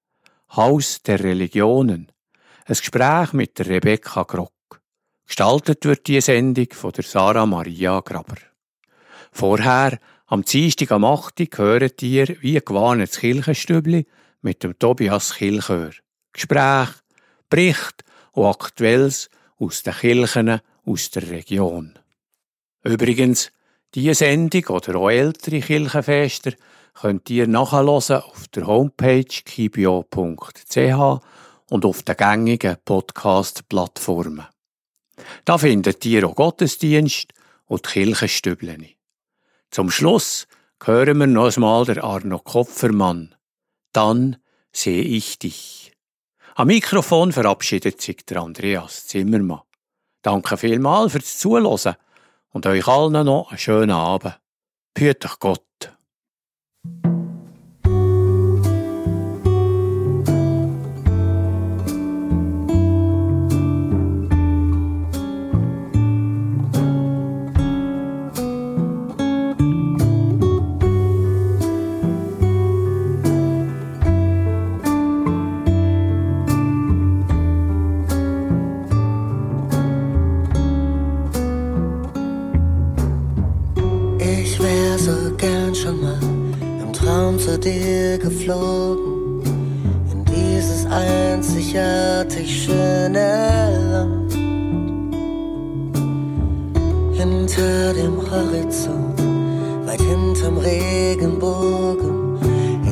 Haus 0.55 1.01
der 1.01 1.19
Religionen. 1.19 2.11
Ein 2.65 2.75
Gespräch 2.75 3.33
mit 3.33 3.57
der 3.57 3.65
Rebecca 3.67 4.21
Grock. 4.21 4.51
Gestaltet 5.25 5.83
wird 5.83 6.05
die 6.05 6.21
Sendung 6.21 6.67
von 6.71 6.91
der 6.91 7.03
Sarah 7.03 7.47
Maria 7.47 7.99
Graber. 8.01 8.37
Vorher, 9.31 9.97
am 10.27 10.43
Dienstag 10.43 10.91
am 10.91 11.05
8. 11.05 11.39
hört 11.57 12.03
ihr, 12.03 12.37
wie 12.41 12.61
gewarnt 12.63 13.01
das 13.01 13.17
Kirchenstübli 13.17 14.05
mit 14.41 14.63
dem 14.63 14.77
Tobias 14.77 15.33
Kilchör. 15.33 15.91
Gespräch, 16.33 16.89
Bericht 17.49 18.03
und 18.33 18.45
Aktuelles 18.45 19.31
aus 19.57 19.81
den 19.81 19.93
Kirchen 19.93 20.61
aus 20.85 21.09
der 21.09 21.29
Region. 21.31 21.97
Übrigens, 22.83 23.51
diese 23.95 24.13
Sendung 24.13 24.65
oder 24.67 24.97
auch 24.97 25.09
ältere 25.09 25.61
Kirchenfester 25.61 26.51
könnt 26.95 27.29
ihr 27.29 27.47
nachhören 27.47 27.89
auf 27.89 28.47
der 28.53 28.65
Homepage 28.65 29.23
kibio.ch 29.23 31.21
und 31.69 31.85
auf 31.85 32.03
den 32.03 32.17
gängigen 32.17 32.77
Podcast-Plattformen. 32.83 34.47
Da 35.43 35.57
findet 35.57 36.05
ihr 36.05 36.27
auch 36.27 36.35
Gottesdienst 36.35 37.33
und 37.65 37.83
Kirchenstüblen. 37.83 38.87
Zum 39.71 39.91
Schluss 39.91 40.47
hören 40.83 41.17
wir 41.17 41.27
noch 41.27 41.55
einmal 41.55 41.85
der 41.85 42.03
Arno 42.03 42.39
Kopfermann. 42.39 43.35
Dann 43.91 44.37
sehe 44.71 45.03
ich 45.03 45.39
dich. 45.39 45.93
Am 46.55 46.67
Mikrofon 46.67 47.33
verabschiedet 47.33 48.01
sich 48.01 48.25
der 48.25 48.41
Andreas 48.41 49.07
Zimmermann. 49.07 49.61
Danke 50.21 50.57
vielmals 50.57 51.11
fürs 51.11 51.39
Zuhören 51.39 51.95
und 52.49 52.65
euch 52.65 52.87
allen 52.87 53.25
noch 53.25 53.49
einen 53.49 53.57
schönen 53.57 53.91
Abend. 53.91 54.39
Püt 54.93 55.25
euch 55.25 55.39
Gott. 55.39 55.94
Zu 87.45 87.59
dir 87.59 88.17
geflogen. 88.17 89.43
In 90.11 90.25
dieses 90.25 90.87
einzigartig 90.87 92.63
schöne 92.63 93.29
Land. 93.91 94.33
Hinter 97.13 97.93
dem 97.93 98.15
Horizont, 98.31 99.19
weit 99.85 100.01
hinterm 100.01 100.57
Regenbogen. 100.57 102.39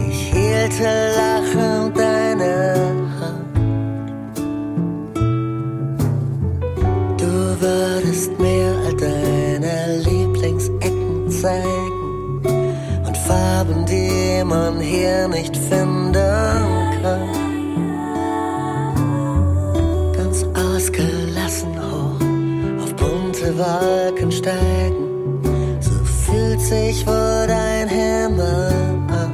Ich 0.08 0.32
hielte 0.34 0.89
lachend 1.18 1.97
deine 1.97 2.76
Hand. 3.20 4.38
Du 7.18 7.34
würdest 7.60 8.39
mir 8.39 8.76
all 8.86 8.95
deine 8.97 9.97
Lieblingsecken 10.04 11.32
zeigen 11.32 11.93
Farben, 13.28 13.86
die 13.86 14.44
man 14.44 14.80
hier 14.80 15.28
nicht 15.28 15.56
finden 15.56 16.14
kann. 17.02 17.30
Ganz 20.14 20.46
ausgelassen 20.54 21.74
hoch 21.80 22.84
auf 22.84 22.94
bunte 22.96 23.58
Wolken 23.58 24.32
steigen, 24.32 25.40
so 25.80 25.92
fühlt 26.04 26.60
sich 26.62 27.06
wohl 27.08 27.48
dein 27.48 27.88
Himmel 27.88 28.74
an. 29.10 29.32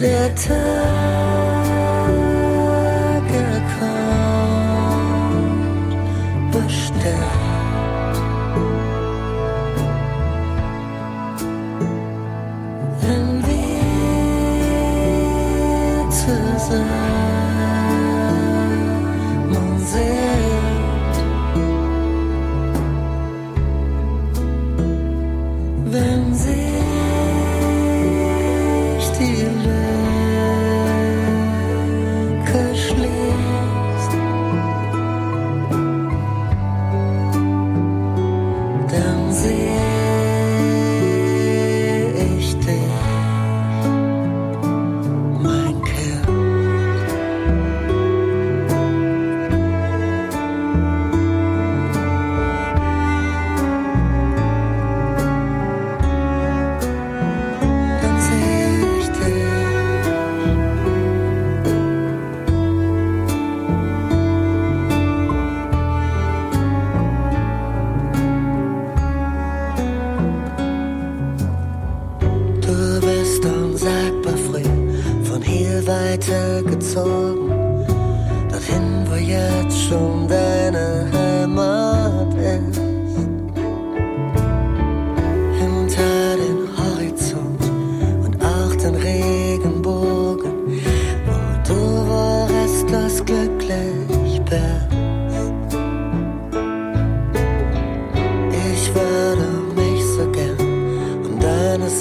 Der 0.00 0.34
Tag 0.34 1.53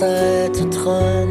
alte 0.01 0.69
Träume 0.69 1.27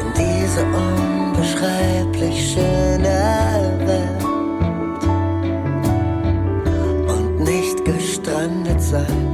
in 0.00 0.08
diese 0.16 0.62
unbeschreiblich 0.64 2.52
schöne 2.52 3.78
Welt 3.86 4.24
und 7.08 7.40
nicht 7.44 7.84
gestrandet 7.84 8.80
sein. 8.80 9.25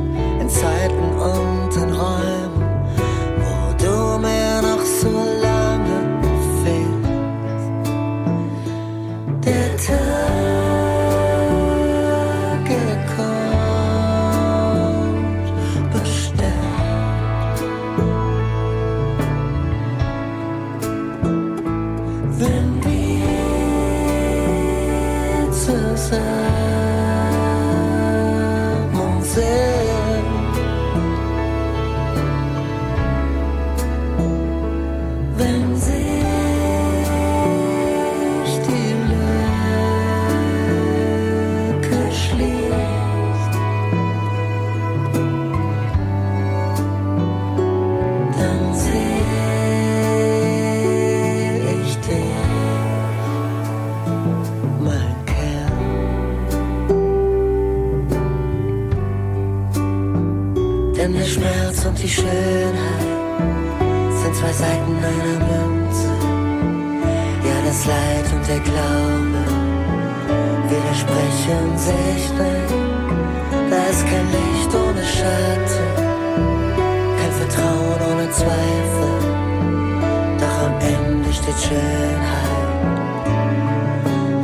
Schönheit 62.12 63.08
sind 64.20 64.36
zwei 64.36 64.52
Seiten 64.52 64.98
einer 64.98 65.38
Münze. 65.48 66.12
Ja, 67.42 67.56
das 67.64 67.86
Leid 67.86 68.26
und 68.34 68.46
der 68.46 68.60
Glaube 68.60 69.42
widersprechen 70.68 71.78
sich 71.78 72.24
nicht. 72.42 72.74
Da 73.70 73.78
ist 73.90 74.04
kein 74.10 74.26
Licht 74.36 74.74
ohne 74.74 75.02
Schatten, 75.16 75.88
kein 77.18 77.32
Vertrauen 77.40 78.00
ohne 78.12 78.30
Zweifel. 78.30 79.12
Doch 80.38 80.58
am 80.66 80.76
Ende 80.80 81.32
steht 81.32 81.60
Schönheit 81.66 82.62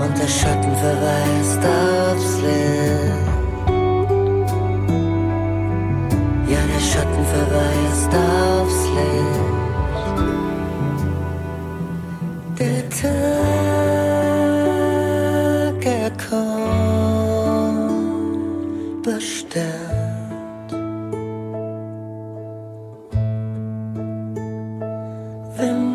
und 0.00 0.18
der 0.18 0.28
Schatten 0.28 0.74
verweist 0.74 1.62
aufs 1.66 2.40
Licht. 2.40 3.37
verweist 7.48 8.12
aufs 8.14 8.86
Licht. 8.96 9.38
Der 12.58 12.82
Tag, 12.90 13.08
er 15.84 16.10
kommt 16.28 16.72
bestimmt. 19.02 19.66
Wenn 25.56 25.87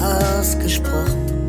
ausgesprochen. 0.00 1.39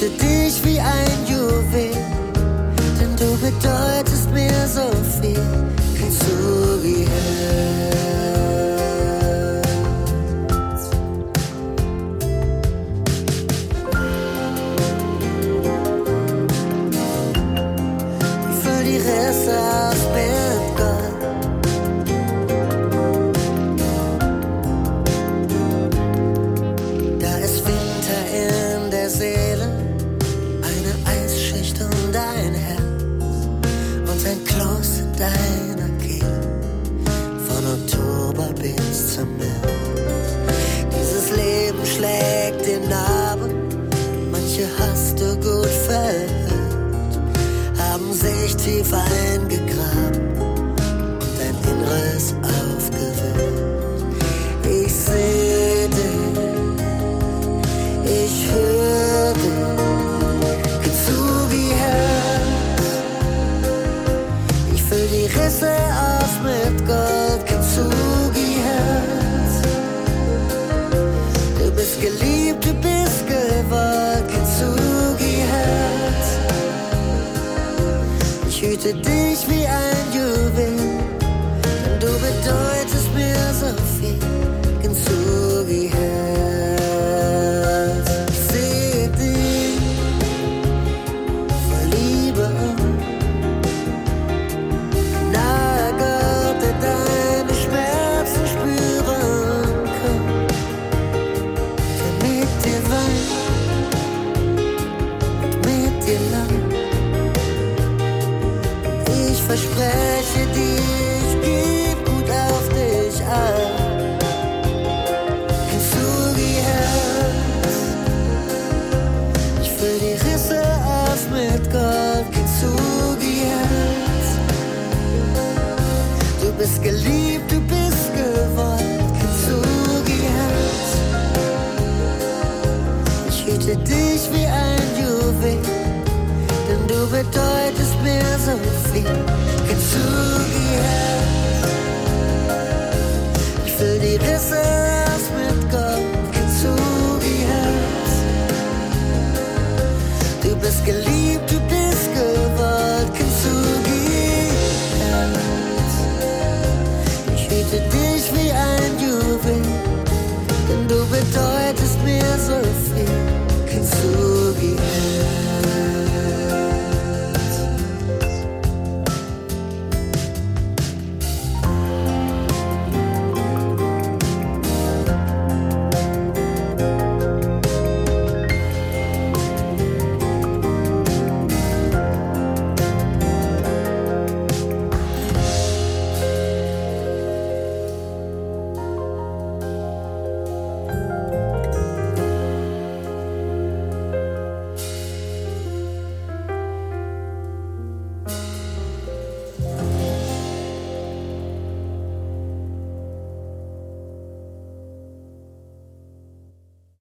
schütze 0.00 0.10
dich 0.10 0.64
wie 0.64 0.80
ein 0.80 1.26
Juwel, 1.26 1.92
denn 2.98 3.16
du 3.16 3.36
bedeutest 3.38 4.30
mir 4.32 4.66
so 4.66 4.90
viel. 5.20 5.34
Kein 5.98 6.10
Zugehör. 6.10 7.59
to 78.92 79.19